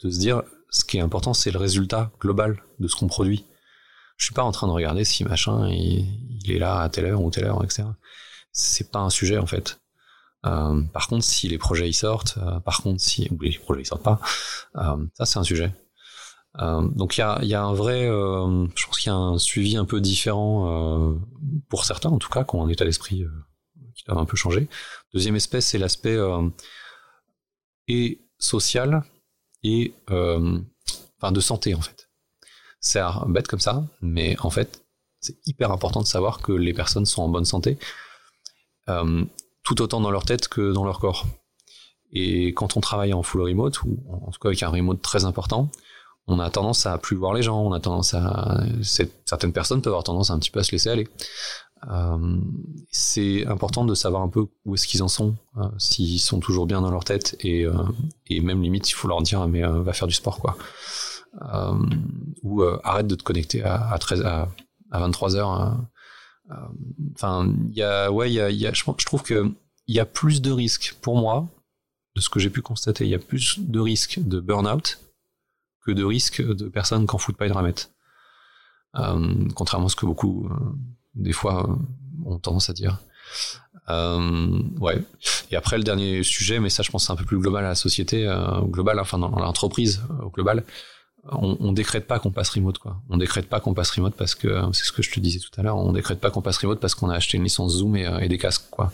de 0.03 0.11
se 0.11 0.19
dire 0.19 0.43
ce 0.69 0.85
qui 0.85 0.97
est 0.99 1.01
important 1.01 1.33
c'est 1.33 1.53
le 1.53 1.61
résultat 1.61 2.11
global 2.21 2.61
de 2.81 2.89
ce 2.89 2.97
qu'on 2.97 3.07
produit 3.07 3.45
je 4.17 4.27
suis 4.27 4.35
pas 4.35 4.43
en 4.43 4.53
train 4.53 4.67
de 4.67 4.73
regarder 4.73 5.05
si 5.05 5.25
machin 5.25 5.69
il, 5.69 6.51
est 6.51 6.59
là 6.59 6.81
à 6.81 6.89
telle 6.89 7.07
heure 7.07 7.23
ou 7.23 7.31
telle 7.31 7.47
heure, 7.47 7.63
etc. 7.65 7.85
C'est 8.53 8.91
pas 8.91 9.01
un 9.01 9.11
sujet 9.11 9.39
en 9.39 9.47
fait. 9.47 9.81
Euh, 10.47 10.83
par 10.93 11.09
contre, 11.09 11.25
si 11.25 11.49
les 11.49 11.59
projets 11.59 11.91
sortent, 11.93 12.39
euh, 12.39 12.61
par 12.61 12.83
contre, 12.83 13.01
si 13.01 13.29
ou 13.31 13.41
les 13.41 13.59
projets 13.59 13.83
y 13.83 13.87
sortent 13.87 14.03
pas, 14.03 14.21
euh, 14.77 15.07
ça 15.15 15.25
c'est 15.27 15.39
un 15.39 15.45
sujet. 15.45 15.73
donc 16.59 17.17
il 17.17 17.21
y 17.21 17.23
a, 17.23 17.43
y 17.43 17.55
a, 17.55 17.63
un 17.63 17.75
vrai, 17.75 18.07
je 18.07 18.87
pense 18.87 18.99
qu'il 18.99 19.11
y 19.11 19.15
a 19.15 19.17
un 19.17 19.39
suivi 19.39 19.77
un 19.77 19.85
peu 19.85 20.01
différent 20.01 21.17
pour 21.69 21.85
certains, 21.85 22.11
en 22.11 22.19
tout 22.19 22.31
cas, 22.31 22.45
qui 22.45 22.55
ont 22.55 22.65
un 22.65 22.69
état 22.69 22.85
d'esprit 22.85 23.25
qui 23.97 24.05
doit 24.07 24.21
un 24.21 24.25
peu 24.25 24.37
changer. 24.37 24.69
Deuxième 25.13 25.37
espèce, 25.37 25.67
c'est 25.67 25.79
l'aspect 25.79 26.17
et 27.89 28.21
social 28.39 29.03
et 29.63 29.95
enfin 30.09 31.33
de 31.33 31.41
santé 31.41 31.75
en 31.75 31.81
fait 31.81 32.04
c'est 32.85 33.01
bête 33.29 33.49
comme 33.49 33.61
ça, 33.61 33.83
mais 34.03 34.37
en 34.41 34.51
fait, 34.51 34.85
c'est 35.19 35.37
hyper 35.47 35.73
important 35.73 36.03
de 36.03 36.07
savoir 36.07 36.41
que 36.41 36.53
les 36.53 36.75
personnes 36.75 37.07
sont 37.07 37.23
en 37.23 37.29
bonne 37.29 37.47
santé, 37.47 37.79
euh, 38.91 39.25
tout 39.63 39.81
autant 39.81 40.01
dans 40.03 40.11
leur 40.11 40.27
tête 40.27 40.49
que 40.49 40.71
dans 40.71 40.85
leur 40.85 41.01
corps. 41.01 41.27
Et 42.13 42.49
quand 42.49 42.77
on 42.77 42.81
travaille 42.81 43.15
en 43.15 43.23
full 43.23 43.41
remote, 43.41 43.83
ou 43.83 43.99
en 44.11 44.31
tout 44.31 44.39
cas 44.39 44.51
avec 44.51 44.63
un 44.63 44.69
remote 44.69 45.01
très 45.01 45.25
important, 45.25 45.71
on 46.27 46.39
a 46.39 46.51
tendance 46.51 46.85
à 46.85 46.99
plus 46.99 47.17
voir 47.17 47.33
les 47.33 47.43
gens, 47.43 47.59
on 47.63 47.73
a 47.73 47.81
tendance 47.81 48.13
à... 48.13 48.63
Certaines 48.83 49.53
personnes 49.53 49.81
peuvent 49.81 49.93
avoir 49.93 50.05
tendance 50.05 50.31
un 50.31 50.39
petit 50.39 50.51
peu 50.51 50.61
à 50.61 50.63
se 50.63 50.73
laisser 50.73 50.91
aller. 50.91 51.09
Euh, 51.91 52.39
c'est 52.91 53.47
important 53.47 53.87
de 53.87 53.95
savoir 53.95 54.23
un 54.23 54.29
peu 54.29 54.47
où 54.67 54.75
est-ce 54.75 54.87
qu'ils 54.87 55.03
en 55.03 55.09
sont, 55.09 55.37
euh, 55.57 55.69
s'ils 55.79 56.21
sont 56.21 56.39
toujours 56.39 56.67
bien 56.67 56.83
dans 56.83 56.91
leur 56.91 57.05
tête, 57.05 57.35
et, 57.41 57.65
et 58.27 58.41
même 58.43 58.63
limite, 58.63 58.91
il 58.91 58.95
faut 58.95 59.09
leur 59.09 59.23
dire, 59.23 59.49
mais 59.49 59.63
va 59.63 59.93
faire 59.95 60.09
du 60.09 60.15
sport, 60.15 60.39
quoi. 60.39 60.57
Euh, 61.43 61.75
ou 62.43 62.63
euh, 62.63 62.79
arrête 62.85 63.09
de 63.09 63.15
te 63.15 63.25
connecter 63.25 63.63
à, 63.65 63.91
à, 63.91 63.99
13, 63.99 64.23
à, 64.23 64.49
à 64.91 64.99
23 65.01 65.37
heures. 65.37 65.51
Hein. 65.51 65.89
Euh, 66.51 66.55
enfin, 67.15 67.53
il 67.69 67.75
y 67.75 67.83
a, 67.83 68.11
ouais, 68.13 68.33
il 68.33 68.57
y 68.57 68.67
a, 68.67 68.73
je, 68.73 68.85
trouve 69.05 69.23
que 69.23 69.51
il 69.87 69.95
y 69.95 70.01
a 70.01 70.07
plus 70.07 70.43
de 70.43 70.53
risques 70.53 70.97
pour 71.01 71.17
moi, 71.17 71.49
de 72.15 72.21
ce 72.21 72.29
que 72.29 72.39
j'ai 72.39 72.51
pu 72.51 72.63
constater, 72.63 73.05
il 73.05 73.11
y 73.11 73.15
a 73.15 73.19
plus 73.19 73.59
de 73.59 73.81
risques 73.81 74.21
de 74.23 74.39
burn-out 74.41 75.01
que 75.85 75.91
de 75.91 76.05
risques 76.05 76.43
de 76.43 76.69
personnes 76.69 77.07
qui 77.07 77.15
en 77.15 77.19
foutent 77.19 77.37
pas 77.37 77.47
une 77.47 77.53
ramette. 77.53 77.91
Contrairement 79.55 79.87
à 79.87 79.89
ce 79.89 79.97
que 79.97 80.07
beaucoup, 80.07 80.49
des 81.15 81.33
fois, 81.33 81.79
ont 82.25 82.39
tendance 82.39 82.71
à 82.71 82.73
dire. 82.73 83.01
Ouais. 83.89 85.03
Et 85.51 85.57
après, 85.57 85.77
le 85.77 85.83
dernier 85.83 86.23
sujet, 86.23 86.61
mais 86.61 86.71
ça, 86.71 86.83
je 86.83 86.91
pense, 86.91 87.07
c'est 87.07 87.13
un 87.13 87.17
peu 87.17 87.25
plus 87.25 87.39
global 87.39 87.65
à 87.65 87.71
la 87.71 87.75
société, 87.75 88.33
global, 88.69 89.01
enfin, 89.01 89.19
dans 89.19 89.29
l'entreprise, 89.29 90.01
au 90.23 90.31
global 90.31 90.65
on, 91.31 91.73
décrète 91.73 92.07
pas 92.07 92.19
qu'on 92.19 92.31
passe 92.31 92.51
remote 92.51 92.79
quoi. 92.79 93.01
On 93.09 93.17
décrète 93.17 93.49
pas 93.49 93.61
qu'on 93.61 93.75
passe 93.75 93.91
remote 93.91 94.15
parce 94.15 94.35
que 94.35 94.63
c'est 94.73 94.85
ce 94.85 94.93
que 94.93 95.03
je 95.03 95.11
te 95.11 95.21
disais 95.21 95.39
tout 95.39 95.59
à 95.59 95.63
l'heure. 95.63 95.77
On 95.77 95.93
décrète 95.93 96.21
pas 96.21 96.31
qu'on 96.31 96.43
passe 96.43 96.59
remote 96.59 96.81
parce 96.81 96.95
qu'on 96.95 97.09
a 97.09 97.15
acheté 97.15 97.37
une 97.39 97.45
licence 97.45 97.73
Zoom 97.77 97.97
et, 97.97 98.07
euh, 98.07 98.29
des 98.29 98.39
casques 98.39 98.69
quoi. 98.71 98.93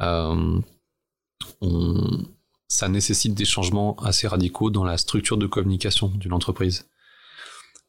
Euh, 0.00 0.60
ça 2.68 2.88
nécessite 2.88 3.34
des 3.34 3.44
changements 3.44 3.96
assez 3.96 4.26
radicaux 4.26 4.70
dans 4.70 4.84
la 4.84 4.96
structure 4.96 5.36
de 5.36 5.46
communication 5.46 6.08
d'une 6.08 6.32
entreprise. 6.32 6.86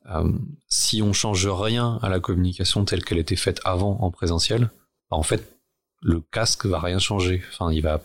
Euh, 0.09 0.33
si 0.67 1.01
on 1.01 1.13
change 1.13 1.47
rien 1.47 1.99
à 2.01 2.09
la 2.09 2.19
communication 2.19 2.83
telle 2.83 3.05
qu'elle 3.05 3.19
était 3.19 3.37
faite 3.37 3.61
avant 3.63 3.97
en 4.01 4.11
présentiel, 4.11 4.69
bah, 5.09 5.17
en 5.17 5.23
fait, 5.23 5.57
le 6.01 6.19
casque 6.19 6.65
va 6.65 6.79
rien 6.79 6.99
changer. 6.99 7.41
Enfin, 7.53 7.71
il 7.71 7.81
va 7.81 8.01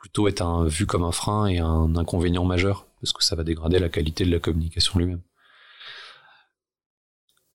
plutôt 0.00 0.26
être 0.26 0.40
un, 0.40 0.66
vu 0.66 0.86
comme 0.86 1.04
un 1.04 1.12
frein 1.12 1.46
et 1.46 1.58
un 1.58 1.94
inconvénient 1.94 2.44
majeur 2.44 2.86
parce 3.00 3.12
que 3.12 3.22
ça 3.22 3.36
va 3.36 3.44
dégrader 3.44 3.78
la 3.78 3.88
qualité 3.88 4.24
de 4.24 4.30
la 4.30 4.40
communication 4.40 4.98
lui-même. 4.98 5.20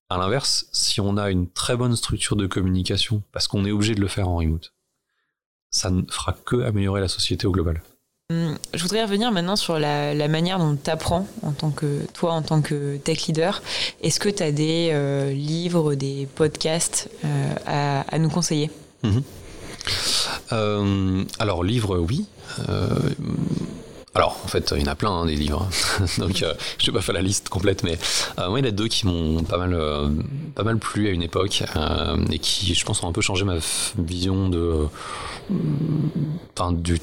À 0.08 0.18
l'inverse, 0.18 0.66
si 0.72 1.00
on 1.00 1.16
a 1.16 1.30
une 1.30 1.48
très 1.48 1.76
bonne 1.76 1.96
structure 1.96 2.36
de 2.36 2.46
communication, 2.46 3.22
parce 3.32 3.48
qu'on 3.48 3.64
est 3.64 3.72
obligé 3.72 3.94
de 3.94 4.00
le 4.00 4.08
faire 4.08 4.28
en 4.28 4.36
remote, 4.36 4.72
ça 5.70 5.90
ne 5.90 6.02
fera 6.08 6.32
que 6.32 6.62
améliorer 6.62 7.00
la 7.00 7.08
société 7.08 7.46
au 7.46 7.52
global. 7.52 7.82
Hum, 8.30 8.56
je 8.74 8.82
voudrais 8.82 9.02
revenir 9.02 9.30
maintenant 9.30 9.56
sur 9.56 9.78
la, 9.78 10.28
manière 10.28 10.58
dont 10.58 10.76
tu 10.76 10.90
apprends 10.90 11.28
en 11.42 11.52
tant 11.52 11.70
que 11.70 12.04
toi 12.12 12.32
en 12.32 12.42
tant 12.42 12.60
que 12.60 12.96
tech 12.96 13.26
leader. 13.26 13.62
Est-ce 14.00 14.18
que 14.18 14.28
tu 14.28 14.42
as 14.42 14.52
des 14.52 14.90
euh, 14.92 15.32
livres, 15.32 15.94
des 15.94 16.26
podcasts 16.34 17.08
euh, 17.24 18.04
à, 18.08 18.18
nous 18.18 18.30
conseiller? 18.30 18.70
Mhm. 19.02 19.22
Euh, 20.52 21.24
Alors 21.38 21.64
livres, 21.64 21.98
oui. 21.98 22.26
Alors, 24.16 24.40
en 24.42 24.48
fait, 24.48 24.72
il 24.74 24.80
y 24.80 24.84
en 24.88 24.90
a 24.90 24.94
plein 24.94 25.10
hein, 25.10 25.26
des 25.26 25.36
livres. 25.36 25.68
Donc, 26.18 26.42
euh, 26.42 26.54
je 26.78 26.86
vais 26.86 26.92
pas 26.92 27.02
faire 27.02 27.14
la 27.14 27.20
liste 27.20 27.50
complète, 27.50 27.82
mais 27.82 27.98
euh, 28.38 28.48
moi, 28.48 28.58
il 28.58 28.64
y 28.64 28.66
en 28.66 28.70
a 28.70 28.72
deux 28.72 28.88
qui 28.88 29.06
m'ont 29.06 29.42
pas 29.42 29.58
mal, 29.58 29.74
euh, 29.74 30.08
pas 30.54 30.62
mal 30.62 30.78
plu 30.78 31.08
à 31.08 31.10
une 31.10 31.20
époque 31.20 31.62
et 32.32 32.38
qui, 32.38 32.72
je 32.72 32.84
pense, 32.86 33.02
ont 33.02 33.08
un 33.08 33.12
peu 33.12 33.20
changé 33.20 33.44
ma 33.44 33.58
vision 33.98 34.48
de, 34.48 34.86
enfin, 36.58 36.72
du 36.72 36.98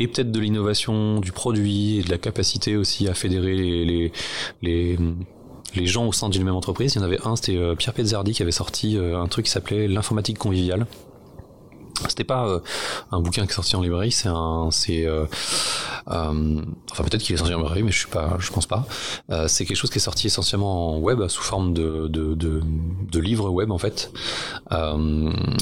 et 0.00 0.08
peut-être 0.08 0.32
de 0.32 0.40
l'innovation, 0.40 1.20
du 1.20 1.30
produit 1.30 1.98
et 1.98 2.02
de 2.02 2.10
la 2.10 2.18
capacité 2.18 2.76
aussi 2.76 3.06
à 3.06 3.14
fédérer 3.14 3.54
les, 3.54 4.12
les, 4.62 4.98
les, 5.74 5.86
gens 5.86 6.06
au 6.06 6.12
sein 6.12 6.28
d'une 6.28 6.42
même 6.42 6.54
entreprise. 6.56 6.94
Il 6.94 6.98
y 6.98 7.00
en 7.00 7.04
avait 7.04 7.24
un, 7.24 7.36
c'était 7.36 7.76
Pierre 7.76 7.94
Pezzardi 7.94 8.32
qui 8.32 8.42
avait 8.42 8.50
sorti 8.50 8.96
un 8.96 9.26
truc 9.28 9.46
qui 9.46 9.52
s'appelait 9.52 9.86
l'informatique 9.86 10.38
conviviale. 10.38 10.86
C'était 12.08 12.24
pas 12.24 12.46
euh, 12.46 12.60
un 13.10 13.20
bouquin 13.20 13.44
qui 13.44 13.52
est 13.52 13.54
sorti 13.54 13.76
en 13.76 13.82
librairie, 13.82 14.12
c'est 14.12 14.28
un, 14.28 14.68
c'est, 14.70 15.06
euh, 15.06 15.24
euh, 16.10 16.62
enfin 16.90 17.04
peut-être 17.04 17.22
qu'il 17.22 17.34
est 17.34 17.38
sorti 17.38 17.54
en 17.54 17.58
librairie, 17.58 17.82
mais 17.82 17.92
je 17.92 17.98
suis 17.98 18.08
pas, 18.08 18.36
je 18.38 18.50
pense 18.50 18.66
pas. 18.66 18.86
c'est 19.46 19.64
quelque 19.64 19.76
chose 19.76 19.90
qui 19.90 19.98
est 19.98 20.02
sorti 20.02 20.26
essentiellement 20.26 20.94
en 20.94 20.98
web 20.98 21.26
sous 21.28 21.42
forme 21.42 21.72
de 21.74 22.08
de, 22.08 22.34
de, 22.34 22.62
de 23.10 23.20
livres 23.20 23.50
web 23.50 23.70
en 23.70 23.78
fait. 23.78 24.12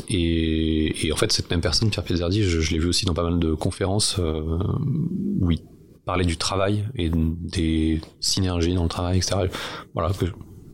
Et, 0.09 1.07
et, 1.07 1.13
en 1.13 1.17
fait 1.17 1.33
cette 1.33 1.51
même 1.51 1.61
personne, 1.61 1.91
Pierre 1.91 2.05
Pizzardi, 2.05 2.45
je, 2.45 2.61
je 2.61 2.73
l'ai 2.73 2.79
vu 2.79 2.89
aussi 2.89 3.05
dans 3.05 3.15
pas 3.15 3.23
mal 3.23 3.39
de 3.39 3.55
conférences 3.55 4.19
où 4.19 5.51
il 5.51 5.61
parlait 6.05 6.25
du 6.25 6.37
travail 6.37 6.85
et 6.95 7.11
des 7.13 8.01
synergies 8.21 8.75
dans 8.75 8.85
le 8.85 8.89
travail, 8.89 9.19
etc. 9.19 9.49
Voilà 9.95 10.11
que 10.13 10.27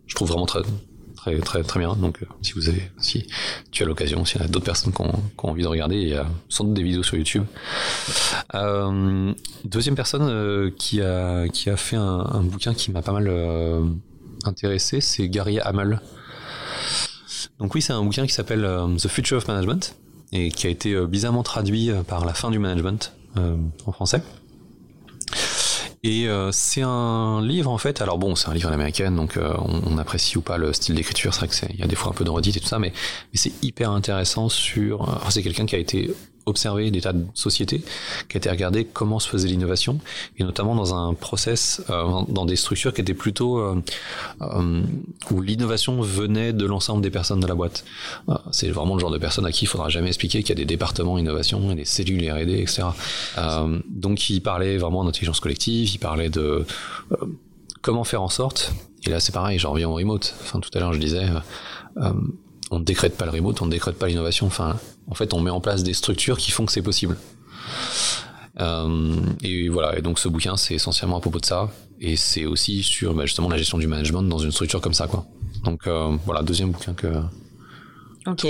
je 0.06 0.14
trouve 0.14 0.28
vraiment 0.28 0.46
très 0.46 0.60
très 1.22 1.38
très 1.38 1.62
très 1.62 1.80
bien. 1.80 1.94
Donc 1.94 2.22
euh, 2.22 2.26
si 2.42 2.52
vous 2.52 2.68
avez, 2.68 2.90
si 2.98 3.26
tu 3.70 3.82
as 3.82 3.86
l'occasion, 3.86 4.24
s'il 4.24 4.40
y 4.40 4.44
a 4.44 4.48
d'autres 4.48 4.64
personnes 4.64 4.92
qui 4.92 5.02
ont, 5.02 5.22
envie 5.48 5.62
de 5.62 5.68
regarder, 5.68 5.96
il 5.96 6.08
y 6.08 6.14
a 6.14 6.26
sans 6.48 6.64
doute 6.64 6.74
des 6.74 6.82
vidéos 6.82 7.02
sur 7.02 7.16
YouTube. 7.16 7.44
Euh, 8.54 9.32
deuxième 9.64 9.94
personne 9.94 10.28
euh, 10.28 10.70
qui 10.76 11.00
a 11.00 11.48
qui 11.48 11.70
a 11.70 11.76
fait 11.76 11.96
un, 11.96 12.42
bouquin 12.42 12.74
qui 12.74 12.90
m'a 12.90 13.02
pas 13.02 13.12
mal 13.12 13.30
intéressé, 14.44 15.00
c'est 15.00 15.28
Gary 15.28 15.60
Hamel. 15.60 16.00
Donc 17.58 17.74
oui, 17.74 17.82
c'est 17.82 17.92
un 17.92 18.02
bouquin 18.02 18.26
qui 18.26 18.32
s'appelle 18.32 18.68
The 18.98 19.08
Future 19.08 19.38
of 19.38 19.46
Management 19.46 19.94
et 20.32 20.50
qui 20.50 20.66
a 20.66 20.70
été 20.70 21.06
bizarrement 21.06 21.42
traduit 21.42 21.90
par 22.08 22.24
la 22.24 22.34
fin 22.34 22.50
du 22.50 22.58
management 22.58 23.12
en 23.36 23.92
français. 23.92 24.22
Et 26.04 26.28
euh, 26.28 26.50
c'est 26.50 26.82
un 26.82 27.40
livre 27.40 27.70
en 27.70 27.78
fait. 27.78 28.00
Alors 28.00 28.18
bon, 28.18 28.34
c'est 28.34 28.48
un 28.48 28.54
livre 28.54 28.68
en 28.68 28.72
américaine, 28.72 29.14
donc 29.14 29.36
euh, 29.36 29.54
on, 29.60 29.98
apprécie 29.98 30.36
ou 30.36 30.40
pas 30.40 30.58
le 30.58 30.72
style 30.72 30.96
d'écriture. 30.96 31.32
C'est 31.32 31.46
vrai 31.46 31.68
qu'il 31.68 31.78
y 31.78 31.82
a 31.84 31.86
des 31.86 31.94
fois 31.94 32.10
un 32.10 32.14
peu 32.14 32.24
de 32.24 32.30
redite 32.30 32.56
et 32.56 32.60
tout 32.60 32.66
ça, 32.66 32.80
mais, 32.80 32.92
c'est 33.34 33.52
hyper 33.62 33.90
intéressant 33.92 34.48
sur. 34.48 35.08
Euh, 35.08 35.30
c'est 35.30 35.44
quelqu'un 35.44 35.64
qui 35.64 35.76
a 35.76 35.78
été 35.78 36.12
observé 36.46 36.90
des 36.90 37.00
tas 37.00 37.12
de 37.12 37.24
sociétés, 37.34 37.82
qui 38.28 38.36
a 38.36 38.38
été 38.38 38.50
regardé 38.50 38.84
comment 38.84 39.18
se 39.18 39.28
faisait 39.28 39.48
l'innovation, 39.48 40.00
et 40.38 40.44
notamment 40.44 40.74
dans 40.74 40.94
un 40.94 41.14
process, 41.14 41.82
euh, 41.90 42.22
dans 42.28 42.44
des 42.44 42.56
structures 42.56 42.92
qui 42.92 43.00
étaient 43.00 43.14
plutôt 43.14 43.58
euh, 43.58 43.82
euh, 44.40 44.82
où 45.30 45.40
l'innovation 45.40 46.00
venait 46.00 46.52
de 46.52 46.66
l'ensemble 46.66 47.02
des 47.02 47.10
personnes 47.10 47.40
de 47.40 47.46
la 47.46 47.54
boîte. 47.54 47.84
c'est 48.50 48.70
vraiment 48.70 48.94
le 48.94 49.00
genre 49.00 49.10
de 49.10 49.18
personne 49.18 49.46
à 49.46 49.52
qui 49.52 49.64
il 49.64 49.68
faudra 49.68 49.88
jamais 49.88 50.08
expliquer 50.08 50.42
qu'il 50.42 50.50
y 50.50 50.52
a 50.52 50.56
des 50.56 50.64
départements 50.64 51.18
innovation 51.18 51.70
et 51.70 51.74
des 51.74 51.84
cellules 51.84 52.28
R&D, 52.30 52.58
etc. 52.58 52.82
donc 53.88 54.30
il 54.30 54.40
parlait 54.40 54.76
vraiment 54.78 55.04
d'intelligence 55.04 55.40
collective, 55.40 55.88
il 55.94 55.98
parlait 55.98 56.30
de 56.30 56.66
comment 57.80 58.04
faire 58.04 58.22
en 58.22 58.28
sorte, 58.28 58.72
et 59.04 59.10
là 59.10 59.20
c'est 59.20 59.32
pareil, 59.32 59.58
j'en 59.58 59.72
reviens 59.72 59.88
au 59.88 59.94
remote. 59.94 60.34
Enfin 60.42 60.60
tout 60.60 60.70
à 60.74 60.80
l'heure 60.80 60.92
je 60.92 60.98
disais 60.98 61.26
on 62.72 62.78
ne 62.78 62.84
décrète 62.84 63.16
pas 63.16 63.26
le 63.26 63.30
remote, 63.30 63.60
on 63.60 63.66
ne 63.66 63.70
décrète 63.70 63.98
pas 63.98 64.08
l'innovation. 64.08 64.46
Enfin, 64.46 64.76
en 65.08 65.14
fait, 65.14 65.34
on 65.34 65.40
met 65.40 65.50
en 65.50 65.60
place 65.60 65.82
des 65.82 65.94
structures 65.94 66.38
qui 66.38 66.50
font 66.50 66.66
que 66.66 66.72
c'est 66.72 66.82
possible. 66.82 67.16
Euh, 68.60 69.16
et 69.42 69.68
voilà. 69.68 69.98
Et 69.98 70.02
donc, 70.02 70.18
ce 70.18 70.28
bouquin, 70.28 70.56
c'est 70.56 70.74
essentiellement 70.74 71.16
à 71.16 71.20
propos 71.20 71.38
de 71.40 71.44
ça. 71.44 71.70
Et 72.00 72.16
c'est 72.16 72.46
aussi 72.46 72.82
sur 72.82 73.14
bah, 73.14 73.26
justement 73.26 73.48
la 73.48 73.56
gestion 73.56 73.78
du 73.78 73.86
management 73.86 74.22
dans 74.22 74.38
une 74.38 74.52
structure 74.52 74.80
comme 74.80 74.94
ça, 74.94 75.06
quoi. 75.06 75.26
Donc, 75.64 75.86
euh, 75.86 76.16
voilà, 76.24 76.42
deuxième 76.42 76.70
bouquin 76.70 76.94
que. 76.94 77.08
Ok. 78.26 78.46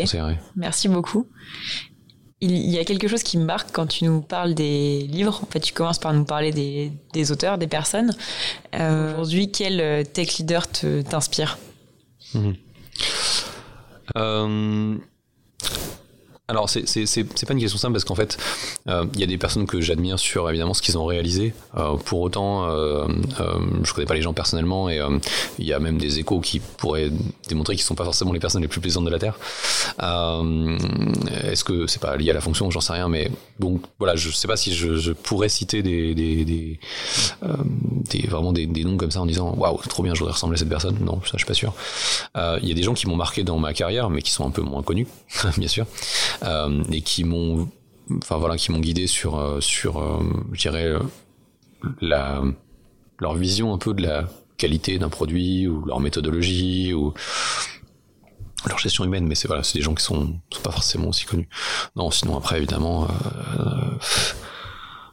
Merci 0.56 0.88
beaucoup. 0.88 1.28
Il 2.44 2.70
y 2.70 2.78
a 2.80 2.84
quelque 2.84 3.06
chose 3.06 3.22
qui 3.22 3.38
me 3.38 3.44
marque 3.44 3.70
quand 3.70 3.86
tu 3.86 4.04
nous 4.04 4.20
parles 4.20 4.54
des 4.54 5.06
livres. 5.06 5.40
En 5.44 5.46
fait, 5.46 5.60
tu 5.60 5.72
commences 5.72 6.00
par 6.00 6.12
nous 6.12 6.24
parler 6.24 6.50
des, 6.50 7.30
auteurs, 7.30 7.56
des 7.56 7.68
personnes. 7.68 8.12
Euh, 8.74 9.12
aujourd'hui, 9.12 9.52
quel 9.52 10.04
tech 10.08 10.38
leader 10.38 10.66
t'inspire? 10.66 11.56
Mhm. 12.34 12.56
Euh, 16.52 16.58
alors 16.58 16.68
c'est 16.68 16.86
c'est 16.86 17.24
pas 17.46 17.52
une 17.52 17.60
question 17.60 17.78
simple 17.78 17.94
parce 17.94 18.04
qu'en 18.04 18.14
fait 18.14 18.36
euh, 18.88 19.04
il 19.14 19.20
y 19.20 19.24
a 19.24 19.26
des 19.26 19.38
personnes 19.38 19.66
que 19.66 19.80
j'admire 19.80 20.18
sur 20.18 20.48
évidemment 20.48 20.74
ce 20.74 20.82
qu'ils 20.82 20.98
ont 20.98 21.04
réalisé. 21.04 21.54
Euh, 21.76 21.96
pour 21.96 22.20
autant, 22.20 22.68
euh, 22.68 23.06
euh, 23.40 23.58
je 23.82 23.92
connais 23.92 24.06
pas 24.06 24.14
les 24.14 24.22
gens 24.22 24.32
personnellement 24.32 24.88
et 24.88 25.00
euh, 25.00 25.18
il 25.58 25.66
y 25.66 25.72
a 25.72 25.78
même 25.78 25.98
des 25.98 26.18
échos 26.18 26.40
qui 26.40 26.60
pourraient 26.60 27.10
démontrer 27.48 27.74
qu'ils 27.74 27.84
sont 27.84 27.94
pas 27.94 28.04
forcément 28.04 28.32
les 28.32 28.40
personnes 28.40 28.62
les 28.62 28.68
plus 28.68 28.80
plaisantes 28.80 29.04
de 29.04 29.10
la 29.10 29.18
terre. 29.18 29.38
Est-ce 29.98 31.64
que 31.64 31.86
c'est 31.86 32.00
pas 32.00 32.16
lié 32.16 32.30
à 32.30 32.34
la 32.34 32.40
fonction 32.40 32.70
J'en 32.70 32.80
sais 32.80 32.92
rien, 32.92 33.08
mais 33.08 33.30
bon 33.58 33.80
voilà, 33.98 34.16
je 34.16 34.30
sais 34.30 34.48
pas 34.48 34.56
si 34.56 34.74
je, 34.74 34.96
je 34.96 35.12
pourrais 35.12 35.48
citer 35.48 35.82
des 35.82 36.14
des, 36.14 36.44
des, 36.44 36.78
des 38.10 38.26
vraiment 38.28 38.52
des, 38.52 38.66
noms 38.66 38.96
comme 38.96 39.10
ça 39.10 39.20
en 39.20 39.26
disant 39.26 39.54
waouh 39.56 39.78
trop 39.88 40.02
bien, 40.02 40.14
je 40.14 40.20
voudrais 40.20 40.34
ressembler 40.34 40.56
à 40.56 40.58
cette 40.58 40.68
personne. 40.68 40.96
Non, 41.00 41.20
ça 41.22 41.32
je 41.32 41.38
suis 41.38 41.46
pas 41.46 41.54
sûr. 41.54 41.74
Il 42.36 42.68
y 42.68 42.70
a 42.70 42.74
des 42.74 42.82
gens 42.82 42.94
qui 42.94 43.06
m'ont 43.06 43.16
marqué 43.16 43.44
dans 43.44 43.58
ma 43.58 43.74
carrière, 43.74 44.10
mais 44.10 44.22
qui 44.22 44.30
sont 44.30 44.46
un 44.46 44.50
peu 44.50 44.62
moins 44.62 44.82
connus, 44.82 45.06
bien 45.56 45.68
sûr. 45.68 45.86
Euh, 46.44 46.82
et 46.90 47.02
qui 47.02 47.24
m'ont 47.24 47.68
enfin 48.18 48.36
voilà 48.36 48.56
qui 48.56 48.72
m'ont 48.72 48.80
guidé 48.80 49.06
sur 49.06 49.38
euh, 49.38 49.60
sur 49.60 49.98
euh, 49.98 50.22
je 50.52 50.60
dirais 50.60 50.92
la 52.00 52.42
leur 53.18 53.34
vision 53.34 53.72
un 53.72 53.78
peu 53.78 53.94
de 53.94 54.02
la 54.02 54.28
qualité 54.56 54.98
d'un 54.98 55.08
produit 55.08 55.66
ou 55.68 55.84
leur 55.84 56.00
méthodologie 56.00 56.92
ou 56.92 57.14
leur 58.68 58.78
gestion 58.78 59.04
humaine 59.04 59.26
mais 59.26 59.34
c'est 59.34 59.48
voilà 59.48 59.62
c'est 59.62 59.78
des 59.78 59.82
gens 59.82 59.94
qui 59.94 60.04
sont, 60.04 60.38
sont 60.50 60.62
pas 60.62 60.70
forcément 60.70 61.08
aussi 61.08 61.24
connus. 61.24 61.48
Non 61.96 62.10
sinon 62.10 62.36
après 62.36 62.58
évidemment 62.58 63.08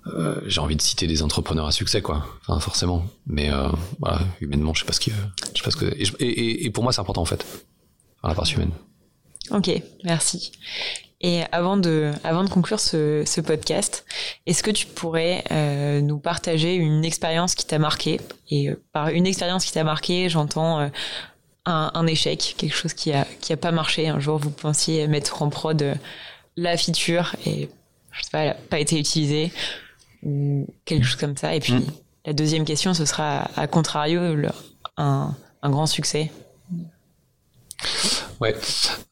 euh, 0.08 0.42
j'ai 0.46 0.62
envie 0.62 0.76
de 0.76 0.82
citer 0.82 1.08
des 1.08 1.24
entrepreneurs 1.24 1.68
à 1.68 1.72
succès 1.72 2.02
quoi. 2.02 2.26
Forcément. 2.60 3.06
Mais 3.28 3.52
euh, 3.52 3.70
humainement 4.42 4.74
je 4.74 4.82
sais 4.82 4.86
pas 4.86 4.94
ce 4.94 5.00
que 5.00 5.12
je 5.12 5.58
sais 5.58 5.64
pas 5.64 5.72
ce 5.72 5.78
que 5.78 5.86
et, 5.86 6.66
et, 6.66 6.70
pour 6.70 6.84
moi 6.84 6.94
c'est 6.94 7.02
important 7.02 7.22
en 7.22 7.26
fait. 7.26 7.46
La 8.24 8.36
partie 8.36 8.54
humaine. 8.54 8.72
Ok 9.52 9.72
merci. 10.04 10.52
Et 11.22 11.42
avant 11.52 11.76
de, 11.76 12.12
avant 12.24 12.46
de 12.46 12.50
conclure 12.50 12.80
ce, 12.80 13.24
ce 13.26 13.42
podcast, 13.42 14.06
est-ce 14.46 14.64
que 14.64 14.72
tu 14.72 14.86
pourrais 14.86 15.44
euh, 15.52 16.00
nous 16.00 16.18
partager 16.18 16.76
une 16.76 17.04
expérience 17.04 17.56
qui 17.56 17.66
t'a 17.66 17.78
marqué? 17.78 18.22
Et 18.50 18.70
euh, 18.70 18.82
par 18.94 19.10
une 19.10 19.28
expérience 19.28 19.66
qui 19.66 19.74
t'a 19.74 19.84
marqué, 19.84 20.30
j'entends 20.30 20.80
euh, 20.80 20.88
un, 21.70 21.92
un, 21.94 22.08
échec, 22.08 22.56
quelque 22.58 22.76
chose 22.76 22.94
qui 22.94 23.12
a, 23.14 23.26
qui 23.42 23.54
a 23.54 23.58
pas 23.58 23.72
marché. 23.72 24.08
Un 24.08 24.20
jour, 24.20 24.38
vous 24.38 24.52
pensiez 24.52 25.08
mettre 25.08 25.42
en 25.42 25.50
prod 25.50 25.82
euh, 25.82 25.96
la 26.58 26.78
feature 26.78 27.36
et 27.46 27.70
je 28.12 28.24
sais 28.24 28.30
pas, 28.32 28.40
elle 28.40 28.50
a 28.50 28.56
pas 28.56 28.80
été 28.80 29.00
utilisée 29.00 29.52
ou 30.24 30.68
quelque 30.86 31.06
chose 31.06 31.16
comme 31.16 31.38
ça. 31.38 31.56
Et 31.56 31.60
puis 31.60 31.74
mm. 31.74 31.86
la 32.26 32.34
deuxième 32.34 32.66
question, 32.66 32.94
ce 32.94 33.06
sera 33.06 33.50
à 33.56 33.68
contrario 33.68 34.36
le, 34.36 34.50
un, 34.98 35.36
un 35.62 35.70
grand 35.70 35.86
succès. 35.86 36.32
Ouais. 38.40 38.56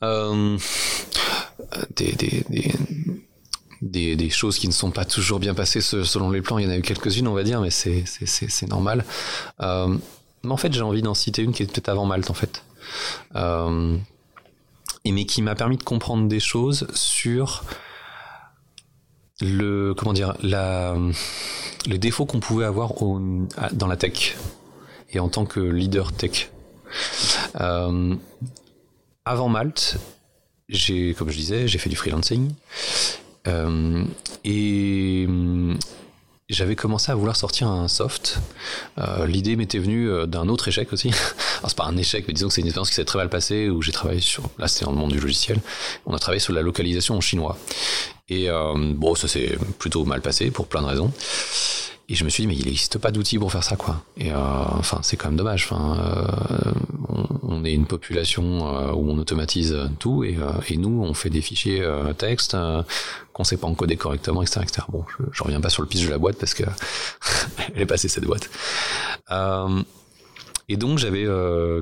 Euh, 0.04 0.58
des, 1.96 2.14
des, 2.14 2.46
des, 3.82 4.16
des, 4.16 4.30
choses 4.30 4.58
qui 4.58 4.68
ne 4.68 4.74
sont 4.74 4.92
pas 4.92 5.06
toujours 5.06 5.40
bien 5.40 5.54
passées 5.54 5.82
selon 5.82 6.30
les 6.30 6.42
plans. 6.42 6.58
Il 6.58 6.66
y 6.66 6.68
en 6.68 6.72
a 6.72 6.78
eu 6.78 6.82
quelques-unes, 6.82 7.28
on 7.28 7.34
va 7.34 7.44
dire, 7.44 7.62
mais 7.62 7.70
c'est, 7.70 8.04
c'est, 8.06 8.68
normal. 8.68 9.06
Euh, 9.62 9.98
mais 10.44 10.52
en 10.52 10.58
fait, 10.58 10.74
j'ai 10.74 10.82
envie 10.82 11.02
d'en 11.02 11.14
citer 11.14 11.42
une 11.42 11.54
qui 11.54 11.64
était 11.64 11.72
peut-être 11.72 11.90
avant 11.90 12.06
Malte, 12.06 12.30
en 12.30 12.34
fait. 12.34 12.64
Euh, 13.36 13.98
et 15.04 15.12
mais 15.12 15.26
qui 15.26 15.42
m'a 15.42 15.56
permis 15.56 15.78
de 15.78 15.84
comprendre 15.84 16.28
des 16.28 16.40
choses 16.40 16.88
sur 16.94 17.64
le 19.40 19.94
comment 19.94 20.14
dire 20.14 20.36
la 20.42 20.96
les 21.86 21.98
défauts 22.00 22.26
qu'on 22.26 22.40
pouvait 22.40 22.66
avoir 22.66 22.94
dans 23.72 23.88
la 23.88 23.96
tech 23.96 24.36
et 25.12 25.20
en 25.20 25.30
tant 25.30 25.46
que 25.46 25.60
leader 25.60 26.12
tech. 26.12 26.50
Euh, 27.60 28.16
avant 29.26 29.50
Malte, 29.50 29.98
j'ai, 30.70 31.14
comme 31.14 31.30
je 31.30 31.38
disais, 31.38 31.68
j'ai 31.68 31.78
fait 31.78 31.90
du 31.90 31.96
freelancing 31.96 32.54
euh, 33.48 34.04
et 34.44 35.28
j'avais 36.50 36.76
commencé 36.76 37.12
à 37.12 37.16
vouloir 37.16 37.36
sortir 37.36 37.68
un 37.68 37.88
soft. 37.88 38.40
Euh, 38.98 39.28
l'idée 39.28 39.56
m'était 39.56 39.80
venue 39.80 40.10
d'un 40.28 40.48
autre 40.48 40.68
échec 40.68 40.94
aussi. 40.94 41.10
Alors 41.60 41.70
c'est 41.70 41.78
pas 41.78 41.86
un 41.86 41.98
échec, 41.98 42.26
mais 42.28 42.34
disons 42.34 42.48
que 42.48 42.54
c'est 42.54 42.62
une 42.62 42.68
expérience 42.68 42.90
qui 42.90 42.96
s'est 42.96 43.06
très 43.06 43.20
mal 43.20 43.30
passée 43.30 43.70
où 43.70 43.82
j'ai 43.82 43.92
travaillé 43.92 44.22
sur. 44.22 44.44
Là, 44.58 44.68
c'est 44.68 44.86
dans 44.86 44.92
le 44.92 44.98
monde 44.98 45.12
du 45.12 45.20
logiciel. 45.20 45.60
On 46.06 46.14
a 46.14 46.20
travaillé 46.20 46.40
sur 46.40 46.54
la 46.54 46.62
localisation 46.62 47.16
en 47.16 47.22
chinois. 47.22 47.58
Et 48.30 48.50
bon, 48.50 49.16
ça 49.16 49.28
s'est 49.28 49.58
plutôt 49.80 50.04
mal 50.04 50.22
passé 50.22 50.52
pour 50.52 50.68
plein 50.68 50.82
de 50.82 50.88
raisons. 50.88 51.12
Et 52.10 52.16
je 52.16 52.24
me 52.24 52.30
suis 52.30 52.44
dit, 52.44 52.48
mais 52.48 52.56
il 52.56 52.66
n'existe 52.66 53.00
pas 53.00 53.12
d'outils 53.12 53.38
pour 53.38 53.52
faire 53.52 53.64
ça, 53.64 53.76
quoi. 53.76 54.02
Et 54.16 54.32
euh, 54.32 54.38
enfin, 54.38 55.00
c'est 55.04 55.18
quand 55.18 55.28
même 55.28 55.36
dommage. 55.36 55.68
Enfin, 55.70 56.00
euh, 56.00 56.72
on, 57.44 57.66
est 57.66 57.74
une 57.74 57.86
population 57.86 58.66
euh, 58.66 58.94
où 58.94 59.12
on 59.12 59.18
automatise 59.18 59.76
tout, 60.00 60.24
et, 60.24 60.38
et, 60.70 60.78
nous, 60.78 61.04
on 61.04 61.14
fait 61.14 61.30
des 61.30 61.42
fichiers 61.42 61.86
texte 62.18 62.56
qu'on 63.34 63.44
sait 63.44 63.58
pas 63.58 63.68
encoder 63.68 63.98
correctement, 63.98 64.42
etc., 64.42 64.62
etc. 64.64 64.88
Bon, 64.90 65.04
je, 65.10 65.26
je, 65.34 65.44
reviens 65.44 65.60
pas 65.60 65.70
sur 65.70 65.82
le 65.82 65.90
pitch 65.90 66.06
de 66.06 66.10
la 66.10 66.18
boîte 66.18 66.38
parce 66.38 66.54
que 66.54 66.64
elle 67.76 67.82
est 67.82 67.86
passée 67.86 68.08
cette 68.08 68.26
boîte. 68.26 68.50
et 70.70 70.78
donc 70.78 71.00
j'avais 71.00 71.28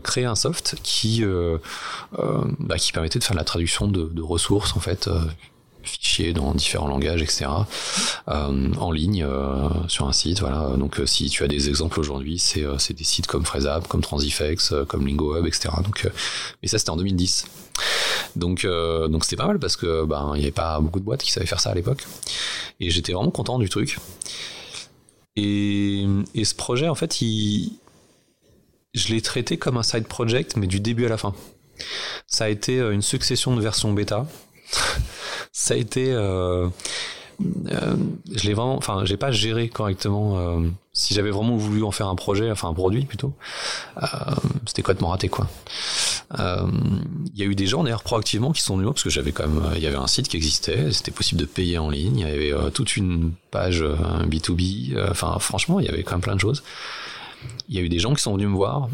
créé 0.01 0.25
un 0.25 0.35
soft 0.35 0.75
qui 0.81 1.23
bah, 2.59 2.77
qui 2.77 2.91
permettait 2.91 3.19
de 3.19 3.23
faire 3.23 3.35
la 3.35 3.43
traduction 3.43 3.87
de, 3.87 4.05
de 4.05 4.21
ressources 4.23 4.75
en 4.75 4.79
fait 4.79 5.07
fichiers 5.85 6.33
dans 6.33 6.53
différents 6.53 6.87
langages, 6.87 7.21
etc. 7.21 7.45
Euh, 8.27 8.73
en 8.77 8.91
ligne 8.91 9.23
euh, 9.23 9.69
sur 9.87 10.07
un 10.07 10.11
site. 10.11 10.39
Voilà. 10.39 10.75
Donc 10.77 10.99
euh, 10.99 11.05
si 11.05 11.29
tu 11.29 11.43
as 11.43 11.47
des 11.47 11.69
exemples 11.69 11.99
aujourd'hui, 11.99 12.39
c'est 12.39 12.93
des 12.93 13.03
sites 13.03 13.27
comme 13.27 13.45
FreeZap, 13.45 13.87
comme 13.87 14.01
Transifex, 14.01 14.73
comme 14.87 15.07
LingoHub, 15.07 15.45
etc. 15.45 15.69
Donc, 15.83 16.09
mais 16.61 16.67
ça 16.67 16.77
c'était 16.77 16.91
en 16.91 16.97
2010. 16.97 17.45
Donc 18.35 18.65
donc 18.65 19.23
c'était 19.23 19.35
pas 19.35 19.47
mal 19.47 19.59
parce 19.59 19.77
que 19.77 20.05
ben 20.05 20.33
il 20.35 20.41
y 20.41 20.43
avait 20.43 20.51
pas 20.51 20.79
beaucoup 20.79 20.99
de 20.99 21.05
boîtes 21.05 21.23
qui 21.23 21.31
savaient 21.31 21.45
faire 21.45 21.59
ça 21.59 21.71
à 21.71 21.75
l'époque. 21.75 22.05
Et 22.79 22.89
j'étais 22.89 23.13
vraiment 23.13 23.31
content 23.31 23.59
du 23.59 23.69
truc. 23.69 23.97
Et, 25.35 26.05
et 26.33 26.45
ce 26.45 26.55
projet 26.55 26.87
en 26.87 26.95
fait, 26.95 27.21
il, 27.21 27.73
je 28.93 29.13
l'ai 29.13 29.21
traité 29.21 29.57
comme 29.57 29.77
un 29.77 29.83
side 29.83 30.07
project, 30.07 30.55
mais 30.55 30.67
du 30.67 30.79
début 30.79 31.05
à 31.05 31.09
la 31.09 31.17
fin. 31.17 31.33
Ça 32.27 32.45
a 32.45 32.49
été 32.49 32.79
une 32.79 33.01
succession 33.01 33.55
de 33.55 33.61
versions 33.61 33.91
bêta 33.91 34.25
ça 35.57 35.73
a 35.73 35.77
été 35.77 36.11
euh, 36.11 36.67
euh, 37.71 37.95
je 38.35 38.45
l'ai 38.45 38.53
vraiment 38.53 38.75
enfin 38.75 39.05
j'ai 39.05 39.15
pas 39.15 39.31
géré 39.31 39.69
correctement 39.69 40.37
euh, 40.37 40.67
si 40.91 41.13
j'avais 41.13 41.31
vraiment 41.31 41.55
voulu 41.55 41.81
en 41.85 41.91
faire 41.91 42.09
un 42.09 42.15
projet 42.15 42.51
enfin 42.51 42.67
un 42.67 42.73
produit 42.73 43.05
plutôt 43.05 43.31
euh, 44.03 44.05
c'était 44.65 44.81
complètement 44.81 45.07
raté 45.07 45.29
quoi. 45.29 45.47
Euh, 46.39 46.67
il 47.33 47.39
y 47.39 47.43
a 47.43 47.45
eu 47.45 47.55
des 47.55 47.67
gens 47.67 47.85
d'ailleurs 47.85 48.03
proactivement 48.03 48.51
qui 48.51 48.63
sont 48.63 48.75
venus 48.75 48.89
parce 48.89 49.03
que 49.03 49.09
j'avais 49.09 49.31
quand 49.31 49.47
même 49.47 49.63
il 49.77 49.81
y 49.81 49.87
avait 49.87 49.95
un 49.95 50.07
site 50.07 50.27
qui 50.27 50.35
existait 50.35 50.91
c'était 50.91 51.11
possible 51.11 51.39
de 51.39 51.45
payer 51.45 51.77
en 51.77 51.89
ligne 51.89 52.19
il 52.19 52.27
y 52.27 52.51
avait 52.53 52.71
toute 52.71 52.97
une 52.97 53.31
page 53.49 53.81
B2B 53.81 55.09
enfin 55.09 55.39
franchement 55.39 55.79
il 55.79 55.85
y 55.85 55.89
avait 55.89 56.03
quand 56.03 56.15
même 56.15 56.21
plein 56.21 56.35
de 56.35 56.41
choses. 56.41 56.63
Il 57.69 57.75
y 57.75 57.77
a 57.77 57.81
eu 57.81 57.89
des 57.89 57.99
gens 57.99 58.13
qui 58.13 58.21
sont 58.21 58.33
venus 58.33 58.49
me 58.49 58.55
voir 58.55 58.89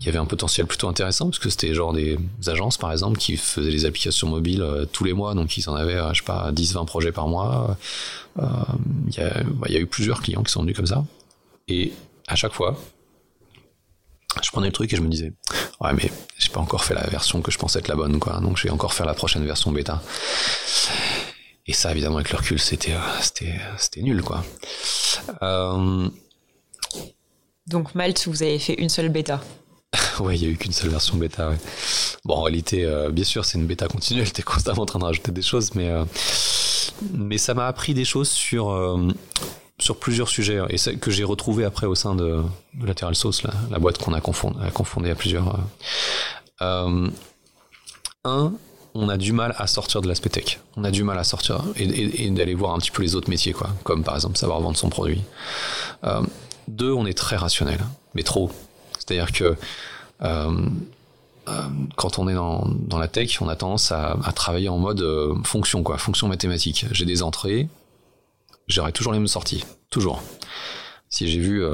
il 0.00 0.06
y 0.06 0.08
avait 0.08 0.18
un 0.18 0.24
potentiel 0.24 0.66
plutôt 0.66 0.88
intéressant 0.88 1.26
parce 1.26 1.38
que 1.38 1.50
c'était 1.50 1.74
genre 1.74 1.92
des 1.92 2.18
agences 2.46 2.78
par 2.78 2.90
exemple 2.90 3.18
qui 3.18 3.36
faisaient 3.36 3.70
des 3.70 3.84
applications 3.84 4.28
mobiles 4.28 4.62
euh, 4.62 4.86
tous 4.86 5.04
les 5.04 5.12
mois. 5.12 5.34
Donc 5.34 5.56
ils 5.58 5.68
en 5.68 5.74
avaient 5.74 5.96
euh, 5.96 6.12
je 6.14 6.20
sais 6.20 6.24
pas 6.24 6.50
10 6.52 6.72
20 6.74 6.84
projets 6.86 7.12
par 7.12 7.28
mois. 7.28 7.76
Euh, 8.38 8.46
il, 9.08 9.14
y 9.72 9.76
a, 9.76 9.80
eu 9.80 9.86
plusieurs 9.86 10.22
clients 10.22 10.42
qui 10.42 10.52
sont 10.52 10.62
venus 10.62 10.74
comme 10.74 10.86
ça. 10.86 11.04
Et 11.68 11.92
à 12.28 12.34
chaque 12.34 12.54
fois 12.54 12.78
je 14.42 14.50
prenais 14.50 14.68
le 14.68 14.72
truc 14.72 14.90
et 14.92 14.96
je 14.96 15.02
me 15.02 15.08
disais 15.08 15.32
ouais 15.80 15.92
mais 15.92 16.10
j'ai 16.38 16.50
pas 16.50 16.60
encore 16.60 16.84
fait 16.84 16.94
la 16.94 17.06
version 17.08 17.42
que 17.42 17.50
je 17.50 17.58
pensais 17.58 17.80
être 17.80 17.88
la 17.88 17.96
bonne 17.96 18.18
quoi. 18.18 18.40
Donc 18.40 18.56
je 18.56 18.62
vais 18.62 18.70
encore 18.70 18.94
faire 18.94 19.06
la 19.06 19.14
prochaine 19.14 19.44
version 19.44 19.70
bêta 19.70 20.02
et 21.66 21.74
ça 21.74 21.90
évidemment 21.90 22.16
avec 22.16 22.30
le 22.32 22.38
recul 22.38 22.58
c'était 22.58 22.94
c'était 23.20 23.60
c'était 23.76 24.00
nul 24.00 24.22
quoi. 24.22 24.44
Donc 27.66 27.94
Malte 27.94 28.26
vous 28.28 28.42
avez 28.42 28.58
fait 28.58 28.74
une 28.74 28.88
seule 28.88 29.10
bêta 29.10 29.42
ouais, 30.20 30.36
il 30.36 30.42
y 30.42 30.46
a 30.46 30.48
eu 30.48 30.56
qu'une 30.56 30.72
seule 30.72 30.90
version 30.90 31.16
bêta. 31.16 31.52
Bon, 32.24 32.34
en 32.34 32.42
réalité, 32.42 32.84
euh, 32.84 33.10
bien 33.10 33.24
sûr, 33.24 33.44
c'est 33.44 33.58
une 33.58 33.66
bêta 33.66 33.88
continue. 33.88 34.20
Elle 34.22 34.28
était 34.28 34.42
constamment 34.42 34.82
en 34.82 34.86
train 34.86 34.98
de 34.98 35.04
rajouter 35.04 35.32
des 35.32 35.42
choses, 35.42 35.74
mais 35.74 35.88
euh, 35.88 36.04
mais 37.12 37.38
ça 37.38 37.54
m'a 37.54 37.66
appris 37.66 37.94
des 37.94 38.04
choses 38.04 38.28
sur 38.28 38.70
euh, 38.70 39.08
sur 39.78 39.98
plusieurs 39.98 40.28
sujets 40.28 40.58
hein, 40.58 40.66
et 40.68 40.96
que 40.96 41.10
j'ai 41.10 41.24
retrouvé 41.24 41.64
après 41.64 41.86
au 41.86 41.94
sein 41.94 42.14
de, 42.14 42.42
Lateral 42.80 43.14
Sauce, 43.14 43.42
la, 43.70 43.78
boîte 43.78 43.98
qu'on 43.98 44.12
a 44.12 44.20
confondé, 44.20 44.58
a 44.62 44.70
confondé 44.70 45.10
à 45.10 45.14
plusieurs. 45.14 45.58
un, 46.60 47.10
on 48.92 49.08
a 49.08 49.16
du 49.16 49.32
mal 49.32 49.54
à 49.56 49.66
sortir 49.66 50.02
de 50.02 50.08
l'aspect 50.08 50.28
tech. 50.28 50.60
On 50.76 50.84
a 50.84 50.90
du 50.90 51.02
mal 51.02 51.18
à 51.18 51.24
sortir 51.24 51.64
et, 51.76 52.24
et, 52.26 52.30
d'aller 52.30 52.54
voir 52.54 52.74
un 52.74 52.78
petit 52.78 52.90
peu 52.90 53.02
les 53.02 53.14
autres 53.14 53.30
métiers, 53.30 53.54
quoi, 53.54 53.70
comme 53.82 54.04
par 54.04 54.16
exemple 54.16 54.36
savoir 54.36 54.60
vendre 54.60 54.76
son 54.76 54.90
produit. 54.90 55.22
deux, 56.68 56.92
on 56.92 57.06
est 57.06 57.16
très 57.16 57.36
rationnel, 57.36 57.80
mais 58.14 58.22
trop. 58.22 58.50
C'est-à-dire 59.00 59.32
que 59.32 59.56
euh, 60.22 60.66
euh, 61.48 61.62
quand 61.96 62.18
on 62.18 62.28
est 62.28 62.34
dans, 62.34 62.64
dans, 62.68 62.98
la 62.98 63.08
tech, 63.08 63.40
on 63.40 63.48
a 63.48 63.56
tendance 63.56 63.92
à, 63.92 64.16
travailler 64.34 64.68
en 64.68 64.78
mode 64.78 65.00
euh, 65.00 65.34
fonction, 65.42 65.82
quoi, 65.82 65.98
fonction 65.98 66.28
mathématique. 66.28 66.86
J'ai 66.92 67.06
des 67.06 67.22
entrées, 67.22 67.68
j'aurai 68.68 68.92
toujours 68.92 69.12
les 69.12 69.18
mêmes 69.18 69.26
sorties, 69.28 69.64
toujours. 69.88 70.22
Si 71.08 71.26
j'ai 71.26 71.40
vu 71.40 71.64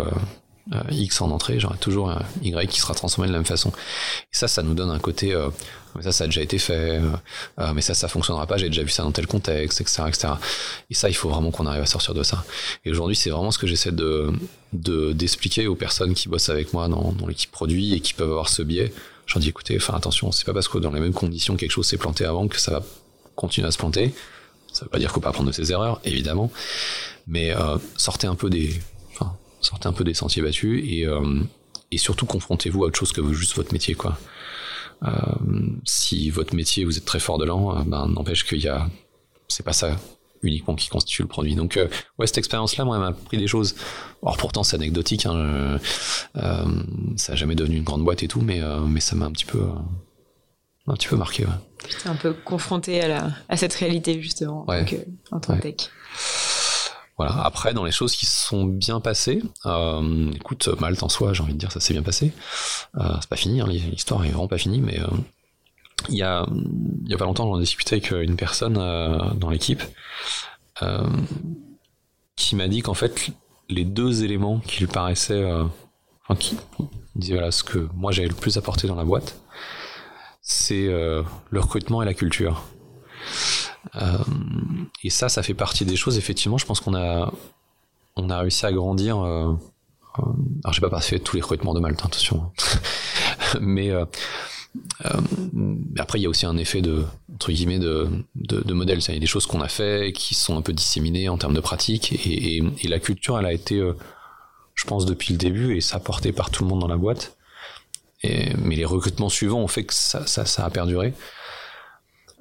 X 0.91 1.20
en 1.20 1.31
entrée, 1.31 1.61
j'aurai 1.61 1.77
toujours 1.77 2.11
Y 2.41 2.70
qui 2.70 2.81
sera 2.81 2.95
transformé 2.95 3.29
de 3.29 3.33
la 3.33 3.39
même 3.39 3.45
façon. 3.45 3.68
Et 3.68 4.37
ça, 4.37 4.49
ça 4.49 4.62
nous 4.62 4.72
donne 4.72 4.91
un 4.91 4.99
côté, 4.99 5.37
mais 5.97 6.03
ça, 6.03 6.12
ça 6.12 6.24
a 6.24 6.26
déjà 6.26 6.42
été 6.42 6.59
fait, 6.59 7.01
euh, 7.59 7.72
mais 7.74 7.80
ça, 7.80 7.94
ça 7.94 8.09
fonctionnera 8.09 8.47
pas, 8.47 8.57
j'ai 8.57 8.68
déjà 8.68 8.82
vu 8.82 8.90
ça 8.90 9.03
dans 9.03 9.12
tel 9.12 9.26
contexte, 9.26 9.80
etc., 9.80 10.05
etc. 10.09 10.28
Et 10.90 10.94
ça, 10.94 11.09
il 11.09 11.14
faut 11.14 11.28
vraiment 11.28 11.51
qu'on 11.51 11.66
arrive 11.66 11.82
à 11.82 11.86
sortir 11.86 12.14
de 12.14 12.22
ça. 12.22 12.44
Et 12.84 12.90
aujourd'hui, 12.90 13.16
c'est 13.16 13.30
vraiment 13.30 13.51
ce 13.51 13.59
que 13.59 13.66
j'essaie 13.66 13.92
de 13.92 14.32
d'expliquer 14.72 15.68
aux 15.68 15.74
personnes 15.74 16.12
qui 16.12 16.28
bossent 16.28 16.51
avec 16.51 16.74
moi 16.74 16.88
dans, 16.88 17.12
dans 17.12 17.26
l'équipe 17.26 17.51
produit 17.51 17.94
et 17.94 18.01
qui 18.01 18.12
peuvent 18.12 18.30
avoir 18.30 18.49
ce 18.51 18.62
biais. 18.62 18.92
J'en 19.26 19.40
dis, 19.40 19.49
écoutez, 19.49 19.76
enfin 19.76 19.94
attention, 19.94 20.32
c'est 20.32 20.44
pas 20.44 20.53
parce 20.53 20.68
que 20.68 20.76
dans 20.78 20.90
les 20.90 21.01
mêmes 21.01 21.14
conditions 21.14 21.57
quelque 21.57 21.70
chose 21.70 21.86
s'est 21.86 21.97
planté 21.97 22.24
avant 22.24 22.47
que 22.47 22.61
ça 22.61 22.72
va 22.72 22.82
continuer 23.36 23.66
à 23.66 23.70
se 23.70 23.78
planter. 23.78 24.14
Ça 24.72 24.84
veut 24.84 24.90
pas 24.90 24.99
dire 24.99 25.09
qu'il 25.09 25.14
faut 25.14 25.20
pas 25.20 25.30
apprendre 25.30 25.49
de 25.49 25.55
ses 25.55 25.72
erreurs, 25.72 26.01
évidemment, 26.05 26.53
mais 27.26 27.55
sortez 27.97 28.26
un 28.26 28.34
peu 28.34 28.51
des 28.51 28.78
sortez 29.66 29.88
un 29.88 29.92
peu 29.92 30.05
des 30.05 30.14
sentiers 30.14 30.42
battus 30.42 30.82
et, 30.86 31.07
euh, 31.07 31.40
et 31.90 31.99
surtout 31.99 32.26
confrontez-vous 32.26 32.84
à 32.84 32.86
autre 32.88 32.99
chose 32.99 33.12
que 33.12 33.32
juste 33.32 33.57
votre 33.57 33.72
métier, 33.72 33.94
quoi. 33.94 34.18
Euh, 35.03 35.11
si 35.84 36.30
votre 36.30 36.55
métier 36.55 36.84
vous 36.84 36.97
êtes 36.97 37.05
très 37.05 37.20
fort 37.20 37.38
de 37.38 37.44
l'an, 37.44 37.76
euh, 37.76 37.82
ben 37.86 38.07
n'empêche 38.07 38.44
qu'il 38.47 38.61
y 38.61 38.68
a, 38.68 38.88
c'est 39.49 39.64
pas 39.64 39.72
ça 39.72 39.97
uniquement 40.42 40.74
qui 40.74 40.88
constitue 40.88 41.22
le 41.22 41.28
produit. 41.28 41.55
Donc 41.55 41.78
ouais, 42.18 42.26
cette 42.26 42.38
expérience-là, 42.38 42.84
moi, 42.84 42.99
m'a 42.99 43.09
appris 43.09 43.36
des 43.36 43.47
choses. 43.47 43.74
Alors 44.22 44.36
pourtant, 44.36 44.62
c'est 44.62 44.76
anecdotique. 44.76 45.26
Hein, 45.26 45.78
ça 46.34 47.32
n'a 47.32 47.36
jamais 47.36 47.55
devenu 47.55 47.76
une 47.76 47.84
grande 47.84 48.05
boîte 48.05 48.22
et 48.22 48.28
tout, 48.28 48.40
mais 48.42 48.61
mais 48.86 49.01
ça 49.01 49.16
m'a 49.16 49.26
un 49.26 49.32
petit 49.32 49.47
peu 49.47 49.64
un 50.86 50.94
petit 50.94 51.09
peu 51.09 51.16
marqué. 51.16 51.44
Ouais. 51.44 51.53
un 52.05 52.14
peu 52.14 52.32
confronté 52.32 53.01
à 53.01 53.09
la 53.09 53.30
à 53.49 53.57
cette 53.57 53.74
réalité 53.74 54.20
justement 54.22 54.66
en 55.32 55.40
tant 55.40 55.57
que 55.57 55.62
tech. 55.62 55.90
Voilà. 57.17 57.33
Après, 57.45 57.73
dans 57.73 57.85
les 57.85 57.93
choses 57.93 58.14
qui 58.14 58.27
se 58.27 58.47
sont 58.47 58.64
bien 58.64 59.01
passées, 59.01 59.43
euh, 59.64 60.31
écoute, 60.35 60.69
Malte 60.81 61.03
en 61.03 61.09
soi, 61.09 61.33
j'ai 61.33 61.43
envie 61.43 61.55
de 61.55 61.59
dire, 61.59 61.73
ça 61.73 61.81
s'est 61.81 61.95
bien 61.95 62.03
passé. 62.03 62.33
Euh, 62.99 63.14
c'est 63.21 63.29
pas 63.29 63.37
fini, 63.37 63.61
hein, 63.61 63.67
l'histoire 63.67 64.25
est 64.25 64.29
vraiment 64.29 64.49
pas 64.49 64.59
finie, 64.59 64.81
mais 64.81 65.01
euh, 65.01 65.07
il 66.11 66.17
y 66.17 66.23
a 66.23 66.47
il 67.05 67.11
y 67.11 67.14
a 67.14 67.17
pas 67.17 67.25
longtemps, 67.25 67.47
j'en 67.47 67.57
ai 67.57 67.62
discuté 67.62 67.95
avec 67.95 68.11
une 68.11 68.37
personne 68.37 68.77
euh, 68.79 69.19
dans 69.35 69.49
l'équipe 69.49 69.83
euh, 70.83 71.09
qui 72.37 72.55
m'a 72.55 72.69
dit 72.69 72.83
qu'en 72.83 72.95
fait, 72.95 73.31
les 73.71 73.85
deux 73.85 74.23
éléments 74.23 74.61
qui 74.61 74.81
lui 74.81 74.87
paraissaient, 74.87 75.45
enfin, 76.29 76.39
qui 76.39 76.59
disait 77.14 77.33
voilà 77.33 77.51
ce 77.51 77.64
que 77.64 77.89
moi 77.95 78.12
j'avais 78.12 78.29
le 78.29 78.35
plus 78.35 78.59
apporté 78.59 78.87
dans 78.87 78.95
la 78.95 79.05
boîte, 79.05 79.41
c'est 80.43 80.87
le 80.87 81.25
recrutement 81.61 82.03
et 82.03 82.05
la 82.05 82.14
culture. 82.14 82.62
Euh, 83.95 84.18
et 85.03 85.11
ça, 85.11 85.28
ça 85.28 85.43
fait 85.43 85.55
partie 85.55 85.84
des 85.84 85.97
choses. 85.97 86.18
Effectivement, 86.18 86.59
je 86.59 86.66
pense 86.66 86.80
qu'on 86.80 86.95
a, 86.95 87.32
on 88.16 88.30
a 88.30 88.39
réussi 88.39 88.66
à 88.66 88.72
grandir. 88.72 89.20
Euh, 89.20 89.53
euh 90.18 90.22
alors, 90.64 90.72
j'ai 90.72 90.80
pas 90.80 91.01
fait 91.01 91.18
tous 91.18 91.37
les 91.37 91.43
recrutements 91.43 91.74
de 91.74 91.80
Malte, 91.80 92.01
hein, 92.03 92.07
attention. 92.07 92.51
mais 93.61 93.91
euh, 93.91 94.05
après, 95.99 96.18
il 96.18 96.22
y 96.22 96.26
a 96.26 96.28
aussi 96.28 96.47
un 96.47 96.57
effet 96.57 96.82
de 96.82 97.05
entre 97.34 97.53
guillemets 97.53 97.78
de, 97.78 98.09
de, 98.34 98.72
modèle. 98.72 98.99
Il 99.09 99.14
y 99.14 99.16
a 99.16 99.20
des 99.20 99.26
choses 99.26 99.47
qu'on 99.47 99.61
a 99.61 99.68
fait 99.68 100.12
qui 100.12 100.34
sont 100.34 100.57
un 100.57 100.62
peu 100.62 100.72
disséminées 100.72 101.28
en 101.28 101.39
termes 101.39 101.55
de 101.55 101.61
pratique. 101.61 102.12
Et, 102.26 102.62
la 102.84 102.99
culture, 102.99 103.39
elle 103.39 103.47
a 103.47 103.53
été, 103.53 103.78
je 104.74 104.84
pense, 104.87 105.05
depuis 105.05 105.32
le 105.32 105.39
début, 105.39 105.76
et 105.76 105.80
ça 105.82 106.01
porté 106.01 106.32
par 106.32 106.51
tout 106.51 106.64
le 106.64 106.70
monde 106.70 106.80
dans 106.80 106.89
la 106.89 106.97
boîte. 106.97 107.37
Mais 108.24 108.74
les 108.74 108.87
recrutements 108.87 109.28
suivants 109.28 109.61
ont 109.61 109.68
fait 109.68 109.84
que 109.84 109.93
ça 109.93 110.64
a 110.64 110.70
perduré. 110.70 111.12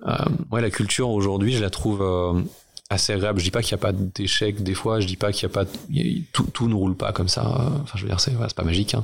Euh, 0.06 0.16
ouais, 0.52 0.62
la 0.62 0.70
culture 0.70 1.10
aujourd'hui, 1.10 1.54
je 1.54 1.62
la 1.62 1.70
trouve, 1.70 2.02
euh, 2.02 2.42
assez 2.90 3.14
agréable. 3.14 3.40
Je 3.40 3.46
dis 3.46 3.52
pas 3.52 3.62
qu'il 3.62 3.76
n'y 3.76 3.82
a 3.82 3.84
pas 3.84 3.92
d'échecs 3.92 4.62
des 4.62 4.76
fois, 4.76 5.00
je 5.00 5.08
dis 5.08 5.18
pas 5.18 5.32
qu'il 5.32 5.48
n'y 5.48 5.54
a 5.54 5.56
pas 5.56 5.66
tout, 6.32 6.44
tout 6.44 6.68
ne 6.68 6.76
roule 6.76 6.96
pas 6.96 7.12
comme 7.12 7.28
ça. 7.28 7.44
Enfin, 7.84 7.98
je 7.98 8.04
veux 8.04 8.10
dire, 8.10 8.20
c'est 8.20 8.36
pas 8.56 8.64
magique. 8.64 8.94
Hein. 8.94 9.04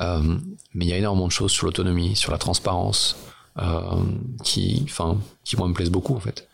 Euh, 0.00 0.38
mais 0.74 0.84
il 0.84 0.88
y 0.88 0.92
a 0.92 0.98
énormément 0.98 1.26
de 1.26 1.32
choses 1.32 1.52
sur 1.52 1.66
l'autonomie, 1.66 2.16
sur 2.16 2.30
la 2.30 2.38
transparence, 2.38 3.16
euh, 3.58 4.02
qui, 4.44 4.82
enfin, 4.84 5.18
qui 5.44 5.56
moi 5.56 5.68
me 5.68 5.74
plaisent 5.74 5.90
beaucoup 5.90 6.14
en 6.14 6.20
fait. 6.20 6.48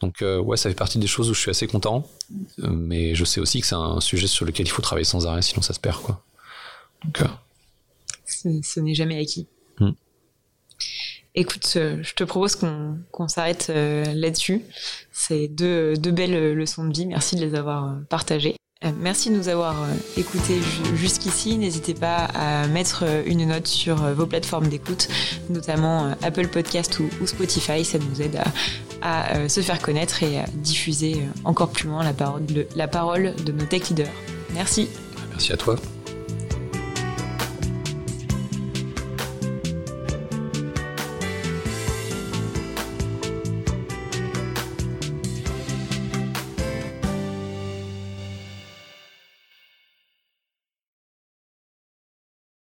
Donc 0.00 0.22
euh, 0.22 0.38
ouais, 0.38 0.56
ça 0.56 0.68
fait 0.68 0.76
partie 0.76 0.98
des 0.98 1.06
choses 1.06 1.28
où 1.30 1.34
je 1.34 1.40
suis 1.40 1.50
assez 1.50 1.66
content, 1.66 2.08
mais 2.58 3.14
je 3.14 3.24
sais 3.24 3.40
aussi 3.40 3.60
que 3.60 3.66
c'est 3.66 3.74
un 3.74 4.00
sujet 4.00 4.26
sur 4.26 4.46
lequel 4.46 4.66
il 4.66 4.70
faut 4.70 4.82
travailler 4.82 5.04
sans 5.04 5.26
arrêt, 5.26 5.42
sinon 5.42 5.62
ça 5.62 5.74
se 5.74 5.80
perd 5.80 6.00
quoi. 6.00 6.22
Donc, 7.04 7.22
Ce, 8.26 8.48
ce 8.62 8.80
n'est 8.80 8.94
jamais 8.94 9.20
acquis. 9.20 9.46
Hmm. 9.78 9.90
Écoute, 11.34 11.74
euh, 11.76 11.98
je 12.02 12.14
te 12.14 12.24
propose 12.24 12.56
qu'on 12.56 13.28
s'arrête 13.28 13.68
euh, 13.70 14.04
là-dessus. 14.14 14.62
C'est 15.12 15.46
deux, 15.48 15.94
belles 15.96 16.54
leçons 16.54 16.84
de 16.84 16.92
vie. 16.92 17.06
Merci 17.06 17.36
de 17.36 17.44
les 17.44 17.54
avoir 17.54 17.84
euh, 17.86 17.94
partagées. 18.08 18.56
Euh, 18.84 18.90
Merci 19.00 19.30
de 19.30 19.36
nous 19.36 19.48
avoir 19.48 19.82
euh, 19.82 19.86
écoutés 20.16 20.60
ju- 20.60 20.96
jusqu'ici. 20.96 21.58
N'hésitez 21.58 21.94
pas 21.94 22.26
à 22.34 22.66
mettre 22.68 23.04
euh, 23.04 23.22
une 23.26 23.46
note 23.46 23.66
sur 23.66 24.04
euh, 24.04 24.14
vos 24.14 24.26
plateformes 24.26 24.68
d'écoute, 24.68 25.08
notamment 25.50 26.06
euh, 26.06 26.12
Apple 26.22 26.46
Podcast 26.48 26.98
ou, 27.00 27.08
Spotify. 27.26 27.84
Ça 27.84 27.98
nous 27.98 28.22
aide 28.22 28.40
à, 29.02 29.36
euh, 29.36 29.48
se 29.48 29.60
faire 29.62 29.80
connaître 29.80 30.22
et 30.22 30.38
à 30.40 30.44
diffuser 30.54 31.14
euh, 31.16 31.40
encore 31.44 31.70
plus 31.70 31.88
loin 31.88 32.04
la 32.04 32.12
parole 32.12 32.44
la 32.76 32.86
parole 32.88 33.34
de 33.44 33.52
nos 33.52 33.64
tech 33.64 33.88
leaders. 33.90 34.06
Merci. 34.54 34.88
merci 35.32 35.52
à 35.52 35.56
toi. 35.56 35.76